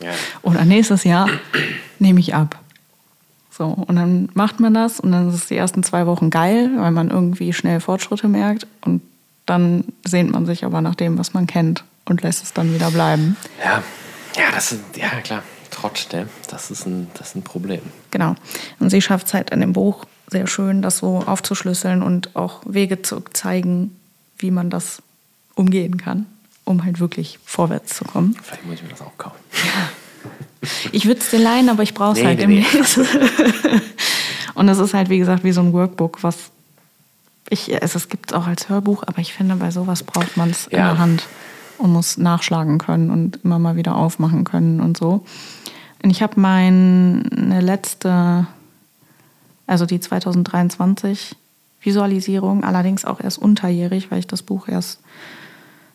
ja. 0.01 0.11
Oder 0.41 0.65
nächstes 0.65 1.03
Jahr 1.03 1.29
nehme 1.99 2.19
ich 2.19 2.35
ab. 2.35 2.57
So, 3.49 3.65
und 3.65 3.95
dann 3.97 4.29
macht 4.33 4.59
man 4.61 4.73
das 4.73 4.99
und 5.01 5.11
dann 5.11 5.27
ist 5.29 5.35
es 5.35 5.47
die 5.47 5.57
ersten 5.57 5.83
zwei 5.83 6.05
Wochen 6.05 6.29
geil, 6.29 6.71
weil 6.77 6.91
man 6.91 7.09
irgendwie 7.09 7.51
schnell 7.51 7.81
Fortschritte 7.81 8.29
merkt 8.29 8.65
und 8.81 9.01
dann 9.45 9.83
sehnt 10.05 10.31
man 10.31 10.45
sich 10.45 10.63
aber 10.63 10.79
nach 10.81 10.95
dem, 10.95 11.17
was 11.17 11.33
man 11.33 11.45
kennt 11.45 11.83
und 12.05 12.21
lässt 12.21 12.43
es 12.43 12.53
dann 12.53 12.73
wieder 12.73 12.91
bleiben. 12.91 13.35
Ja, 13.63 13.83
ja, 14.37 14.51
das 14.53 14.71
ist, 14.71 14.81
ja 14.95 15.09
klar, 15.21 15.43
Trott, 15.71 16.07
ne? 16.13 16.29
das, 16.49 16.71
ist 16.71 16.85
ein, 16.85 17.09
das 17.15 17.29
ist 17.29 17.35
ein 17.35 17.43
Problem. 17.43 17.81
Genau. 18.11 18.35
Und 18.79 18.91
sie 18.91 19.01
schafft 19.01 19.27
es 19.27 19.33
halt 19.33 19.49
in 19.49 19.59
dem 19.59 19.73
Buch 19.73 20.05
sehr 20.27 20.47
schön, 20.47 20.81
das 20.81 20.99
so 20.99 21.23
aufzuschlüsseln 21.25 22.01
und 22.01 22.35
auch 22.35 22.61
Wege 22.65 23.01
zu 23.01 23.21
zeigen, 23.33 23.95
wie 24.37 24.51
man 24.51 24.69
das 24.69 25.01
umgehen 25.59 25.97
kann, 25.97 26.25
um 26.63 26.83
halt 26.85 26.99
wirklich 27.01 27.37
vorwärts 27.43 27.95
zu 27.97 28.05
kommen. 28.05 28.35
Vielleicht 28.41 28.65
muss 28.65 28.75
ich 28.75 28.83
mir 28.83 28.89
das 28.89 29.01
auch 29.01 29.17
kaufen. 29.17 29.37
Ich 30.91 31.05
würde 31.05 31.19
es 31.19 31.29
dir 31.29 31.39
leihen, 31.39 31.69
aber 31.69 31.83
ich 31.83 31.93
brauche 31.93 32.13
es 32.13 32.19
Nee, 32.19 32.25
halt 32.25 32.39
nee, 32.39 32.63
demnächst. 32.63 32.97
Und 34.55 34.67
es 34.69 34.77
ist 34.79 34.93
halt, 34.93 35.09
wie 35.09 35.19
gesagt, 35.19 35.43
wie 35.43 35.51
so 35.51 35.61
ein 35.61 35.73
Workbook, 35.73 36.23
was 36.23 36.51
ich, 37.49 37.71
es, 37.81 37.95
es 37.95 38.09
gibt 38.09 38.31
es 38.31 38.37
auch 38.37 38.45
als 38.47 38.69
Hörbuch, 38.69 39.03
aber 39.05 39.19
ich 39.19 39.33
finde, 39.33 39.55
bei 39.55 39.71
sowas 39.71 40.03
braucht 40.03 40.37
man 40.37 40.49
es 40.51 40.67
in 40.67 40.77
Ja. 40.77 40.89
der 40.91 40.99
Hand 40.99 41.23
und 41.77 41.91
muss 41.93 42.17
nachschlagen 42.17 42.77
können 42.77 43.09
und 43.09 43.39
immer 43.43 43.57
mal 43.59 43.75
wieder 43.75 43.95
aufmachen 43.95 44.43
können 44.43 44.79
und 44.81 44.97
so. 44.97 45.25
Und 46.03 46.09
ich 46.11 46.21
habe 46.21 46.39
meine 46.39 47.59
letzte, 47.61 48.47
also 49.65 49.85
die 49.85 49.99
2023 49.99 51.35
Visualisierung, 51.81 52.63
allerdings 52.65 53.05
auch 53.05 53.21
erst 53.21 53.37
unterjährig, 53.39 54.11
weil 54.11 54.19
ich 54.19 54.27
das 54.27 54.41
Buch 54.43 54.67
erst 54.67 54.99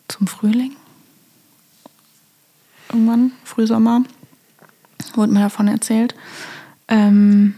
zum 0.07 0.27
Frühling, 0.27 0.75
irgendwann, 2.89 3.31
Frühsommer, 3.43 4.03
wurde 5.13 5.31
mir 5.31 5.41
davon 5.41 5.67
erzählt. 5.67 6.15
Ähm, 6.87 7.55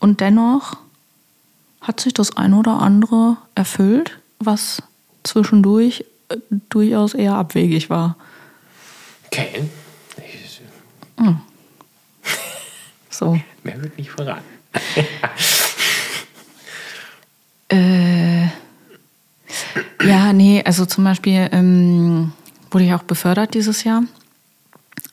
und 0.00 0.20
dennoch 0.20 0.76
hat 1.80 2.00
sich 2.00 2.14
das 2.14 2.36
ein 2.36 2.54
oder 2.54 2.80
andere 2.80 3.36
erfüllt, 3.54 4.18
was 4.38 4.82
zwischendurch 5.22 6.04
äh, 6.28 6.36
durchaus 6.68 7.14
eher 7.14 7.34
abwegig 7.34 7.90
war. 7.90 8.16
Okay. 9.26 9.68
Ich, 10.18 10.60
So. 13.10 13.38
mehr 13.62 13.80
wird 13.80 13.96
nicht 13.98 14.10
verraten. 14.10 14.44
Äh, 17.68 18.21
ja, 20.06 20.32
nee, 20.32 20.62
also 20.64 20.86
zum 20.86 21.04
Beispiel 21.04 21.48
ähm, 21.52 22.32
wurde 22.70 22.84
ich 22.84 22.94
auch 22.94 23.02
befördert 23.02 23.54
dieses 23.54 23.84
Jahr. 23.84 24.02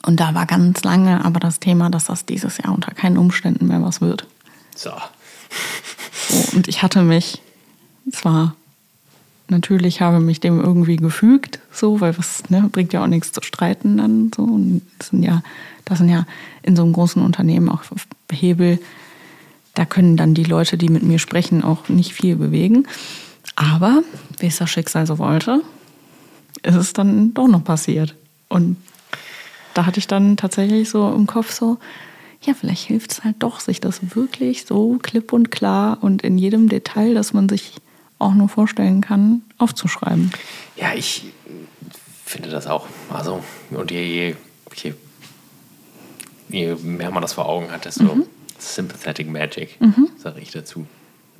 Und 0.05 0.19
da 0.19 0.33
war 0.33 0.45
ganz 0.45 0.83
lange 0.83 1.23
aber 1.25 1.39
das 1.39 1.59
Thema, 1.59 1.89
dass 1.89 2.05
das 2.05 2.25
dieses 2.25 2.57
Jahr 2.57 2.73
unter 2.73 2.93
keinen 2.93 3.17
Umständen 3.17 3.67
mehr 3.67 3.83
was 3.83 4.01
wird. 4.01 4.25
So. 4.75 4.91
und 6.53 6.67
ich 6.67 6.83
hatte 6.83 7.01
mich 7.03 7.41
zwar 8.11 8.55
natürlich 9.49 10.01
habe 10.01 10.19
mich 10.19 10.39
dem 10.39 10.59
irgendwie 10.59 10.95
gefügt, 10.95 11.59
so, 11.71 12.01
weil 12.01 12.17
was 12.17 12.49
ne, 12.49 12.69
bringt 12.71 12.93
ja 12.93 13.03
auch 13.03 13.07
nichts 13.07 13.31
zu 13.31 13.41
streiten 13.41 13.97
dann 13.97 14.31
so. 14.35 14.43
Und 14.43 14.81
das 14.97 15.09
sind 15.09 15.23
ja, 15.23 15.41
das 15.85 15.97
sind 15.97 16.09
ja 16.09 16.25
in 16.61 16.75
so 16.75 16.83
einem 16.83 16.93
großen 16.93 17.21
Unternehmen 17.21 17.69
auch 17.69 17.83
Hebel, 18.31 18.79
da 19.73 19.85
können 19.85 20.17
dann 20.17 20.33
die 20.33 20.43
Leute, 20.43 20.77
die 20.77 20.89
mit 20.89 21.03
mir 21.03 21.19
sprechen, 21.19 21.63
auch 21.63 21.89
nicht 21.89 22.13
viel 22.13 22.35
bewegen. 22.35 22.87
Aber 23.59 24.03
wie 24.39 24.47
es 24.47 24.55
das 24.55 24.69
Schicksal 24.69 25.05
so 25.05 25.17
wollte, 25.17 25.61
ist 26.63 26.75
es 26.75 26.93
dann 26.93 27.33
doch 27.33 27.49
noch 27.49 27.61
passiert. 27.61 28.15
Und 28.47 28.77
da 29.73 29.85
hatte 29.85 29.99
ich 29.99 30.07
dann 30.07 30.37
tatsächlich 30.37 30.89
so 30.89 31.11
im 31.11 31.27
Kopf 31.27 31.51
so, 31.51 31.77
ja, 32.41 32.53
vielleicht 32.53 32.87
hilft 32.87 33.11
es 33.11 33.23
halt 33.25 33.35
doch, 33.39 33.59
sich 33.59 33.81
das 33.81 34.15
wirklich 34.15 34.65
so 34.65 34.97
klipp 35.01 35.33
und 35.33 35.51
klar 35.51 35.97
und 35.99 36.21
in 36.21 36.37
jedem 36.37 36.69
Detail, 36.69 37.13
dass 37.13 37.33
man 37.33 37.49
sich 37.49 37.75
auch 38.17 38.33
nur 38.33 38.47
vorstellen 38.47 39.01
kann, 39.01 39.41
aufzuschreiben. 39.57 40.31
Ja, 40.77 40.93
ich 40.95 41.25
finde 42.23 42.49
das 42.49 42.65
auch. 42.65 42.87
Also, 43.13 43.43
und 43.71 43.91
je, 43.91 44.05
je, 44.05 44.35
je, 44.75 44.93
je 46.47 46.75
mehr 46.75 47.11
man 47.11 47.21
das 47.21 47.33
vor 47.33 47.49
Augen 47.49 47.71
hat, 47.71 47.83
desto 47.83 48.03
mhm. 48.03 48.23
sympathetic 48.57 49.29
magic, 49.29 49.81
mhm. 49.81 50.07
sage 50.17 50.39
ich 50.39 50.51
dazu. 50.51 50.87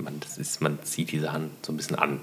Man, 0.02 0.20
das 0.22 0.38
ist, 0.38 0.62
man 0.62 0.80
zieht 0.84 1.12
die 1.12 1.20
Sachen 1.20 1.52
so 1.62 1.74
ein 1.74 1.78
bisschen 1.78 1.98
an. 1.98 2.20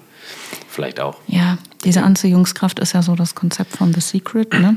Vielleicht 0.68 0.98
auch. 0.98 1.18
Ja, 1.26 1.58
diese 1.84 2.02
Anziehungskraft 2.02 2.78
ist 2.78 2.94
ja 2.94 3.02
so 3.02 3.14
das 3.14 3.34
Konzept 3.34 3.76
von 3.76 3.92
The 3.92 4.00
Secret, 4.00 4.52
ne? 4.52 4.76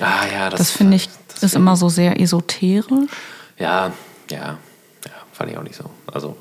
Ah 0.00 0.26
ja, 0.32 0.50
das, 0.50 0.58
das 0.58 0.70
finde 0.70 0.96
ich 0.96 1.08
das 1.28 1.42
ist 1.42 1.54
immer 1.54 1.76
so 1.76 1.88
sehr 1.88 2.20
esoterisch. 2.20 3.10
Ja, 3.58 3.92
ja, 4.30 4.58
ja, 5.04 5.12
fand 5.32 5.50
ich 5.50 5.58
auch 5.58 5.62
nicht 5.62 5.76
so. 5.76 5.90
Also 6.06 6.36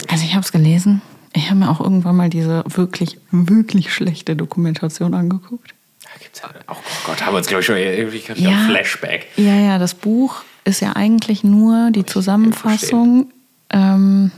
ich. 0.00 0.10
Also 0.10 0.24
ich 0.24 0.34
habe 0.34 0.44
es 0.44 0.52
gelesen. 0.52 1.02
Ich 1.32 1.50
habe 1.50 1.56
mir 1.56 1.70
auch 1.70 1.80
irgendwann 1.80 2.16
mal 2.16 2.30
diese 2.30 2.64
wirklich, 2.66 3.18
wirklich 3.30 3.92
schlechte 3.92 4.36
Dokumentation 4.36 5.14
angeguckt. 5.14 5.74
Da 6.02 6.08
gibt's 6.22 6.40
ja, 6.40 6.48
oh 6.68 6.76
Gott, 7.04 7.24
haben 7.24 7.34
wir 7.34 7.38
uns, 7.38 7.46
glaube 7.46 7.60
ich, 7.60 7.66
schon 7.66 7.76
irgendwie 7.76 8.22
ja, 8.36 8.50
ein 8.50 8.66
Flashback. 8.70 9.26
Ja, 9.36 9.54
ja, 9.54 9.78
das 9.78 9.94
Buch 9.94 10.42
ist 10.64 10.80
ja 10.80 10.94
eigentlich 10.94 11.44
nur 11.44 11.90
die 11.90 12.06
Zusammenfassung. 12.06 13.30
Ähm, 13.70 14.30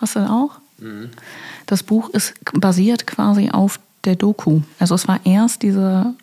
hast 0.00 0.16
du 0.16 0.20
das 0.20 0.30
auch? 0.30 0.50
Mhm. 0.78 1.10
Das 1.66 1.82
Buch 1.82 2.10
ist 2.10 2.34
basiert 2.52 3.06
quasi 3.06 3.50
auf 3.50 3.80
der 4.04 4.16
Doku. 4.16 4.60
Also 4.78 4.94
es 4.94 5.08
war 5.08 5.20
erst 5.24 5.62
diese 5.62 6.14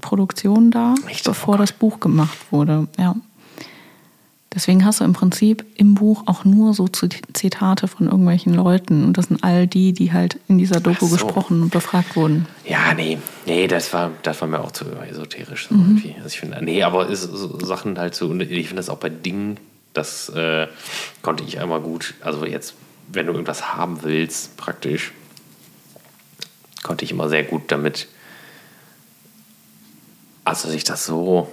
Produktion 0.00 0.70
da, 0.70 0.94
Echt? 1.08 1.24
bevor 1.24 1.54
oh 1.54 1.58
das 1.58 1.72
Buch 1.72 2.00
gemacht 2.00 2.38
wurde. 2.50 2.88
Ja. 2.98 3.16
Deswegen 4.54 4.84
hast 4.84 5.00
du 5.00 5.04
im 5.04 5.14
Prinzip 5.14 5.64
im 5.74 5.94
Buch 5.94 6.22
auch 6.26 6.44
nur 6.44 6.74
so 6.74 6.86
Zitate 6.86 7.88
von 7.88 8.06
irgendwelchen 8.06 8.54
Leuten. 8.54 9.04
Und 9.04 9.18
das 9.18 9.26
sind 9.26 9.42
all 9.42 9.66
die, 9.66 9.92
die 9.92 10.12
halt 10.12 10.38
in 10.46 10.58
dieser 10.58 10.78
Doku 10.78 11.06
so. 11.06 11.16
gesprochen 11.16 11.60
und 11.60 11.70
befragt 11.72 12.14
wurden. 12.14 12.46
Ja, 12.64 12.94
nee, 12.94 13.18
nee, 13.46 13.66
das 13.66 13.92
war, 13.92 14.12
das 14.22 14.40
war 14.40 14.46
mir 14.46 14.60
auch 14.60 14.70
zu 14.70 14.84
esoterisch. 15.10 15.66
So 15.68 15.74
mhm. 15.74 15.96
irgendwie. 15.96 16.14
Also 16.16 16.28
ich 16.28 16.38
finde, 16.38 16.64
nee, 16.64 16.84
aber 16.84 17.08
ist 17.08 17.22
so 17.22 17.58
Sachen 17.64 17.98
halt 17.98 18.14
so, 18.14 18.32
ich 18.32 18.68
finde 18.68 18.76
das 18.76 18.90
auch 18.90 18.98
bei 18.98 19.08
Dingen, 19.08 19.58
das 19.94 20.28
äh, 20.28 20.68
konnte 21.22 21.44
ich 21.44 21.58
einmal 21.58 21.80
gut, 21.80 22.14
also 22.20 22.44
jetzt, 22.44 22.74
wenn 23.08 23.26
du 23.26 23.32
irgendwas 23.32 23.74
haben 23.74 24.02
willst, 24.02 24.56
praktisch, 24.56 25.12
konnte 26.82 27.04
ich 27.04 27.10
immer 27.10 27.28
sehr 27.28 27.44
gut 27.44 27.72
damit, 27.72 28.08
also 30.44 30.68
sich 30.68 30.84
das 30.84 31.06
so 31.06 31.50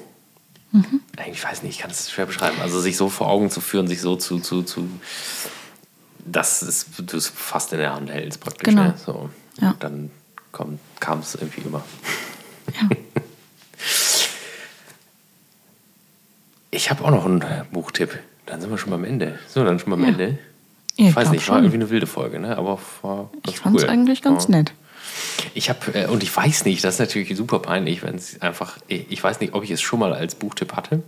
Mhm. 0.71 1.01
Ich 1.29 1.43
weiß 1.43 1.63
nicht, 1.63 1.75
ich 1.75 1.81
kann 1.81 1.91
es 1.91 2.09
schwer 2.09 2.25
beschreiben. 2.25 2.61
Also 2.61 2.79
sich 2.79 2.97
so 2.97 3.09
vor 3.09 3.27
Augen 3.29 3.49
zu 3.49 3.61
führen, 3.61 3.87
sich 3.87 4.01
so 4.01 4.15
zu, 4.15 4.39
zu, 4.39 4.63
zu 4.63 4.89
dass 6.25 6.61
es, 6.61 6.85
du 6.97 7.17
es 7.17 7.27
fast 7.27 7.73
in 7.73 7.79
der 7.79 7.93
Hand 7.93 8.09
hältst 8.09 8.39
praktisch. 8.39 8.69
Genau. 8.69 8.83
Ne? 8.83 8.93
So. 8.97 9.29
Ja. 9.59 9.75
Dann 9.79 10.11
kam 10.51 11.19
es 11.19 11.35
irgendwie 11.35 11.61
immer. 11.61 11.83
Ja. 12.73 12.89
ich 16.71 16.89
habe 16.89 17.03
auch 17.03 17.11
noch 17.11 17.25
einen 17.25 17.43
Buchtipp. 17.71 18.17
Dann 18.51 18.59
sind 18.59 18.69
wir 18.69 18.77
schon 18.77 18.91
beim 18.91 19.05
Ende. 19.05 19.39
So, 19.47 19.63
dann 19.63 19.79
schon 19.79 19.91
beim 19.91 20.01
ja. 20.01 20.09
Ende. 20.09 20.37
Ich, 20.97 21.07
ich 21.07 21.15
weiß 21.15 21.31
nicht, 21.31 21.45
schon. 21.45 21.55
war 21.55 21.61
irgendwie 21.61 21.77
eine 21.77 21.89
wilde 21.89 22.05
Folge, 22.05 22.37
ne? 22.37 22.57
aber 22.57 22.79
war 23.01 23.29
Ich 23.47 23.59
fand 23.59 23.77
es 23.77 23.83
cool. 23.83 23.89
eigentlich 23.89 24.21
ganz 24.21 24.49
ja. 24.49 24.57
nett. 24.57 24.73
Ich 25.53 25.69
habe, 25.69 25.79
äh, 25.93 26.07
und 26.07 26.21
ich 26.21 26.35
weiß 26.35 26.65
nicht, 26.65 26.83
das 26.83 26.95
ist 26.95 26.99
natürlich 26.99 27.35
super 27.37 27.59
peinlich, 27.59 28.03
wenn 28.03 28.15
es 28.15 28.41
einfach, 28.41 28.77
ich 28.87 29.23
weiß 29.23 29.39
nicht, 29.39 29.53
ob 29.53 29.63
ich 29.63 29.71
es 29.71 29.79
schon 29.79 29.99
mal 29.99 30.13
als 30.13 30.35
Buchtipp 30.35 30.73
hatte. 30.73 31.01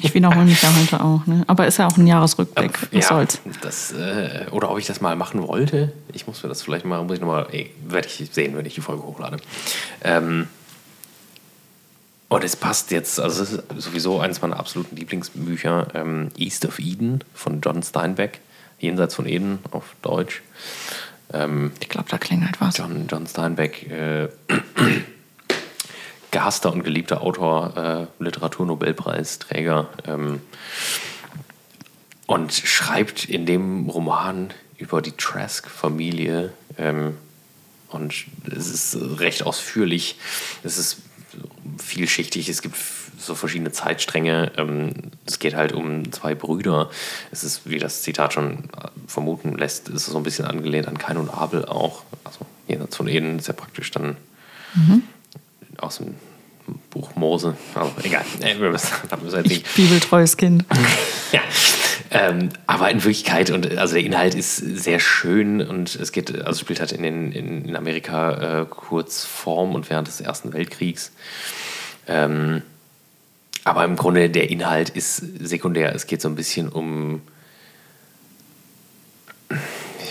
Ich 0.00 0.14
wiederhole 0.14 0.44
mich 0.46 0.62
ja 0.62 0.70
heute 0.74 1.04
auch, 1.04 1.26
ne? 1.26 1.44
aber 1.48 1.66
ist 1.66 1.78
ja 1.78 1.86
auch 1.86 1.96
ein 1.98 2.06
Jahresrückblick. 2.06 2.78
Was 2.80 2.88
ja, 2.92 3.08
soll's? 3.08 3.40
Das, 3.60 3.92
äh, 3.92 4.46
oder 4.52 4.70
ob 4.70 4.78
ich 4.78 4.86
das 4.86 5.02
mal 5.02 5.16
machen 5.16 5.46
wollte. 5.46 5.92
Ich 6.14 6.26
muss 6.26 6.42
mir 6.42 6.48
das 6.48 6.62
vielleicht 6.62 6.86
mal, 6.86 7.02
muss 7.02 7.14
ich 7.14 7.20
nochmal, 7.20 7.46
werde 7.86 8.08
ich 8.08 8.30
sehen, 8.32 8.56
wenn 8.56 8.64
ich 8.64 8.74
die 8.74 8.80
Folge 8.80 9.02
hochlade. 9.02 9.36
Ähm, 10.02 10.48
und 12.32 12.44
es 12.44 12.56
passt 12.56 12.90
jetzt, 12.92 13.20
also 13.20 13.42
es 13.42 13.52
ist 13.52 13.62
sowieso 13.76 14.20
eines 14.20 14.40
meiner 14.40 14.58
absoluten 14.58 14.96
Lieblingsbücher, 14.96 15.88
ähm, 15.94 16.30
East 16.38 16.64
of 16.64 16.78
Eden 16.78 17.22
von 17.34 17.60
John 17.60 17.82
Steinbeck, 17.82 18.40
Jenseits 18.78 19.14
von 19.14 19.26
Eden 19.26 19.58
auf 19.70 19.94
Deutsch. 20.00 20.40
Ähm, 21.30 21.72
ich 21.80 21.90
glaube, 21.90 22.08
da 22.08 22.16
klingelt 22.16 22.58
was. 22.58 22.78
John, 22.78 23.06
John 23.06 23.26
Steinbeck, 23.26 23.86
äh, 23.90 24.28
gehasster 26.30 26.72
und 26.72 26.84
geliebter 26.84 27.20
Autor, 27.20 28.08
äh, 28.18 28.22
Literaturnobelpreisträger. 28.24 29.90
Ähm, 30.06 30.40
und 32.26 32.54
schreibt 32.54 33.26
in 33.26 33.44
dem 33.44 33.90
Roman 33.90 34.54
über 34.78 35.02
die 35.02 35.12
Trask-Familie. 35.12 36.54
Ähm, 36.78 37.18
und 37.90 38.24
es 38.50 38.70
ist 38.70 38.96
recht 39.20 39.42
ausführlich. 39.42 40.16
Es 40.64 40.78
ist 40.78 41.02
vielschichtig. 41.78 42.48
Es 42.48 42.62
gibt 42.62 42.76
so 43.18 43.34
verschiedene 43.34 43.72
Zeitstränge. 43.72 44.52
Ähm, 44.56 44.92
es 45.26 45.38
geht 45.38 45.54
halt 45.54 45.72
um 45.72 46.10
zwei 46.12 46.34
Brüder. 46.34 46.90
Es 47.30 47.44
ist, 47.44 47.68
wie 47.68 47.78
das 47.78 48.02
Zitat 48.02 48.32
schon 48.32 48.64
äh, 48.76 48.88
vermuten 49.06 49.56
lässt, 49.56 49.88
ist 49.88 50.06
so 50.06 50.16
ein 50.16 50.22
bisschen 50.22 50.44
angelehnt 50.44 50.88
an 50.88 50.98
Kain 50.98 51.16
und 51.16 51.30
Abel 51.30 51.64
auch. 51.64 52.02
Also 52.24 52.40
jenseits 52.68 52.96
von 52.96 53.08
Eden 53.08 53.38
ist 53.38 53.48
ja 53.48 53.54
praktisch 53.54 53.90
dann 53.90 54.16
mhm. 54.74 55.02
aus 55.78 55.98
dem 55.98 56.14
Buch 56.90 57.14
Mose. 57.16 57.56
Also 57.74 57.92
egal. 58.02 58.24
Müssen, 58.40 58.60
wir 58.60 58.70
bibeltreues 59.74 60.36
Kind. 60.36 60.64
ja. 61.32 61.40
Ähm, 62.10 62.50
aber 62.66 62.90
in 62.90 63.02
Wirklichkeit, 63.02 63.50
und 63.50 63.78
also 63.78 63.94
der 63.94 64.04
Inhalt 64.04 64.34
ist 64.34 64.56
sehr 64.56 65.00
schön 65.00 65.62
und 65.62 65.94
es 65.94 66.12
geht, 66.12 66.44
also 66.44 66.60
spielt 66.60 66.80
halt 66.80 66.92
in, 66.92 67.02
den, 67.02 67.32
in, 67.32 67.64
in 67.64 67.76
Amerika 67.76 68.60
äh, 68.62 68.66
kurz 68.68 69.24
vorm 69.24 69.74
und 69.74 69.88
während 69.88 70.08
des 70.08 70.20
Ersten 70.20 70.52
Weltkriegs. 70.52 71.12
Ähm, 72.06 72.62
aber 73.64 73.84
im 73.84 73.96
Grunde 73.96 74.28
der 74.28 74.50
Inhalt 74.50 74.90
ist 74.90 75.16
sekundär. 75.16 75.94
Es 75.94 76.06
geht 76.06 76.20
so 76.20 76.28
ein 76.28 76.34
bisschen 76.34 76.68
um. 76.68 77.22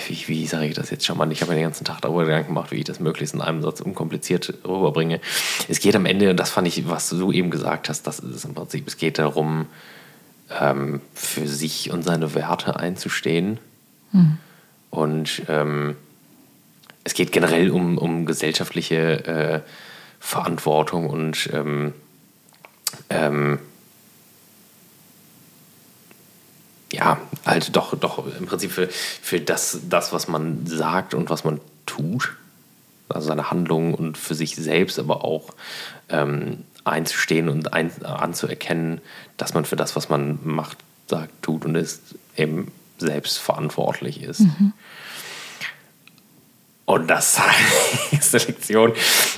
Wie, 0.08 0.28
wie 0.28 0.48
sage 0.48 0.68
ich 0.68 0.76
das 0.76 0.90
jetzt 0.90 1.06
schon 1.06 1.18
mal? 1.18 1.32
Ich 1.32 1.42
habe 1.42 1.52
mir 1.52 1.58
den 1.58 1.66
ganzen 1.66 1.86
Tag 1.86 2.02
darüber 2.02 2.26
Gedanken 2.26 2.50
gemacht, 2.50 2.72
wie 2.72 2.78
ich 2.78 2.86
das 2.86 3.00
möglichst 3.00 3.34
in 3.34 3.42
einem 3.42 3.62
Satz 3.62 3.82
unkompliziert 3.82 4.54
rüberbringe. 4.66 5.20
Es 5.68 5.80
geht 5.80 5.96
am 5.96 6.06
Ende, 6.06 6.30
und 6.30 6.38
das 6.38 6.50
fand 6.50 6.68
ich, 6.68 6.88
was 6.90 7.10
du 7.10 7.32
eben 7.32 7.52
gesagt 7.52 7.90
hast, 7.90 8.08
das 8.08 8.20
ist 8.20 8.46
im 8.46 8.54
Prinzip, 8.54 8.88
es 8.88 8.98
geht 8.98 9.20
darum, 9.20 9.68
ähm, 10.60 11.02
für 11.14 11.48
sich 11.48 11.92
und 11.92 12.04
seine 12.04 12.34
Werte 12.34 12.78
einzustehen. 12.78 13.60
Mhm. 14.12 14.38
Und 14.90 15.44
ähm, 15.48 15.96
es 17.04 17.14
geht 17.14 17.32
generell 17.32 17.72
um, 17.72 17.98
um 17.98 18.26
gesellschaftliche 18.26 19.26
äh, 19.26 19.62
Verantwortung 20.20 21.10
und 21.10 21.50
ähm, 21.54 21.94
ähm, 23.10 23.60
ja, 26.92 27.18
halt 27.46 27.76
doch, 27.76 27.98
doch 27.98 28.24
im 28.38 28.46
Prinzip 28.46 28.72
für, 28.72 28.88
für 28.90 29.40
das, 29.40 29.80
das, 29.90 30.14
was 30.14 30.28
man 30.28 30.66
sagt 30.66 31.14
und 31.14 31.30
was 31.30 31.44
man 31.44 31.60
tut, 31.86 32.36
also 33.10 33.28
seine 33.28 33.52
Handlungen 33.52 33.94
und 33.94 34.18
für 34.18 34.36
sich 34.36 34.56
selbst, 34.56 35.00
aber 35.00 35.24
auch 35.24 35.54
ähm, 36.10 36.64
einzustehen 36.84 37.50
und 37.50 37.74
ein, 37.74 37.92
anzuerkennen, 38.06 39.02
dass 39.38 39.54
man 39.54 39.66
für 39.66 39.76
das, 39.76 39.96
was 39.96 40.10
man 40.10 40.40
macht, 40.44 40.78
sagt, 41.08 41.42
tut 41.42 41.66
und 41.66 41.76
ist, 41.76 42.16
eben 42.36 42.72
selbst 42.98 43.40
verantwortlich 43.40 44.24
ist. 44.24 44.42
Mhm. 44.42 44.74
Und 46.86 47.08
das 47.08 47.40
ist 48.12 48.36
eine 48.36 48.44
Lektion, 48.46 48.94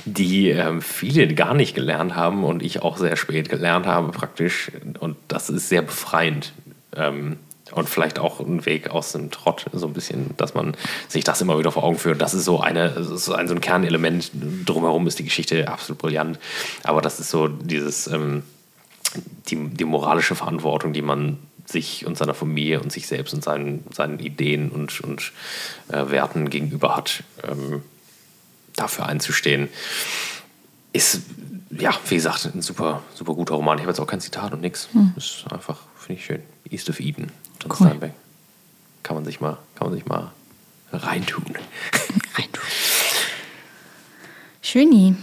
die 0.05 0.49
ähm, 0.49 0.81
viele 0.81 1.27
gar 1.33 1.53
nicht 1.53 1.75
gelernt 1.75 2.15
haben 2.15 2.43
und 2.43 2.63
ich 2.63 2.81
auch 2.81 2.97
sehr 2.97 3.15
spät 3.15 3.49
gelernt 3.49 3.85
habe 3.85 4.11
praktisch. 4.11 4.71
Und 4.99 5.17
das 5.27 5.49
ist 5.49 5.69
sehr 5.69 5.83
befreiend. 5.83 6.53
Ähm, 6.95 7.37
und 7.71 7.89
vielleicht 7.89 8.19
auch 8.19 8.39
ein 8.39 8.65
Weg 8.65 8.89
aus 8.89 9.13
dem 9.13 9.31
Trott, 9.31 9.65
so 9.71 9.87
ein 9.87 9.93
bisschen, 9.93 10.31
dass 10.37 10.53
man 10.53 10.75
sich 11.07 11.23
das 11.23 11.41
immer 11.41 11.57
wieder 11.57 11.71
vor 11.71 11.83
Augen 11.83 11.97
führt. 11.97 12.21
Das 12.21 12.33
ist 12.33 12.45
so 12.45 12.59
eine, 12.59 12.87
ist 12.87 13.29
ein, 13.29 13.47
so 13.47 13.55
ein 13.55 13.61
Kernelement. 13.61 14.31
Drumherum 14.65 15.07
ist 15.07 15.19
die 15.19 15.23
Geschichte 15.23 15.67
absolut 15.67 16.01
brillant. 16.01 16.39
Aber 16.83 17.01
das 17.01 17.19
ist 17.19 17.29
so 17.29 17.47
dieses, 17.47 18.07
ähm, 18.07 18.43
die, 19.47 19.69
die 19.69 19.85
moralische 19.85 20.35
Verantwortung, 20.35 20.93
die 20.93 21.01
man 21.01 21.39
sich 21.65 22.05
und 22.05 22.17
seiner 22.17 22.33
Familie 22.33 22.81
und 22.81 22.91
sich 22.91 23.07
selbst 23.07 23.33
und 23.33 23.43
seinen, 23.43 23.85
seinen 23.91 24.19
Ideen 24.19 24.69
und, 24.69 24.99
und 25.01 25.31
äh, 25.89 26.09
Werten 26.09 26.49
gegenüber 26.49 26.95
hat, 26.95 27.23
ähm, 27.43 27.81
dafür 28.75 29.05
einzustehen, 29.05 29.69
ist, 30.91 31.21
ja, 31.71 31.91
wie 32.09 32.15
gesagt, 32.15 32.49
ein 32.53 32.61
super, 32.61 33.01
super 33.13 33.33
guter 33.33 33.55
Roman. 33.55 33.77
Ich 33.77 33.83
habe 33.83 33.91
jetzt 33.91 33.99
auch 33.99 34.07
kein 34.07 34.21
Zitat 34.21 34.53
und 34.53 34.61
nichts. 34.61 34.89
Hm. 34.91 35.13
Ist 35.15 35.45
einfach, 35.49 35.81
finde 35.95 36.19
ich 36.19 36.25
schön. 36.25 36.43
East 36.69 36.89
of 36.89 36.99
Eden, 36.99 37.31
John 37.63 37.71
cool. 37.79 37.87
Steinbeck. 37.87 38.13
Kann 39.01 39.15
man 39.15 39.25
sich 39.25 39.41
mal, 39.41 39.57
kann 39.75 39.87
man 39.87 39.97
sich 39.97 40.05
mal 40.05 40.31
reintun. 40.91 41.45
reintun. 42.35 42.63
Schöni. 44.61 45.15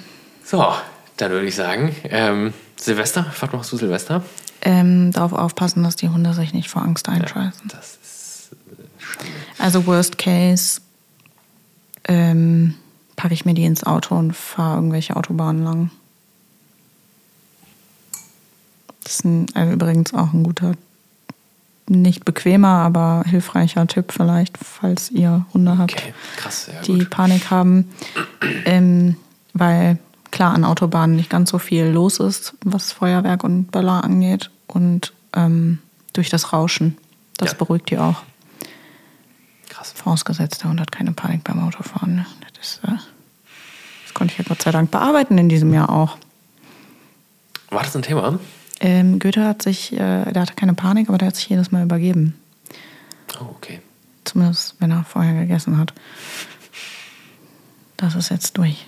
So, 0.45 0.75
dann 1.17 1.31
würde 1.31 1.47
ich 1.47 1.55
sagen, 1.55 1.95
ähm, 2.05 2.53
Silvester, 2.77 3.27
was 3.39 3.53
machst 3.53 3.73
du 3.73 3.77
Silvester? 3.77 4.23
Ähm, 4.63 5.13
darauf 5.13 5.33
aufpassen, 5.33 5.83
dass 5.83 5.97
die 5.97 6.09
Hunde 6.09 6.35
sich 6.35 6.53
nicht 6.53 6.69
vor 6.69 6.83
Angst 6.83 7.09
einscheißen. 7.09 7.69
Ja, 7.71 7.77
das 7.77 7.99
ist 8.03 8.51
äh, 8.53 9.03
Schande. 9.03 9.33
Also 9.59 9.87
Worst 9.87 10.19
Case 10.19 10.81
ähm, 12.05 12.75
packe 13.17 13.35
ich 13.35 13.45
mir 13.45 13.55
die 13.55 13.65
ins 13.65 13.85
Auto 13.85 14.17
und 14.17 14.35
fahre 14.35 14.77
irgendwelche 14.77 15.17
Autobahnen 15.17 15.65
lang. 15.65 15.91
Das 19.05 19.15
ist 19.15 19.25
ein, 19.25 19.47
also 19.55 19.73
übrigens 19.73 20.15
auch 20.15 20.33
ein 20.33 20.43
guter, 20.43 20.75
nicht 21.91 22.25
bequemer, 22.25 22.69
aber 22.69 23.25
hilfreicher 23.27 23.87
Tipp 23.87 24.13
vielleicht, 24.13 24.57
falls 24.59 25.11
ihr 25.11 25.45
Hunde 25.53 25.77
habt, 25.77 25.93
okay. 25.93 26.15
Krass, 26.37 26.71
die 26.87 27.01
gut. 27.01 27.11
Panik 27.11 27.51
haben. 27.51 27.91
Ähm, 28.65 29.17
weil 29.53 29.99
klar 30.31 30.55
an 30.55 30.65
Autobahnen 30.65 31.17
nicht 31.17 31.31
ganz 31.31 31.51
so 31.51 31.59
viel 31.59 31.87
los 31.87 32.21
ist, 32.21 32.55
was 32.65 32.93
Feuerwerk 32.93 33.43
und 33.43 33.73
Böller 33.73 34.05
angeht. 34.05 34.51
Und 34.69 35.13
ähm, 35.35 35.81
durch 36.13 36.31
das 36.31 36.53
Rauschen, 36.53 36.97
das 37.37 37.53
ja. 37.53 37.59
beruhigt 37.59 37.91
die 37.91 37.99
auch. 37.99 38.23
Krass. 39.69 39.93
Vorausgesetzt, 39.93 40.63
der 40.63 40.71
Hund 40.71 40.81
hat 40.81 40.93
keine 40.93 41.13
Panik 41.13 41.43
beim 41.43 41.59
Autofahren. 41.61 42.17
Ne? 42.17 42.27
Das, 42.57 42.67
ist, 42.67 42.85
äh, 42.85 42.93
das 44.05 44.15
konnte 44.15 44.33
ich 44.33 44.39
ja 44.39 44.45
Gott 44.47 44.63
sei 44.63 44.71
Dank 44.71 44.91
bearbeiten 44.91 45.39
in 45.39 45.49
diesem 45.49 45.75
Jahr 45.75 45.91
auch. 45.91 46.17
War 47.71 47.83
das 47.83 47.97
ein 47.97 48.03
Thema? 48.03 48.39
Ähm, 48.81 49.19
Goethe 49.19 49.45
hat 49.45 49.63
sich, 49.63 49.93
äh, 49.93 50.33
der 50.33 50.43
hatte 50.43 50.55
keine 50.55 50.75
Panik, 50.75 51.09
aber 51.09 51.19
der 51.19 51.29
hat 51.29 51.37
sich 51.37 51.49
jedes 51.49 51.71
Mal 51.71 51.85
übergeben. 51.85 52.35
Oh, 53.39 53.45
okay. 53.57 53.81
Zumindest, 54.25 54.77
wenn 54.79 54.91
er 54.91 55.05
vorher 55.05 55.35
gegessen 55.35 55.79
hat. 55.79 55.93
Das 57.97 58.15
ist 58.15 58.31
jetzt 58.31 58.57
durch. 58.57 58.87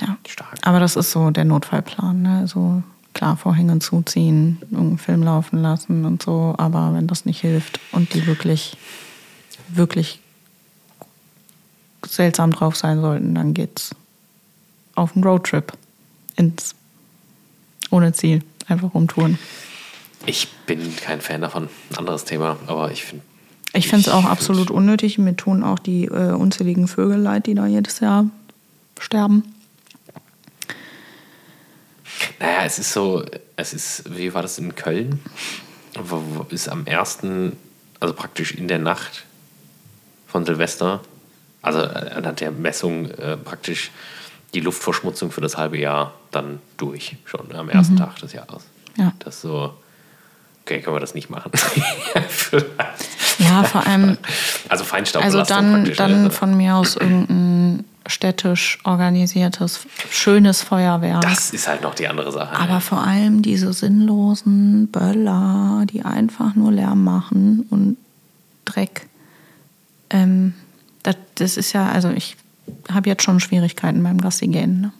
Ja. 0.00 0.16
Stark. 0.26 0.58
Aber 0.62 0.80
das 0.80 0.96
ist 0.96 1.10
so 1.10 1.30
der 1.30 1.44
Notfallplan. 1.44 2.22
Ne? 2.22 2.46
So 2.48 2.82
klar, 3.12 3.36
Vorhänge 3.36 3.78
zuziehen, 3.80 4.58
irgendeinen 4.62 4.98
Film 4.98 5.22
laufen 5.22 5.60
lassen 5.60 6.06
und 6.06 6.22
so. 6.22 6.54
Aber 6.56 6.94
wenn 6.94 7.06
das 7.06 7.26
nicht 7.26 7.40
hilft 7.40 7.80
und 7.92 8.14
die 8.14 8.26
wirklich, 8.26 8.78
wirklich 9.68 10.20
seltsam 12.06 12.52
drauf 12.52 12.76
sein 12.76 13.00
sollten, 13.02 13.34
dann 13.34 13.52
geht's 13.52 13.94
auf 14.94 15.14
einen 15.14 15.24
Roadtrip 15.24 15.72
ins 16.36 16.74
ohne 17.90 18.12
Ziel, 18.12 18.42
einfach 18.70 18.94
rumtouren. 18.94 19.38
Ich 20.26 20.48
bin 20.66 20.94
kein 20.96 21.20
Fan 21.20 21.40
davon. 21.40 21.68
Ein 21.90 21.98
anderes 21.98 22.24
Thema, 22.24 22.56
aber 22.66 22.90
ich 22.90 23.04
finde. 23.04 23.24
Ich 23.72 23.88
finde 23.88 24.08
es 24.08 24.14
auch 24.14 24.24
absolut 24.24 24.70
unnötig. 24.70 25.18
Mir 25.18 25.36
tun 25.36 25.62
auch 25.62 25.78
die 25.78 26.06
äh, 26.06 26.32
unzähligen 26.32 26.88
Vögel 26.88 27.18
leid, 27.18 27.46
die 27.46 27.54
da 27.54 27.66
jedes 27.66 28.00
Jahr 28.00 28.26
sterben. 28.98 29.54
Naja, 32.38 32.64
es 32.64 32.78
ist 32.78 32.92
so, 32.92 33.24
es 33.56 33.72
ist, 33.72 34.16
wie 34.16 34.34
war 34.34 34.42
das 34.42 34.58
in 34.58 34.74
Köln? 34.74 35.20
Wo 35.94 36.46
ist 36.50 36.68
am 36.68 36.86
ersten, 36.86 37.56
also 38.00 38.14
praktisch 38.14 38.52
in 38.52 38.68
der 38.68 38.78
Nacht 38.78 39.24
von 40.26 40.44
Silvester, 40.44 41.00
also 41.62 41.80
anhand 41.80 42.40
der 42.40 42.50
Messung 42.50 43.06
äh, 43.10 43.36
praktisch 43.36 43.90
die 44.54 44.60
Luftverschmutzung 44.60 45.30
für 45.30 45.40
das 45.40 45.56
halbe 45.56 45.78
Jahr 45.78 46.14
dann 46.30 46.60
durch, 46.76 47.16
schon 47.24 47.52
am 47.54 47.68
ersten 47.68 47.94
mhm. 47.94 47.98
Tag 47.98 48.16
des 48.16 48.32
Jahres. 48.32 48.64
Ja. 48.96 49.12
Das 49.20 49.36
ist 49.36 49.42
so, 49.42 49.74
okay, 50.62 50.80
können 50.80 50.96
wir 50.96 51.00
das 51.00 51.14
nicht 51.14 51.30
machen. 51.30 51.50
ja, 53.38 53.64
vor 53.64 53.86
allem. 53.86 54.18
Also 54.68 54.84
Feinstaub. 54.84 55.24
Also 55.24 55.42
dann, 55.42 55.92
dann 55.96 56.24
ne? 56.24 56.30
von 56.30 56.56
mir 56.56 56.76
aus 56.76 56.96
irgendein 56.96 57.84
städtisch 58.06 58.78
organisiertes, 58.84 59.86
schönes 60.10 60.62
Feuerwerk. 60.62 61.22
Das 61.22 61.50
ist 61.50 61.68
halt 61.68 61.82
noch 61.82 61.94
die 61.94 62.08
andere 62.08 62.32
Sache. 62.32 62.56
Aber 62.56 62.74
ja. 62.74 62.80
vor 62.80 62.98
allem 63.06 63.42
diese 63.42 63.72
sinnlosen 63.72 64.88
Böller, 64.88 65.84
die 65.90 66.02
einfach 66.02 66.54
nur 66.54 66.72
Lärm 66.72 67.04
machen 67.04 67.66
und 67.70 67.96
Dreck. 68.64 69.06
Ähm, 70.10 70.54
das, 71.02 71.16
das 71.36 71.56
ist 71.56 71.72
ja, 71.72 71.88
also 71.88 72.10
ich 72.10 72.36
habe 72.90 73.08
jetzt 73.08 73.22
schon 73.22 73.40
Schwierigkeiten 73.40 74.02
beim 74.02 74.18
Gassi 74.18 74.48
gehen. 74.48 74.80
Ne? 74.80 74.92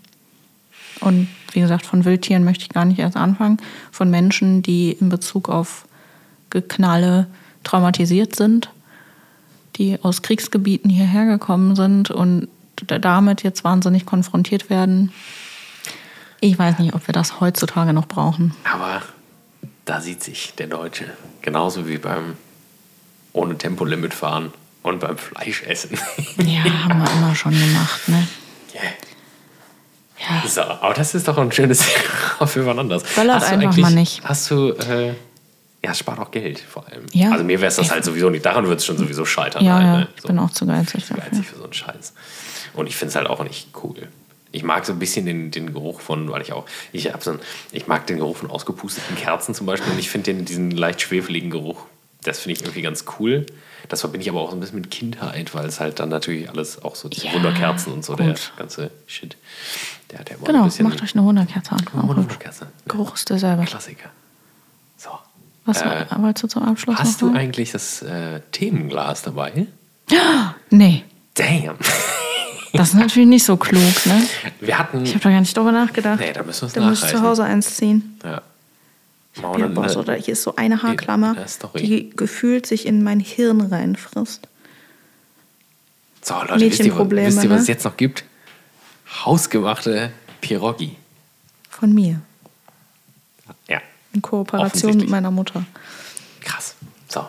Und 1.00 1.28
wie 1.52 1.60
gesagt, 1.60 1.86
von 1.86 2.04
Wildtieren 2.04 2.44
möchte 2.44 2.64
ich 2.64 2.68
gar 2.70 2.84
nicht 2.84 2.98
erst 2.98 3.16
anfangen. 3.16 3.58
Von 3.90 4.10
Menschen, 4.10 4.62
die 4.62 4.92
in 4.92 5.08
Bezug 5.08 5.48
auf 5.48 5.86
Geknalle 6.50 7.26
traumatisiert 7.64 8.36
sind, 8.36 8.70
die 9.76 9.98
aus 10.02 10.22
Kriegsgebieten 10.22 10.90
hierher 10.90 11.26
gekommen 11.26 11.76
sind 11.76 12.10
und 12.10 12.48
damit 12.86 13.42
jetzt 13.42 13.64
wahnsinnig 13.64 14.06
konfrontiert 14.06 14.70
werden. 14.70 15.12
Ich 16.40 16.58
weiß 16.58 16.78
nicht, 16.78 16.94
ob 16.94 17.06
wir 17.06 17.12
das 17.12 17.40
heutzutage 17.40 17.92
noch 17.92 18.06
brauchen. 18.06 18.54
Aber 18.64 19.02
da 19.84 20.00
sieht 20.00 20.22
sich 20.22 20.54
der 20.56 20.66
Deutsche 20.66 21.06
genauso 21.42 21.88
wie 21.88 21.98
beim 21.98 22.36
ohne 23.32 23.56
Tempolimit 23.58 24.14
fahren 24.14 24.52
und 24.82 25.00
beim 25.00 25.18
Fleischessen. 25.18 25.98
Ja, 26.38 26.64
haben 26.64 27.02
wir 27.02 27.10
immer 27.12 27.34
schon 27.34 27.52
gemacht, 27.52 28.08
ne? 28.08 28.26
Yeah. 28.74 28.82
Ja. 30.30 30.48
So, 30.48 30.60
aber 30.62 30.94
das 30.94 31.14
ist 31.14 31.26
doch 31.26 31.38
ein 31.38 31.50
schönes 31.52 31.78
Thema 31.78 32.46
für 32.46 32.64
wann 32.66 32.78
anders. 32.78 33.02
Böllert 33.02 33.42
einfach 33.42 33.76
mal 33.76 33.92
nicht. 33.92 34.22
Hast 34.24 34.50
du, 34.50 34.70
äh, 34.70 35.14
ja, 35.82 35.92
es 35.92 35.98
spart 35.98 36.18
auch 36.18 36.30
Geld 36.30 36.60
vor 36.60 36.86
allem. 36.86 37.06
Ja. 37.12 37.30
Also 37.32 37.44
mir 37.44 37.60
wäre 37.60 37.68
es 37.68 37.76
das 37.76 37.90
halt 37.90 38.04
sowieso 38.04 38.30
nicht, 38.30 38.44
daran 38.44 38.66
wird 38.68 38.80
es 38.80 38.86
schon 38.86 38.98
sowieso 38.98 39.24
scheitern. 39.24 39.64
Ja, 39.64 39.74
halt, 39.74 39.84
ja. 39.84 39.98
Ne? 39.98 40.08
ich 40.16 40.22
bin 40.22 40.38
auch 40.38 40.50
zu 40.50 40.66
geizig 40.66 41.06
dafür. 41.08 41.24
Geizig 41.24 41.46
für 41.46 41.56
so 41.56 41.64
einen 41.64 41.72
Scheiß. 41.72 42.12
Und 42.74 42.86
ich 42.86 42.96
finde 42.96 43.10
es 43.10 43.16
halt 43.16 43.26
auch 43.28 43.42
nicht 43.42 43.68
cool. 43.82 44.08
Ich 44.52 44.62
mag 44.62 44.84
so 44.84 44.92
ein 44.92 44.98
bisschen 44.98 45.26
den, 45.26 45.50
den 45.50 45.72
Geruch 45.72 46.00
von, 46.00 46.30
weil 46.30 46.42
ich 46.42 46.52
auch, 46.52 46.66
ich 46.92 47.12
habe 47.12 47.22
so 47.22 47.32
ein, 47.32 47.38
ich 47.72 47.86
mag 47.86 48.06
den 48.06 48.18
Geruch 48.18 48.38
von 48.38 48.50
ausgepusteten 48.50 49.16
Kerzen 49.16 49.54
zum 49.54 49.66
Beispiel 49.66 49.92
und 49.92 49.98
ich 49.98 50.10
finde 50.10 50.34
diesen 50.34 50.70
leicht 50.72 51.00
schwefeligen 51.00 51.50
Geruch, 51.50 51.84
das 52.24 52.40
finde 52.40 52.54
ich 52.54 52.62
irgendwie 52.62 52.82
ganz 52.82 53.04
cool. 53.18 53.46
Das 53.90 54.02
verbinde 54.02 54.22
ich 54.22 54.30
aber 54.30 54.40
auch 54.40 54.50
so 54.50 54.56
ein 54.56 54.60
bisschen 54.60 54.80
mit 54.80 54.90
Kindheit, 54.90 55.52
weil 55.52 55.66
es 55.66 55.80
halt 55.80 55.98
dann 55.98 56.10
natürlich 56.10 56.48
alles 56.48 56.80
auch 56.82 56.94
so 56.94 57.08
diese 57.08 57.26
ja, 57.26 57.34
Wunderkerzen 57.34 57.92
und 57.92 58.04
so, 58.04 58.12
gut. 58.12 58.20
der 58.20 58.36
ganze 58.56 58.92
Shit. 59.08 59.36
Der, 60.12 60.22
der 60.22 60.36
genau, 60.38 60.62
macht 60.62 61.02
euch 61.02 61.14
eine 61.16 61.24
Wunderkerze 61.24 61.72
an. 61.72 61.84
Eine 61.92 62.08
Wunderkerze. 62.08 62.68
Geruch 62.86 63.14
ist 63.16 63.28
derselbe. 63.28 63.64
Klassiker. 63.64 64.10
So. 64.96 65.10
Was 65.64 65.82
äh, 65.82 66.06
wolltest 66.18 66.44
du 66.44 66.48
zum 66.48 66.62
Abschluss 66.62 66.96
Hast 66.98 67.20
du 67.20 67.34
eigentlich 67.34 67.72
das 67.72 68.02
äh, 68.02 68.40
Themenglas 68.52 69.22
dabei? 69.22 69.66
Nee. 70.70 71.04
Damn. 71.34 71.76
Das 72.72 72.90
ist 72.90 72.94
natürlich 72.94 73.28
nicht 73.28 73.44
so 73.44 73.56
klug, 73.56 74.06
ne? 74.06 74.22
Wir 74.60 74.78
hatten. 74.78 75.04
Ich 75.04 75.10
habe 75.14 75.24
da 75.24 75.30
gar 75.30 75.40
nicht 75.40 75.56
drüber 75.56 75.72
nachgedacht. 75.72 76.20
Nee, 76.20 76.32
da 76.32 76.44
müssen 76.44 76.62
wir 76.62 76.66
es 76.68 76.72
Da 76.72 76.80
muss 76.80 77.02
ich 77.02 77.10
zu 77.10 77.20
Hause 77.20 77.42
eins 77.42 77.74
ziehen. 77.74 78.16
Ja. 78.22 78.42
Hier, 79.32 79.68
boah, 79.68 79.88
so, 79.88 80.02
da, 80.02 80.14
hier 80.14 80.32
ist 80.32 80.42
so 80.42 80.56
eine 80.56 80.82
Haarklammer, 80.82 81.36
die 81.76 82.10
gefühlt 82.10 82.66
sich 82.66 82.84
in 82.86 83.02
mein 83.02 83.20
Hirn 83.20 83.60
reinfrisst. 83.60 84.48
So, 86.22 86.34
Leute, 86.34 86.60
wisst 86.60 86.80
ihr, 86.80 86.94
wisst 86.96 87.44
ihr, 87.44 87.50
was 87.50 87.62
es 87.62 87.68
ne? 87.68 87.74
jetzt 87.74 87.84
noch 87.84 87.96
gibt? 87.96 88.24
Hausgemachte 89.24 90.12
Pierogi. 90.40 90.96
Von 91.68 91.94
mir. 91.94 92.20
Ja. 93.68 93.80
In 94.12 94.20
Kooperation 94.20 94.96
mit 94.96 95.08
meiner 95.08 95.30
Mutter. 95.30 95.64
Krass. 96.40 96.74
So, 97.08 97.26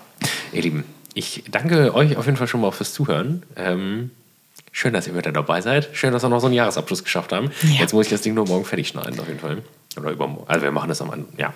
ihr 0.51 0.61
Lieben, 0.61 0.83
ich 1.13 1.43
danke 1.49 1.93
euch 1.93 2.17
auf 2.17 2.25
jeden 2.25 2.37
Fall 2.37 2.47
schon 2.47 2.61
mal 2.61 2.71
fürs 2.71 2.93
Zuhören. 2.93 3.43
Ähm, 3.55 4.11
Schön, 4.71 4.93
dass 4.93 5.07
ihr 5.07 5.15
wieder 5.15 5.31
dabei 5.31 5.61
seid. 5.61 5.89
Schön, 5.93 6.13
dass 6.13 6.23
wir 6.23 6.29
noch 6.29 6.39
so 6.39 6.47
einen 6.47 6.55
Jahresabschluss 6.55 7.03
geschafft 7.03 7.33
haben. 7.33 7.51
Ja. 7.63 7.81
Jetzt 7.81 7.93
muss 7.93 8.05
ich 8.05 8.11
das 8.11 8.21
Ding 8.21 8.33
nur 8.33 8.47
morgen 8.47 8.65
fertig 8.65 8.87
schneiden, 8.87 9.19
auf 9.19 9.27
jeden 9.27 9.39
Fall. 9.39 9.63
Oder 9.97 10.11
übermorgen. 10.11 10.49
Also 10.49 10.63
wir 10.63 10.71
machen 10.71 10.89
das 10.89 11.01
am 11.01 11.09
Anfang. 11.09 11.33
Ja. 11.37 11.53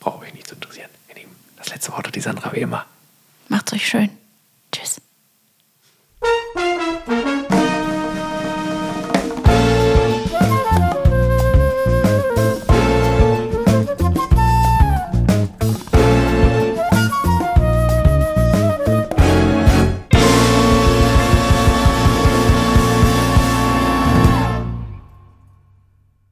Braucht 0.00 0.22
euch 0.22 0.34
nicht 0.34 0.46
zu 0.46 0.54
interessieren. 0.54 0.88
Wir 1.06 1.16
nehmen 1.16 1.34
das 1.56 1.70
letzte 1.70 1.92
Wort 1.92 2.06
hat 2.06 2.14
die 2.14 2.20
Sandra 2.20 2.52
wie 2.52 2.60
immer. 2.60 2.86
Macht's 3.48 3.72
euch 3.72 3.86
schön. 3.88 4.10
Tschüss. 4.72 5.00